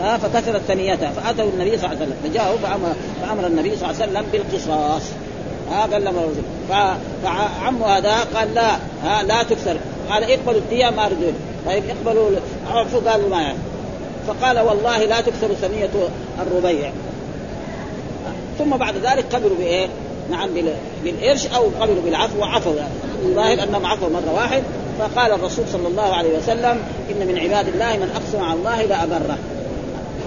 ها؟ 0.00 0.16
فكسرت 0.16 0.60
ثنيتها 0.68 1.10
فأتوا 1.10 1.50
النبي 1.54 1.78
صلى 1.78 1.86
الله 1.86 1.88
عليه 1.88 2.06
وسلم 2.06 2.16
فجاءوا 2.24 2.58
فامر, 2.58 2.94
فأمر 3.22 3.46
النبي 3.46 3.76
صلى 3.76 3.90
الله 3.90 4.02
عليه 4.02 4.12
وسلم 4.12 4.24
بالقصاص 4.32 5.02
ها؟ 5.70 5.80
قال 5.80 6.04
له 6.04 6.30
فعمه 7.22 7.86
هذا 7.86 8.16
قال 8.34 8.54
لا 8.54 8.70
ها؟ 9.04 9.22
لا 9.22 9.42
تكسر 9.42 9.76
قال 10.10 10.24
اقبلوا 10.24 10.60
الدية 10.60 10.90
ما 10.90 11.08
ردون 11.08 11.34
طيب 11.66 11.82
اقبلوا 11.88 12.30
عرفوا 12.70 13.00
قالوا 13.10 13.28
ما 13.28 13.42
يعني. 13.42 13.58
فقال 14.30 14.60
والله 14.60 15.04
لا 15.04 15.20
تكسر 15.20 15.54
ثنية 15.54 15.90
الربيع. 16.40 16.92
ثم 18.58 18.76
بعد 18.76 18.94
ذلك 18.96 19.34
قبلوا 19.34 19.56
بإيه؟ 19.58 19.88
نعم 20.30 20.48
بالقرش 21.04 21.46
أو 21.46 21.68
قبلوا 21.80 22.02
بالعفو 22.04 22.40
وعفوا. 22.40 22.74
الظاهر 23.22 23.62
أنهم 23.62 23.86
عفوا 23.86 24.08
مرة 24.08 24.34
واحد. 24.34 24.62
فقال 24.98 25.32
الرسول 25.32 25.64
صلى 25.72 25.88
الله 25.88 26.14
عليه 26.14 26.38
وسلم 26.38 26.78
إن 27.10 27.26
من 27.26 27.38
عباد 27.38 27.68
الله 27.68 27.96
من 27.96 28.10
أقسم 28.16 28.44
على 28.44 28.58
الله 28.58 28.82
لابره 28.82 29.38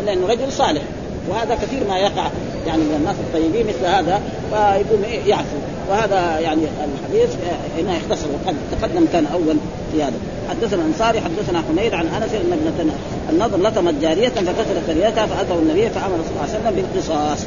لأنه 0.05 0.27
رجل 0.27 0.51
صالح. 0.51 0.81
وهذا 1.29 1.55
كثير 1.55 1.87
ما 1.89 1.97
يقع 1.97 2.27
يعني 2.67 2.81
من 2.83 2.95
الناس 2.99 3.15
الطيبين 3.15 3.67
مثل 3.67 3.85
هذا. 3.85 4.21
فيقوم 4.51 5.03
يعفو. 5.27 5.57
وهذا 5.89 6.39
يعني 6.39 6.61
الحديث 6.61 7.35
هنا 7.77 7.97
يختصر. 7.97 8.27
وقد 8.33 8.55
تقدم 8.71 9.05
كان 9.13 9.25
أول 9.33 9.55
في 9.91 10.03
هذا. 10.03 10.13
حدثنا 10.49 10.83
أنصاري 10.85 11.21
حدثنا 11.21 11.63
حميد 11.69 11.93
عن 11.93 12.07
أنس 12.07 12.33
إن 12.33 12.71
ابنة 12.79 12.93
النضر 13.29 13.57
لطمت 13.57 13.93
جاريه 14.01 14.29
فكسرت 14.29 14.83
ثريتها 14.87 15.25
فأتوا 15.25 15.55
النبي 15.61 15.89
فأمر 15.89 16.17
صلى 16.23 16.31
الله 16.31 16.41
عليه 16.41 16.59
وسلم 16.59 16.75
بالقصاص. 16.75 17.45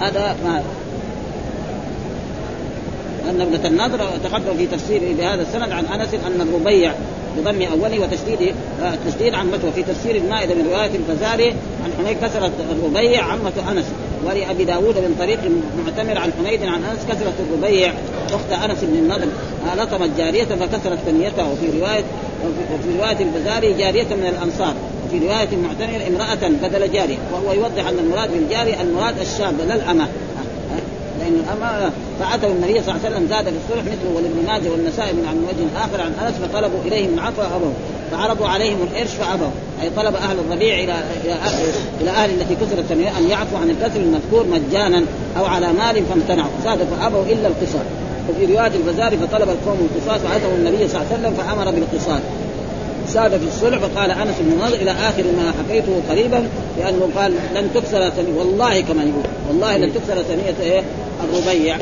هذا 0.00 0.36
ما 0.44 0.62
أن 3.30 3.40
ابنة 3.40 3.66
النضر 3.66 3.98
تقدم 4.24 4.56
في 4.56 4.66
تفسيره 4.66 5.14
بهذا 5.18 5.42
السند 5.42 5.72
عن 5.72 5.84
أنس 5.86 6.14
أن 6.14 6.48
الربيع 6.48 6.92
بضم 7.38 7.62
أوله 7.62 7.98
وتشديد 7.98 8.54
التشديد 8.82 9.34
عمته 9.34 9.70
في 9.74 9.82
تفسير 9.82 10.16
المائدة 10.16 10.54
من 10.54 10.66
رواية 10.72 10.90
الفزاري 10.96 11.54
عن 11.84 11.92
حميد 11.98 12.16
كسرت 12.18 12.52
الربيع 12.72 13.24
عمة 13.24 13.52
أنس. 13.70 13.84
ولابي 14.24 14.64
داود 14.64 14.98
من 14.98 15.16
طريق 15.18 15.38
معتمر 15.84 16.18
عن 16.18 16.32
حميد 16.38 16.62
عن 16.62 16.84
أنس 16.84 17.00
كسرت 17.08 17.34
الربيع 17.40 17.92
اخت 18.32 18.52
أنس 18.70 18.78
بن 18.82 18.96
النضر. 18.96 19.28
لطمت 19.76 20.10
جارية 20.18 20.44
فكسرت 20.44 20.98
ثنيتها 21.06 21.44
وفي 21.52 21.78
روايه 21.78 22.04
وفي 22.44 22.98
رواية 22.98 23.20
البزاري 23.20 23.72
جارية 23.72 24.14
من 24.14 24.26
الأنصار. 24.26 24.74
وفي 25.06 25.18
رواية 25.18 25.48
المعتمر 25.52 26.06
امرأة 26.08 26.68
بدل 26.68 26.92
جارية. 26.92 27.18
وهو 27.32 27.52
يوضح 27.52 27.88
أن 27.88 27.98
المراد 27.98 28.30
بالجاري 28.32 28.80
المراد 28.80 29.20
الشاب 29.20 29.54
لا 29.68 29.74
الامه 29.74 30.08
لأن 31.22 31.44
الأمة 31.44 31.90
فأتوا 32.20 32.50
النبي 32.50 32.82
صلى 32.82 32.94
الله 32.94 33.00
عليه 33.04 33.16
وسلم 33.16 33.26
زاد 33.28 33.44
في 33.44 33.56
الصلح 33.64 33.84
مثله 33.84 34.10
ولابن 34.16 34.46
ماجه 34.46 34.70
والنسائي 34.70 35.12
من 35.12 35.26
عن 35.28 35.36
وجه 35.48 35.84
آخر 35.84 36.00
عن 36.02 36.26
أنس 36.26 36.34
فطلبوا 36.34 36.78
إليهم 36.86 37.14
العفو 37.14 37.42
ابوا 37.42 37.72
فعرضوا 38.12 38.48
عليهم 38.48 38.76
القرش 38.82 39.10
فابوا 39.10 39.50
أي 39.82 39.90
طلب 39.90 40.14
أهل 40.14 40.36
الربيع 40.38 40.74
إلى 40.74 40.94
إلى 41.24 41.36
إلى 42.00 42.10
أهل 42.10 42.30
التي 42.30 42.54
كسرت 42.54 42.92
أن 42.92 43.28
يعفوا 43.30 43.58
عن 43.58 43.70
الكسر 43.70 44.00
المذكور 44.00 44.46
مجانا 44.46 45.04
أو 45.38 45.44
على 45.44 45.66
مال 45.66 46.04
فامتنعوا. 46.04 46.50
زاد 46.64 46.78
فأبوا 46.78 47.22
إلا 47.22 47.48
القصاص. 47.48 47.86
وفي 48.30 48.52
رواية 48.52 48.72
البزاري 48.74 49.16
فطلب 49.16 49.48
القوم 49.48 49.88
القصاص 49.90 50.20
فاتوا 50.20 50.52
النبي 50.52 50.88
صلى 50.88 51.00
الله 51.00 51.12
عليه 51.12 51.20
وسلم 51.20 51.34
فأمر 51.34 51.70
بالقصاص. 51.70 52.20
ساد 53.08 53.30
في 53.30 53.46
الصلح 53.46 53.78
فقال 53.78 54.10
أنس 54.10 54.34
بن 54.40 54.58
نضر 54.64 54.74
إلى 54.74 54.90
آخر 54.90 55.22
ما 55.22 55.52
حكيته 55.58 56.00
قريبا 56.10 56.48
لأنه 56.78 57.08
قال 57.16 57.32
لن 57.54 57.70
تكسر 57.74 58.10
ثنية 58.10 58.38
والله 58.38 58.80
كما 58.80 59.02
يقول. 59.02 59.24
والله 59.48 59.76
لن 59.76 59.92
تكسر 59.94 60.22
ثنية 60.22 60.72
إيه؟ 60.72 60.82
الربيع. 61.24 61.76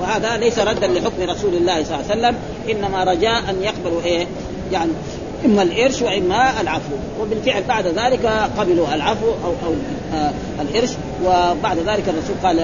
وهذا 0.00 0.36
ليس 0.36 0.58
ردا 0.58 0.86
لحكم 0.86 1.22
رسول 1.22 1.54
الله 1.54 1.84
صلى 1.84 1.94
الله 1.94 2.10
عليه 2.10 2.20
وسلم 2.20 2.34
إنما 2.70 3.04
رجاء 3.04 3.38
أن 3.50 3.62
يقبلوا 3.62 4.02
إيه؟ 4.04 4.26
يعني 4.72 4.90
إما 5.44 5.62
القرش 5.62 6.02
وإما 6.02 6.60
العفو. 6.60 6.94
وبالفعل 7.20 7.62
بعد 7.62 7.86
ذلك 7.86 8.26
قبلوا 8.58 8.94
العفو 8.94 9.26
أو 9.26 9.52
أو 9.66 9.74
آه 10.14 10.32
القرش 10.62 10.90
وبعد 11.24 11.78
ذلك 11.78 12.08
الرسول 12.08 12.36
قال 12.42 12.58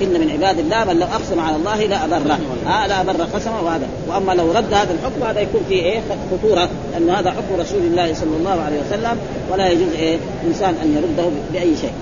إن 0.00 0.20
من 0.20 0.30
عباد 0.32 0.58
الله 0.58 0.84
من 0.84 0.98
لو 0.98 1.06
أقسم 1.06 1.40
على 1.40 1.56
الله 1.56 1.86
لا 1.86 2.04
أبره. 2.04 2.38
آه 2.66 2.86
لا 2.86 3.00
ابر 3.00 3.24
قسمه 3.34 3.62
وهذا. 3.64 3.86
وأما 4.08 4.32
لو 4.32 4.52
رد 4.52 4.74
هذا 4.74 4.94
الحكم 4.94 5.22
هذا 5.22 5.40
يكون 5.40 5.60
فيه 5.68 5.82
إيه؟ 5.82 6.00
خطورة. 6.32 6.68
ان 6.96 7.10
هذا 7.10 7.30
حكم 7.30 7.60
رسول 7.60 7.80
الله 7.80 8.14
صلى 8.14 8.36
الله 8.36 8.60
عليه 8.60 8.80
وسلم 8.86 9.18
ولا 9.52 9.68
يجوز 9.68 9.92
إيه؟ 9.98 10.18
إنسان 10.46 10.74
أن 10.82 10.96
يرده 10.96 11.30
بأي 11.52 11.76
شيء. 11.76 11.92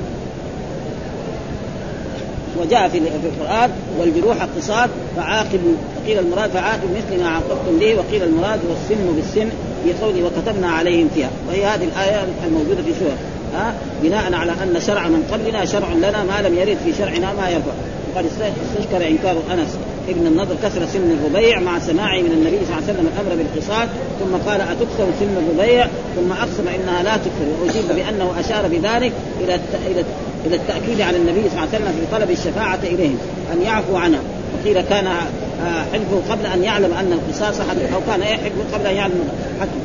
وجاء 2.61 2.89
في 2.89 2.99
القرآن 2.99 3.71
والجروح 3.99 4.37
قصاد 4.57 4.91
فعاقبوا 5.17 5.75
وقيل 6.03 6.19
المراد 6.19 6.51
فعاقب 6.51 6.89
مثل 6.91 7.23
ما 7.23 7.29
عاقبتم 7.29 7.79
به 7.81 7.95
وقيل 7.95 8.23
المراد 8.23 8.61
والسن 8.69 9.17
بالسن 9.17 9.49
في 9.85 10.05
قوله 10.05 10.23
وكتبنا 10.27 10.69
عليهم 10.71 11.09
فيها. 11.15 11.31
وهي 11.49 11.65
هذه 11.65 11.85
الآية 11.85 12.25
الموجودة 12.47 12.83
في 12.83 12.93
سورة 13.01 13.17
ها؟ 13.55 13.75
بناء 14.03 14.35
على 14.35 14.53
أن 14.53 14.81
شرع 14.81 15.09
من 15.09 15.23
قبلنا 15.33 15.65
شرع 15.65 15.93
لنا 15.93 16.25
ما 16.25 16.49
لم 16.49 16.59
يرد 16.59 16.77
في 16.85 16.93
شرعنا 16.99 17.33
ما 17.33 17.49
يرفع. 17.49 17.73
وقد 18.15 18.25
استشكر 18.27 19.09
إنكار 19.09 19.37
أنس 19.53 19.69
ابن 20.09 20.27
النضر 20.27 20.55
كسر 20.63 20.87
سن 20.93 21.19
الربيع 21.21 21.61
مع 21.61 21.79
سماعه 21.79 22.21
من 22.21 22.33
النبي 22.33 22.57
صلى 22.57 22.65
الله 22.65 22.75
عليه 22.75 22.85
وسلم 22.85 23.09
الأمر 23.13 23.43
بالقصاص 23.43 23.89
ثم 24.21 24.51
قال 24.51 24.61
أتكسر 24.61 25.07
سن 25.21 25.37
الربيع؟ 25.37 25.87
ثم 26.17 26.33
أقسم 26.33 26.69
إنها 26.69 27.03
لا 27.03 27.17
تكسر. 27.17 27.49
وأجيب 27.63 27.97
بأنه 27.97 28.41
أشار 28.41 28.69
بذلك 28.69 29.13
إلى 29.41 29.55
إلى 29.87 30.05
إلى 30.47 30.57
التأكيد 30.57 31.01
على 31.01 31.17
النبي 31.17 31.41
صلى 31.41 31.49
الله 31.49 31.61
عليه 31.61 31.69
وسلم 31.69 31.93
في 32.01 32.17
طلب 32.17 32.31
الشفاعة 32.31 32.79
إليهم 32.83 33.19
أن 33.53 33.63
يعفو 33.63 33.97
عنها 33.97 34.21
وقيل 34.55 34.81
كان 34.81 35.07
آه، 35.07 35.83
حلفه 35.93 36.23
قبل 36.31 36.47
أن 36.47 36.65
يعلم 36.65 36.93
أن 36.93 37.13
القصاص 37.13 37.61
حتم 37.61 37.95
أو 37.95 38.01
كان 38.07 38.21
يحلف 38.21 38.75
قبل 38.75 38.87
أن 38.87 38.95
يعلم 38.95 39.29
حتم 39.61 39.79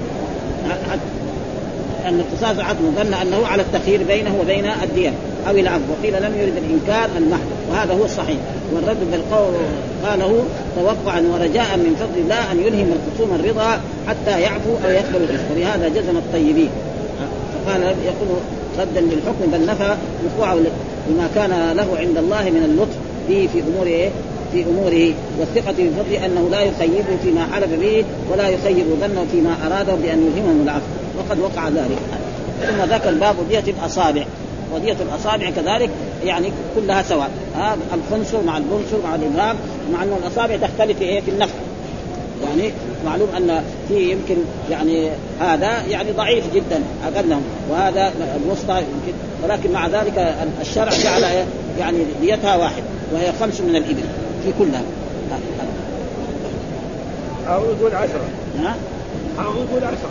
أن 2.06 2.20
القصاص 2.20 2.60
حتم 2.60 2.96
ظن 2.96 3.14
أنه 3.14 3.48
على 3.48 3.62
التخيير 3.62 4.04
بينه 4.04 4.38
وبين 4.42 4.66
الدين 4.84 5.14
أو 5.48 5.56
العفو 5.56 5.84
وقيل 6.00 6.14
لم 6.14 6.38
يرد 6.38 6.54
الإنكار 6.58 7.10
المحض 7.18 7.48
وهذا 7.72 7.94
هو 7.94 8.06
الصحيح. 8.06 8.38
والرد 8.74 9.12
بالقول 9.12 9.54
قاله 10.06 10.44
توقعا 10.76 11.22
ورجاء 11.22 11.78
من 11.78 11.96
فضل 12.00 12.22
الله 12.22 12.52
أن 12.52 12.60
يلهم 12.60 12.94
الخصوم 12.94 13.36
الرضا 13.36 13.82
حتى 14.08 14.42
يعفو 14.42 14.70
أو 14.86 14.90
يقبل 14.90 15.24
الرزق 15.24 15.52
ولهذا 15.56 15.88
جزم 15.90 16.18
الطيبين. 16.18 16.70
فقال 17.66 17.82
يقول 17.82 18.38
ردا 18.80 19.02
للحكم 19.02 19.52
بل 19.52 19.66
نفى 19.66 19.96
وقوعه 20.26 20.56
لما 21.10 21.30
كان 21.36 21.72
له 21.78 21.98
عند 21.98 22.18
الله 22.18 22.42
من 22.50 22.64
اللطف 22.66 22.98
به 23.30 23.50
في 23.54 23.60
أمور 23.60 23.88
إيه؟ 23.88 24.10
في 24.54 24.64
أموره 24.64 25.14
والثقة 25.40 25.72
بفضله 25.80 26.26
أنه 26.26 26.50
لا 26.52 26.62
يخيبه 26.62 27.18
فيما 27.24 27.48
حلف 27.54 27.74
به 27.80 28.04
ولا 28.32 28.48
يخيب 28.48 28.86
ظنه 29.02 29.26
فيما 29.32 29.56
أراده 29.66 29.96
بأن 29.96 30.32
يلهمهم 30.32 30.62
العفو. 30.64 30.86
وقد 31.18 31.40
وقع 31.40 31.68
ذلك. 31.68 31.98
ثم 32.62 32.94
ذكر 32.96 33.14
باب 33.14 33.36
دية 33.50 33.74
الأصابع. 33.80 34.24
ودية 34.76 34.96
الأصابع 35.02 35.50
كذلك 35.50 35.90
يعني 36.26 36.52
كلها 36.76 37.04
سواء. 37.04 37.30
هذا 37.56 37.78
الخنصر 37.94 38.42
مع 38.42 38.58
البنصر 38.58 38.98
مع 39.04 39.16
الابهام 39.16 39.56
مع 39.94 40.04
أن 40.04 40.14
الأصابع 40.24 40.58
تختلف 40.58 41.02
إيه؟ 41.02 41.22
في 41.22 41.32
النفع. 41.32 41.54
يعني 42.58 42.72
معلوم 43.06 43.28
أن 43.38 43.64
في 43.88 44.12
يمكن 44.12 44.36
يعني 44.72 45.10
هذا 45.40 45.86
يعني 45.90 46.12
ضعيف 46.12 46.54
جدا 46.56 46.82
أقلهم 47.08 47.42
وهذا 47.70 48.14
الوسطى 48.46 48.78
يمكن 48.78 49.14
ولكن 49.44 49.72
مع 49.72 49.88
ذلك 49.88 50.36
الشرع 50.62 50.90
جعل 50.90 51.46
يعني 51.80 51.98
ديتها 52.22 52.56
واحد 52.56 52.84
وهي 53.14 53.34
خمس 53.40 53.62
من 53.62 53.76
الإبل 53.76 54.04
في 54.44 54.52
كلها. 54.60 54.82
أو 57.48 57.64
يقول 57.64 57.96
عشرة 57.96 58.26
ها؟ 58.60 58.76
أو 59.40 59.52
يقول 59.52 59.84
عشرة. 59.84 60.10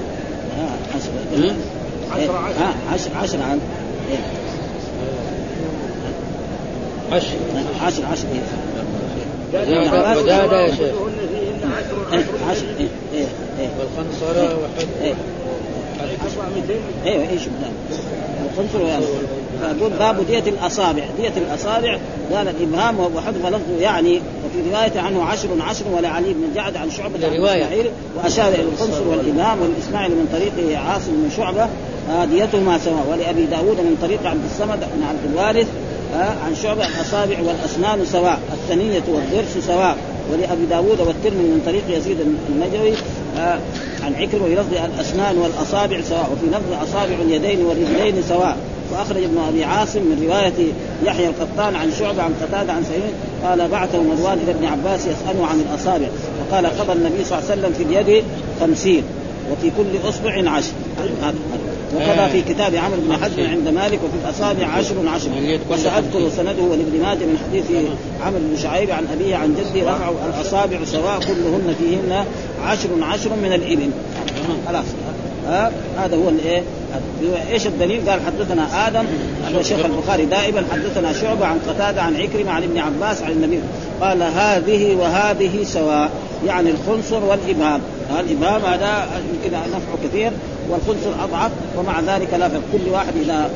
آه 0.59 0.97
عشرة 0.97 1.13
عشرة 2.13 2.35
عشرة. 2.47 2.65
آه 2.65 2.93
عشرة 2.95 3.17
عشرة 3.17 3.43
عن 3.43 3.61
إيه. 4.11 4.19
عشر 7.13 7.37
عشرة 7.83 8.07
عشرة. 8.07 8.29
ودادة 9.53 10.21
ودادة 10.21 10.61
يا 10.61 10.71
شيخ 10.71 10.79
فيهن 10.79 11.13
عشر 11.23 11.37
إيه، 11.37 11.52
عشرة 12.49 12.79
إيه 12.79 12.87
إيه 13.15 13.27
إيه. 13.59 13.69
والخنصرة 13.79 14.45
وحد 14.45 14.87
إيه. 15.03 15.15
أربع 16.03 16.49
مئتين 16.57 16.81
أيوه 17.05 17.31
إيش 17.31 17.43
ويا 18.75 19.01
فيقول 19.61 19.93
باب 19.99 20.27
دية 20.27 20.39
الأصابع. 20.51 21.05
دية 21.21 21.33
الأصابع 21.37 21.99
قال 22.35 22.49
الإبهام 22.49 23.01
وحذف 23.01 23.47
لفظه 23.47 23.81
يعني 23.81 24.17
وفي 24.17 24.71
رواية 24.71 25.01
عنه 25.01 25.23
عشر 25.25 25.49
عشر 25.61 25.85
ولا 25.97 26.09
علي 26.09 26.33
بن 26.33 26.55
جعد 26.55 26.77
عن 26.77 26.91
شعبة 26.91 27.27
عن 27.27 27.37
رواية. 27.37 27.65
إسماعيل 27.65 27.91
وأشار 28.17 28.49
إلى 28.49 28.63
الخنصر 28.63 29.09
والإبهام 29.09 29.59
والإسماعيل 29.63 30.11
من 30.11 30.29
طريق 30.33 30.79
عاصم 30.81 31.13
بن 31.13 31.31
شعبة. 31.37 31.69
آه، 32.11 32.25
ديتهما 32.25 32.79
سواء 32.79 33.07
ولأبي 33.11 33.47
داود 33.47 33.77
من 33.77 33.99
طريق 34.03 34.27
عبد 34.27 34.45
الصمد 34.51 34.79
بن 34.81 35.03
عبد 35.09 35.33
الوارث. 35.33 35.67
آه، 36.15 36.45
عن 36.47 36.55
شعبة 36.63 36.87
الأصابع 36.87 37.37
والأسنان 37.41 38.05
سواء. 38.05 38.39
الثنية 38.53 39.03
والضرس 39.09 39.67
سواء. 39.67 39.97
ولأبي 40.33 40.67
داود 40.71 41.01
والترمذي 41.01 41.49
من 41.49 41.63
طريق 41.67 41.83
يزيد 41.99 42.17
المجوي 42.49 42.93
آه، 43.39 43.59
عن 44.05 44.15
عكرمة 44.15 44.47
بلفظ 44.47 44.75
الأسنان 44.95 45.39
والأصابع 45.39 46.01
سواء 46.01 46.31
وفي 46.33 46.47
لفظ 46.47 46.89
أصابع 46.89 47.15
اليدين 47.23 47.65
والرجلين 47.65 48.23
سواء. 48.29 48.57
وأخرج 48.93 49.25
ابن 49.25 49.39
أبي 49.49 49.65
عاصم 49.65 50.01
من 50.01 50.27
رواية 50.29 50.73
يحيى 51.05 51.27
القطان 51.27 51.77
عن 51.77 51.93
شعبة 51.99 52.23
عن 52.23 52.35
قتادة 52.43 52.73
عن 52.73 52.85
سعيد 52.85 53.15
قال 53.45 53.69
بعثه 53.69 54.03
مروان 54.03 54.39
إلى 54.39 54.51
ابن 54.51 54.65
عباس 54.65 55.01
يسأله 55.01 55.47
عن 55.47 55.61
الأصابع 55.61 56.07
فقال 56.51 56.67
قضى 56.67 56.93
النبي 56.93 57.25
صلى 57.25 57.39
الله 57.39 57.51
عليه 57.51 57.61
وسلم 57.61 57.73
في 57.73 57.83
اليد 57.83 58.25
خمسين 58.61 59.03
وفي 59.53 59.71
كل 59.77 60.09
أصبع 60.09 60.51
عشر. 60.51 60.73
وقضى 61.95 62.31
في 62.31 62.55
كتاب 62.55 62.75
عمرو 62.75 63.01
بن 63.01 63.17
حزم 63.25 63.43
عند 63.51 63.69
مالك 63.69 63.99
وفي 64.05 64.15
الأصابع 64.25 64.67
عشر 64.67 64.95
عشر. 65.15 65.31
وساذكر 65.71 66.29
سنده 66.37 66.63
ولابن 66.63 67.01
ماجه 67.03 67.25
من 67.25 67.39
حديث 67.49 67.65
عمرو 68.27 68.41
بن 68.41 68.57
شعيب 68.57 68.91
عن 68.91 69.07
أبيه 69.13 69.37
عن 69.37 69.55
جده 69.55 69.93
رفعوا 69.93 70.15
الأصابع 70.29 70.79
سواء 70.85 71.21
كلهن 71.21 71.75
فيهن 71.79 72.25
عشر 72.65 72.89
عشر 73.03 73.31
من 73.43 73.53
الإبل. 73.53 73.91
خلاص. 74.69 74.85
ها 75.49 75.73
هذا 75.99 76.17
هو 76.17 76.29
الإيه؟ 76.29 76.63
إيش 77.53 77.67
الدليل؟ 77.67 78.11
قال 78.11 78.21
حدثنا 78.27 78.89
آدم 78.89 79.05
هذا 79.47 79.63
شيخ 79.63 79.85
البخاري 79.85 80.25
دائما. 80.25 80.65
حدثنا 80.73 81.13
شعبة 81.13 81.47
عن 81.47 81.59
قتادة 81.69 82.03
عن 82.03 82.17
عكرمة 82.17 82.51
عن 82.51 82.63
ابن 82.63 82.79
عباس 82.79 83.23
عن 83.23 83.31
النبي. 83.31 83.59
قال 84.01 84.23
هذه 84.23 84.97
وهذه 84.97 85.65
سواء. 85.65 86.11
يعني 86.47 86.71
الخنصر 86.71 87.25
والإبهام. 87.25 87.81
الابهام 88.21 88.65
هذا 88.65 89.07
يمكن 89.33 89.57
نفعه 89.57 89.99
كثير 90.05 90.31
والخنصر 90.73 91.25
أضعف 91.25 91.51
ومع 91.79 92.01
ذلك 92.01 92.35
لا 92.35 92.49
فرق 92.49 92.63
كل 92.73 92.91
واحد 92.91 93.13
إذا 93.25 93.51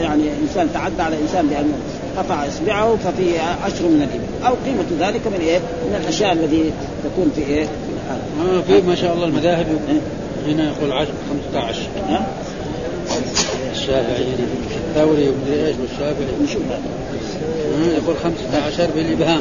يعني 0.00 0.22
إنسان 0.42 0.68
تعدى 0.74 1.02
على 1.02 1.16
إنسان 1.22 1.46
بانه 1.46 1.74
قطع 2.16 2.46
إصبعه 2.48 2.96
ففي 2.96 3.38
عشر 3.38 3.84
من 3.84 4.02
الإبل. 4.02 4.46
أو 4.46 4.54
قيمة 4.66 5.08
ذلك 5.08 5.26
من 5.26 5.40
إيه؟ 5.40 5.58
من 5.58 6.00
الأشياء 6.02 6.32
الذي 6.32 6.72
تكون 7.04 7.32
في 7.34 7.40
إيه؟ 7.42 7.66
آه 8.42 8.60
في 8.60 8.80
ما 8.86 8.94
شاء 8.94 9.14
الله 9.14 9.26
المذاهب. 9.26 9.66
هنا 10.46 10.72
يقول 10.72 10.92
عشر 10.92 11.12
15 11.52 11.80
ها؟ 12.08 12.26
الشافعي 13.72 14.24
الثوري 14.88 15.28
ومدري 15.28 15.66
إيش 15.66 15.76
والشافعي. 15.80 16.26
نشوف. 16.44 16.62
آه، 16.72 17.96
يقول 17.96 18.16
15 18.22 18.88
بالابهام 18.94 19.40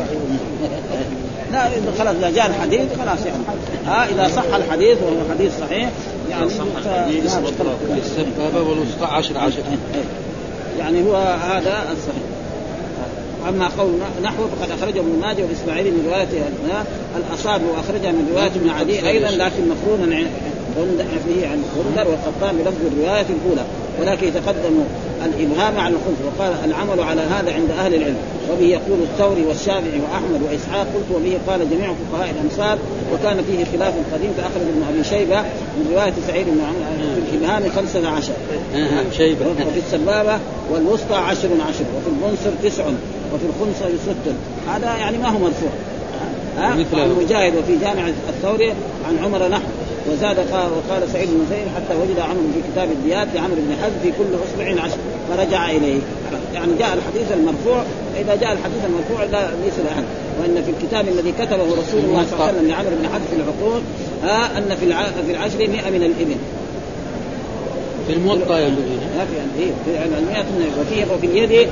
لا 1.52 1.70
خلاص 2.00 2.16
اذا 2.16 2.30
جاء 2.30 2.48
الحديث 2.48 2.82
خلاص 2.82 3.20
يعني. 3.26 3.44
ها 3.86 4.10
إذا 4.10 4.36
صح 4.36 4.56
الحديث 4.56 4.98
وهو 5.02 5.30
حديث 5.32 5.52
صحيح 5.60 5.90
يعني 6.30 6.46
هذا 6.46 7.30
خلاص. 7.60 7.98
السبابه 7.98 8.70
والوسطى 8.70 9.06
10 9.06 9.40
10 9.40 9.64
يعني 10.80 11.04
هو 11.04 11.16
هذا 11.16 11.86
الصحيح. 11.92 12.24
أما 13.50 13.70
قول 13.78 13.92
نحو 14.24 14.44
فقد 14.48 14.72
أخرجه 14.72 15.00
ابن 15.00 15.20
ماجه 15.22 15.42
والاسماعيلي 15.44 15.90
من 15.92 16.06
رواية 16.08 16.28
الاصابع 17.18 17.66
وأخرجها 17.66 18.12
من 18.12 18.30
رواية 18.34 18.48
ابن 18.48 18.70
عدي 18.70 19.08
أيضا 19.08 19.28
لكن 19.28 19.70
مقرونا 19.70 20.28
فيه 21.28 21.48
عن 21.48 21.64
غندر 21.78 22.12
والقطان 22.12 22.58
بلفظ 22.58 22.86
الرواية 22.94 23.26
الأولى 23.30 23.66
ولكن 24.00 24.28
يتقدم 24.28 24.84
الإبهام 25.26 25.80
عن 25.80 25.92
الخنث 25.92 26.18
وقال 26.26 26.54
العمل 26.66 27.00
على 27.04 27.22
هذا 27.22 27.54
عند 27.54 27.72
أهل 27.72 27.96
العلم 27.96 28.18
وبه 28.52 28.66
يقول 28.66 29.00
الثوري 29.02 29.46
والشافعي 29.46 30.00
وأحمد 30.00 30.42
وإسحاق 30.50 30.88
قلت 30.96 31.16
وبه 31.16 31.38
قال 31.48 31.70
جميع 31.70 31.94
فقهاء 32.12 32.30
الامصار 32.30 32.78
وكان 33.14 33.44
فيه 33.44 33.78
خلاف 33.78 33.94
قديم 34.14 34.34
فأخرج 34.38 34.62
ابن 34.62 34.84
أبي 34.90 35.04
شيبة 35.04 35.42
من 35.78 35.92
رواية 35.92 36.14
سعيد 36.28 36.46
بن 36.48 36.62
عمرو 36.62 37.22
في 37.32 37.38
الإبهام 37.38 37.72
خمسة 37.76 38.10
عشر. 38.10 38.34
آه، 38.76 39.04
شيبة. 39.18 39.46
وفي 39.52 39.80
السبابة 39.80 40.40
والوسطى 40.72 41.16
عشر 41.16 41.50
عشر 41.70 41.86
وفي 41.98 42.08
البنصر 42.08 42.50
تسع 42.64 42.84
وفي 43.34 43.46
الخنصر 43.46 43.90
ست. 44.06 44.32
هذا 44.70 44.98
يعني 44.98 45.18
ما 45.18 45.30
هو 45.30 45.40
مرفوع. 45.40 45.70
ها. 46.58 46.66
عن 46.94 47.16
مجاهد 47.22 47.56
وفي 47.56 47.78
جامع 47.82 48.08
الثوري 48.30 48.74
عن 49.08 49.18
عمر 49.24 49.48
نحو. 49.48 49.64
وزاد 50.12 50.40
قال 50.40 50.70
وقال 50.72 51.10
سعيد 51.14 51.30
بن 51.30 51.46
زيد 51.50 51.68
حتى 51.76 51.96
وجد 52.02 52.20
عمرو 52.20 52.48
في 52.54 52.72
كتاب 52.72 52.92
الديات 52.92 53.28
لعمرو 53.36 53.56
بن 53.56 53.76
حزم 53.84 54.00
في 54.04 54.12
كل 54.12 54.32
اصبع 54.46 54.84
عشر 54.84 54.98
فرجع 55.30 55.70
إليه 55.70 56.00
يعني 56.54 56.72
جاء 56.80 56.94
الحديث 56.94 57.32
المرفوع 57.32 57.84
اذا 58.22 58.36
جاء 58.36 58.54
الحديث 58.54 58.86
المرفوع 58.86 59.24
لا 59.24 59.50
ليس 59.66 59.78
له 59.80 60.04
وإن 60.40 60.64
في 60.64 60.72
الكتاب 60.72 61.08
الذي 61.08 61.32
كتبه 61.32 61.64
رسول 61.64 62.02
الله 62.06 62.26
صلى 62.26 62.34
الله 62.34 62.46
عليه 62.46 62.58
وسلم 62.58 62.70
لعمرو 62.70 62.96
بن 63.02 63.08
حزم 63.08 63.26
في 63.30 63.36
العقود 63.36 63.84
ها 64.24 64.58
أن 64.58 64.76
في. 64.76 64.86
في 65.26 65.32
العشر 65.32 65.58
100 65.58 65.90
من 65.90 66.04
الإبل 66.04 66.36
في 68.08 68.14
الموطأ 68.14 68.60
لا 68.60 69.26
في 69.26 69.60
إيه 69.60 69.72
في 69.86 70.18
المئة 70.20 70.46
وفي 70.80 71.14
وفي 71.14 71.26
اليد 71.26 71.68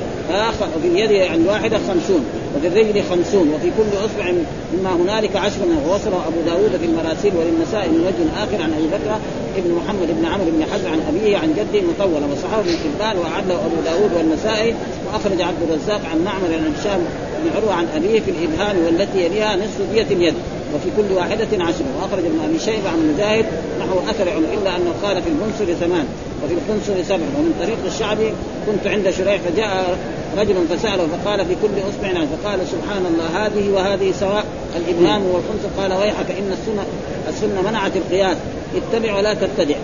وفي 0.78 0.88
اليد 0.88 1.12
يعني 1.12 1.42
الواحدة 1.44 1.78
خمسون 1.78 2.26
وفي 2.58 2.68
الرجل 2.68 3.04
خمسون 3.10 3.50
وفي 3.50 3.72
كل 3.78 3.98
أصبع 4.06 4.32
مما 4.74 4.96
هنالك 4.96 5.36
عشر 5.36 5.62
ووصله 5.88 6.28
أبو 6.28 6.42
داود 6.46 6.72
في 6.80 6.86
المراسيل 6.86 7.32
وللنساء 7.36 7.88
من 7.90 8.00
وجه 8.08 8.44
آخر 8.44 8.64
عن 8.64 8.74
أبي 8.74 8.88
بكر 8.88 9.20
ابن 9.58 9.72
محمد 9.72 10.08
بن 10.20 10.26
عمرو 10.26 10.52
بن 10.52 10.64
حزم 10.74 10.88
عن 10.88 11.02
أبيه 11.10 11.38
عن 11.38 11.54
جده 11.54 11.82
مطولا 11.88 12.26
وصححه 12.26 12.60
ابن 12.60 12.70
حبان 12.84 13.18
وأعده 13.18 13.56
أبو 13.56 13.76
داود 13.86 14.12
والنسائي 14.18 14.74
وأخرج 15.08 15.42
عبد 15.42 15.58
الرزاق 15.70 16.02
عن 16.12 16.24
معمر 16.26 16.48
عن 16.54 16.74
هشام 16.80 17.00
بن 17.44 17.50
عروة 17.56 17.74
عن 17.74 17.86
أبيه 17.96 18.20
في 18.20 18.32
الإبهام 18.32 18.76
والتي 18.86 19.26
يليها 19.26 19.56
نصف 19.56 19.82
دية 19.94 20.16
اليد. 20.16 20.34
وفي 20.76 20.90
كل 20.98 21.14
واحدة 21.14 21.48
عشر 21.64 21.84
وأخرج 22.02 22.26
ابن 22.26 22.40
أبي 22.46 22.60
شيبة 22.60 22.90
عن 22.90 23.14
مجاهد 23.14 23.46
نحو 23.80 24.00
أثر 24.10 24.30
عمر 24.30 24.48
إلا 24.62 24.76
أنه 24.76 24.94
قال 25.04 25.22
في 25.22 25.30
البنصر 25.30 25.86
ثمان 25.86 26.06
وفي 26.44 26.54
الخنصر 26.54 27.04
سبع. 27.04 27.26
ومن 27.38 27.54
طريق 27.62 27.78
الشعبي 27.86 28.34
كنت 28.68 28.88
عند 28.88 29.10
شريح 29.10 29.42
فجاء 29.42 29.98
رجل 30.38 30.56
فسأله 30.70 31.08
فقال 31.08 31.46
في 31.46 31.56
كل 31.62 31.70
نعم 32.14 32.28
فقال 32.28 32.60
سبحان 32.68 33.06
الله 33.06 33.46
هذه 33.46 33.70
وهذه 33.70 34.14
سواء 34.20 34.46
الابهام 34.76 35.22
والخنث 35.26 35.66
قال 35.78 35.94
ويحك 35.94 36.32
إن 36.32 36.52
السنة 36.52 36.86
السنة 37.30 37.70
منعت 37.70 37.96
القياس. 37.96 38.38
اتبع 38.76 39.18
ولا 39.18 39.34
تبتدع 39.34 39.76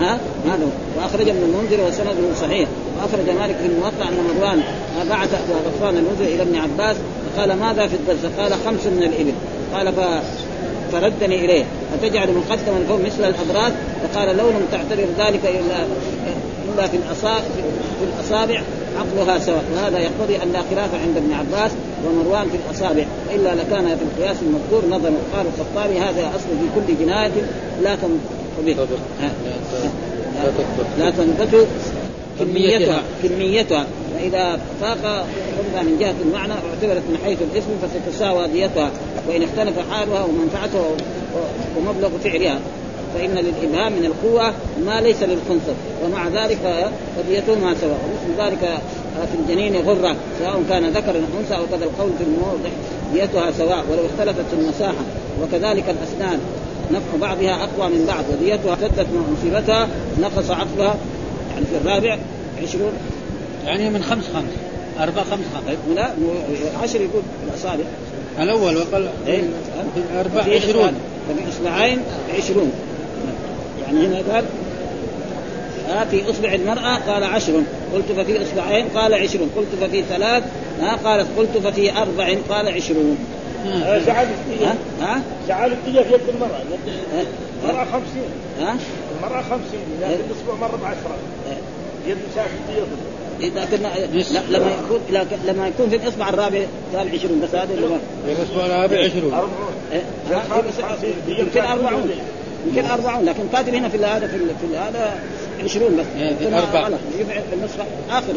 ها؟ 0.00 0.18
هذا 0.46 0.68
وأخرج 0.96 1.28
ابن 1.28 1.42
المنذر 1.42 1.88
وسنده 1.88 2.34
صحيح. 2.40 2.68
وأخرج 2.98 3.30
مالك 3.40 3.56
في 3.56 3.66
الموطا 3.66 4.08
ان 4.08 4.18
مروان 4.36 4.62
بعث 5.08 5.34
ابو 5.34 5.52
غفران 5.68 5.96
المنذر 5.96 6.24
إلى 6.24 6.42
ابن 6.42 6.56
عباس 6.56 6.96
فقال 7.36 7.56
ماذا 7.56 7.86
في 7.86 7.94
الدرس؟ 7.94 8.32
قال 8.38 8.52
خمس 8.52 8.86
من 8.86 9.02
الإبل. 9.02 9.32
قال 9.74 9.92
ف 9.92 10.00
فردني 10.92 11.44
إليه. 11.44 11.64
فتجعل 11.92 12.28
مقدما 12.28 12.78
الفم 12.78 13.06
مثل 13.06 13.28
الأبراج؟ 13.28 13.72
فقال 14.02 14.36
لو 14.36 14.48
لم 14.48 14.66
تعتبر 14.72 15.06
ذلك 15.18 15.40
الا 15.44 15.84
إلا 16.74 16.86
في 16.86 16.96
الاصابع 16.96 17.40
في 18.00 18.04
الأصابع 18.04 18.62
عقلها 18.98 19.38
سواء. 19.38 19.64
وهذا 19.76 19.98
يقتضي 19.98 20.36
أن 20.36 20.52
لا 20.52 20.60
خلاف 20.70 20.94
عند 20.94 21.16
ابن 21.16 21.32
عباس 21.32 21.70
ومروان 22.06 22.46
في 22.48 22.56
الأصابع. 22.56 23.04
وإلا 23.28 23.54
لكان 23.54 23.86
في 23.86 24.04
القياس 24.04 24.36
المذكور 24.42 24.82
نظرا 24.90 25.12
قال 25.36 25.46
الخطابي 25.46 25.98
هذا 25.98 26.30
أصل 26.36 26.48
في 26.60 26.66
كل 26.74 27.04
جناية 27.04 27.30
لا 27.82 27.96
تنطبق 27.96 28.86
لا 30.98 31.10
تنبت 31.10 31.66
كميتها. 32.38 33.02
كميتها. 33.22 33.86
فإذا 34.14 34.60
فاق 34.80 35.26
ربما 35.58 35.82
من 35.82 35.98
جهة 36.00 36.14
المعنى 36.26 36.52
اعتبرت 36.52 37.02
من 37.10 37.18
حيث 37.24 37.38
الاسم 37.42 37.68
فستساوى 37.82 38.48
ديتها 38.48 38.90
وإن 39.28 39.42
اختلف 39.42 39.90
حالها 39.90 40.24
ومنفعتها 40.24 40.84
ومبلغ 41.76 42.08
فعلها. 42.24 42.58
فإن 43.14 43.30
للإبهام 43.30 43.92
من 43.92 44.04
القوة 44.04 44.52
ما 44.86 45.00
ليس 45.00 45.22
للخنثى 45.22 45.74
ومع 46.04 46.28
ذلك 46.28 46.90
فديتهما 47.16 47.74
سواء. 47.80 47.98
ومثل 48.04 48.42
ذلك 48.42 48.78
في 49.14 49.38
الجنين 49.40 49.76
غرة 49.76 50.16
سواء 50.38 50.62
كان 50.68 50.84
ذكرا 50.84 51.16
أو 51.16 51.40
أنثى 51.40 51.54
أو 51.56 51.66
كذا 51.66 51.84
القول 51.84 52.10
في 52.18 52.24
الموضع 52.24 52.70
ديتها 53.12 53.50
سواء 53.50 53.84
ولو 53.90 54.06
اختلفت 54.06 54.44
في 54.50 54.56
المساحة. 54.60 55.04
وكذلك 55.42 55.84
الأسنان 55.88 56.40
نفع 56.90 57.16
بعضها 57.20 57.64
أقوى 57.64 57.88
من 57.88 58.04
بعض 58.06 58.24
وديتها 58.32 58.74
اشتدت 58.74 59.06
مصيبتها 59.32 59.88
نقص 60.20 60.50
عقلها. 60.50 60.96
يعني 61.54 61.66
في 61.66 61.76
الرابع 61.76 62.18
عشرون 62.62 62.92
يعني 63.64 63.90
من 63.90 64.02
خمس 64.02 64.24
خمس. 64.34 64.50
أربع 65.00 65.22
خمس 65.22 65.44
خمس. 65.54 65.96
لا 65.96 66.10
عشر 66.82 67.00
يقول 67.00 67.22
الأصابع 67.48 67.84
الأول 68.38 68.76
وقال 68.76 69.08
إيه؟ 69.26 69.42
أربع 70.20 70.40
عشرون. 70.40 70.92
ففي 71.28 71.48
إصبعين 71.48 71.98
عشرون. 72.38 72.72
يعني 73.82 74.06
هنا 74.06 74.16
قال 74.32 74.44
آه 75.90 76.04
في 76.04 76.30
أصبع 76.30 76.52
المرأة 76.52 76.96
قال 76.96 77.24
عشر 77.24 77.62
قلت 77.94 78.12
ففي 78.16 78.42
إصبعين 78.42 78.86
قال 78.88 79.14
عشرون. 79.14 79.50
قلت 79.56 79.68
ففي 79.80 80.02
ثلاث 80.02 80.44
آه 80.82 80.96
قالت 81.04 81.26
قلت 81.38 81.58
ففي 81.64 81.92
أربع 81.92 82.34
قال 82.48 82.68
عشرون. 82.68 83.18
جعل 84.06 84.26
ها؟ 84.62 84.74
ها؟ 85.00 85.22
جعل 85.48 85.72
الدية 85.72 86.02
في 86.02 86.14
يد 86.14 86.20
المرأة. 86.34 86.60
ها؟ 87.14 87.24
المرأة 87.64 87.84
خمسين. 87.84 88.28
ها؟ 88.60 88.76
المرأة 89.16 89.42
خمسين 89.42 89.80
إيه. 90.02 90.16
الأسبوع 90.16 90.54
مرة 90.60 90.78
بعشرة 90.82 91.16
يد 92.06 92.16
مساك 92.32 92.50
الدية 92.60 92.82
لا 93.40 94.40
لما 94.50 94.70
يكون 94.70 95.00
لما 95.46 95.68
يكون 95.68 95.88
في 95.88 95.96
الإصبع 95.96 96.28
الرابع 96.28 96.60
قال 96.96 97.08
20 97.08 97.40
بس 97.40 97.54
هذا 97.54 97.74
اللي 97.74 97.86
الأسبوع 98.28 98.66
الرابع 98.66 98.98
عشرون. 98.98 99.32
أربعون. 99.34 99.72
إيه، 99.92 100.02
ها، 100.30 100.42
يمكن 101.28 101.60
40 101.60 102.10
يمكن 102.66 102.84
40 102.90 103.24
لكن 103.24 103.42
كاتب 103.52 103.74
هنا 103.74 103.88
في 103.88 103.98
هذا 104.04 104.26
في 104.60 104.76
هذا 104.76 105.18
20 105.64 105.96
بس. 105.96 106.06
إيه،. 106.16 106.56
غلط. 106.74 106.98
النسخه 107.52 107.84
آخر. 108.10 108.32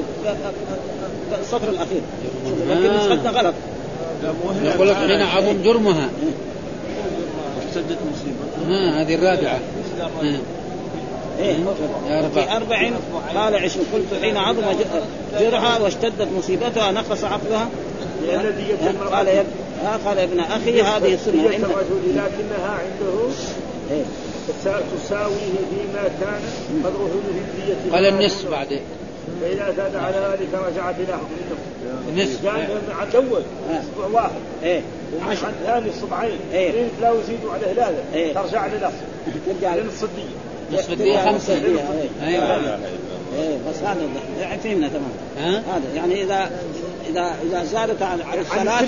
السطر 1.42 1.70
الأخير. 1.70 2.02
لكن. 2.70 2.96
نسختنا 2.96 3.30
غلط. 3.30 3.54
يقول 4.64 4.88
لك 4.88 4.96
هنا 4.96 5.26
عظم 5.26 5.64
جرمها. 5.64 6.10
اشتدت 7.70 7.98
مصيبه 8.12 8.74
ها 8.74 9.02
هذه 9.02 9.16
الرابعة. 9.16 9.60
رب. 11.40 12.32
في 12.34 12.52
أربع 12.56 12.90
قال 13.36 13.56
عشرين 13.56 13.86
قلت 13.94 14.22
حين 14.22 14.38
عظم 14.38 14.62
ج- 14.62 15.40
جرحها 15.42 15.80
واشتدت 15.80 16.28
مصيبتها 16.38 16.92
نقص 16.92 17.24
عقلها. 17.24 17.70
قال 19.12 19.28
يا 19.28 19.46
آه 19.86 19.98
قال 20.06 20.20
ابن 20.20 20.40
أخي 20.40 20.82
هذه 20.82 21.14
السنة. 21.14 21.34
إن 21.56 21.62
لكنها 22.16 22.70
عنده 22.72 23.28
إيه. 23.92 24.04
تسا- 24.48 24.84
تساويه 24.98 25.58
فيما 25.70 26.04
كان 26.22 26.40
قدره 26.84 27.12
الدية. 27.30 27.96
قال 27.96 28.06
النصف 28.06 28.52
بعدين 28.52 28.82
فإذا 29.42 29.74
زاد 29.78 29.96
على 29.96 30.16
ذلك 30.40 30.48
رجعت 30.54 30.96
إلى 31.00 31.14
حكم 31.14 31.36
النصف. 32.10 32.30
النصف. 32.30 32.44
كان 32.44 32.82
مع 32.90 33.04
الأول 33.04 33.42
آه. 33.72 33.80
أسبوع 33.80 34.22
واحد. 34.22 34.32
إيه. 34.64 34.82
ومع 35.16 35.32
الثاني 35.32 35.92
صبعين 36.02 36.38
إيه. 36.54 36.72
إيه. 36.72 36.88
لا 37.02 37.12
يزيدوا 37.12 37.54
على 37.54 37.66
هلاله 37.72 38.04
إيه. 38.14 38.34
ترجع 38.34 38.66
للأصل 38.68 38.94
ترجع. 39.48 39.76
لنص 39.76 40.04
الدية. 40.04 40.36
نصف 40.72 40.92
الدية 40.92 41.26
خمسة. 41.26 41.54
إيه. 41.54 42.28
أيوة. 42.28 42.80
إيه 43.38 43.58
بس 43.70 43.78
هذا 43.78 44.08
يعني 44.40 44.62
فهمنا 44.62 44.88
تمام 44.88 45.12
ها؟ 45.38 45.58
هذا. 45.58 45.96
يعني 45.96 46.24
اذا 46.24 46.52
اذا 47.10 47.36
إذا 47.50 47.64
زادت 47.64 48.02
عن 48.02 48.20
السنة. 48.40 48.80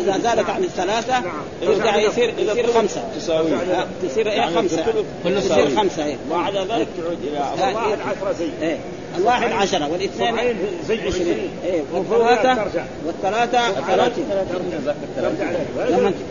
إذا 0.00 0.18
زادت 0.18 0.46
نعم. 0.46 0.50
عن 0.50 0.64
الثلاثة 0.64 1.20
نعم. 1.20 1.32
يرجع 1.62 1.96
يصير 1.96 2.34
يصير 2.38 2.66
خمسة. 2.66 3.02
تساوي. 3.16 3.54
آه، 3.54 3.86
تصير 4.08 4.30
إيه؟ 4.30 4.46
خمسة. 4.46 4.84
كله 5.24 5.40
تصير. 5.40 5.76
خمسة 5.76 6.04
إيه؟ 6.04 6.16
وبعد 6.30 6.56
ذلك 6.56 6.86
تعود 6.96 7.18
إلى 7.24 7.38
آه، 7.38 7.74
واحد 7.74 7.98
عشرة 8.00 8.32
زي. 8.32 8.48
إيه. 8.62 8.76
الواحد 9.18 9.52
عشرة 9.52 9.88
والاثنين 9.92 10.36
زي 10.88 11.00
عشرين. 11.06 11.50
إيه. 11.64 11.82
والثلاثة 11.92 12.64
والثلاثة 13.06 13.80
ثلاثين. 13.86 14.24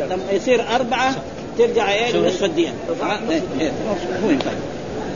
لما 0.09 0.31
يصير 0.31 0.65
أربعة 0.75 1.15
ترجع 1.57 1.91
إيه؟ 1.91 2.11
لنصف 2.11 2.43
الدين 2.43 2.73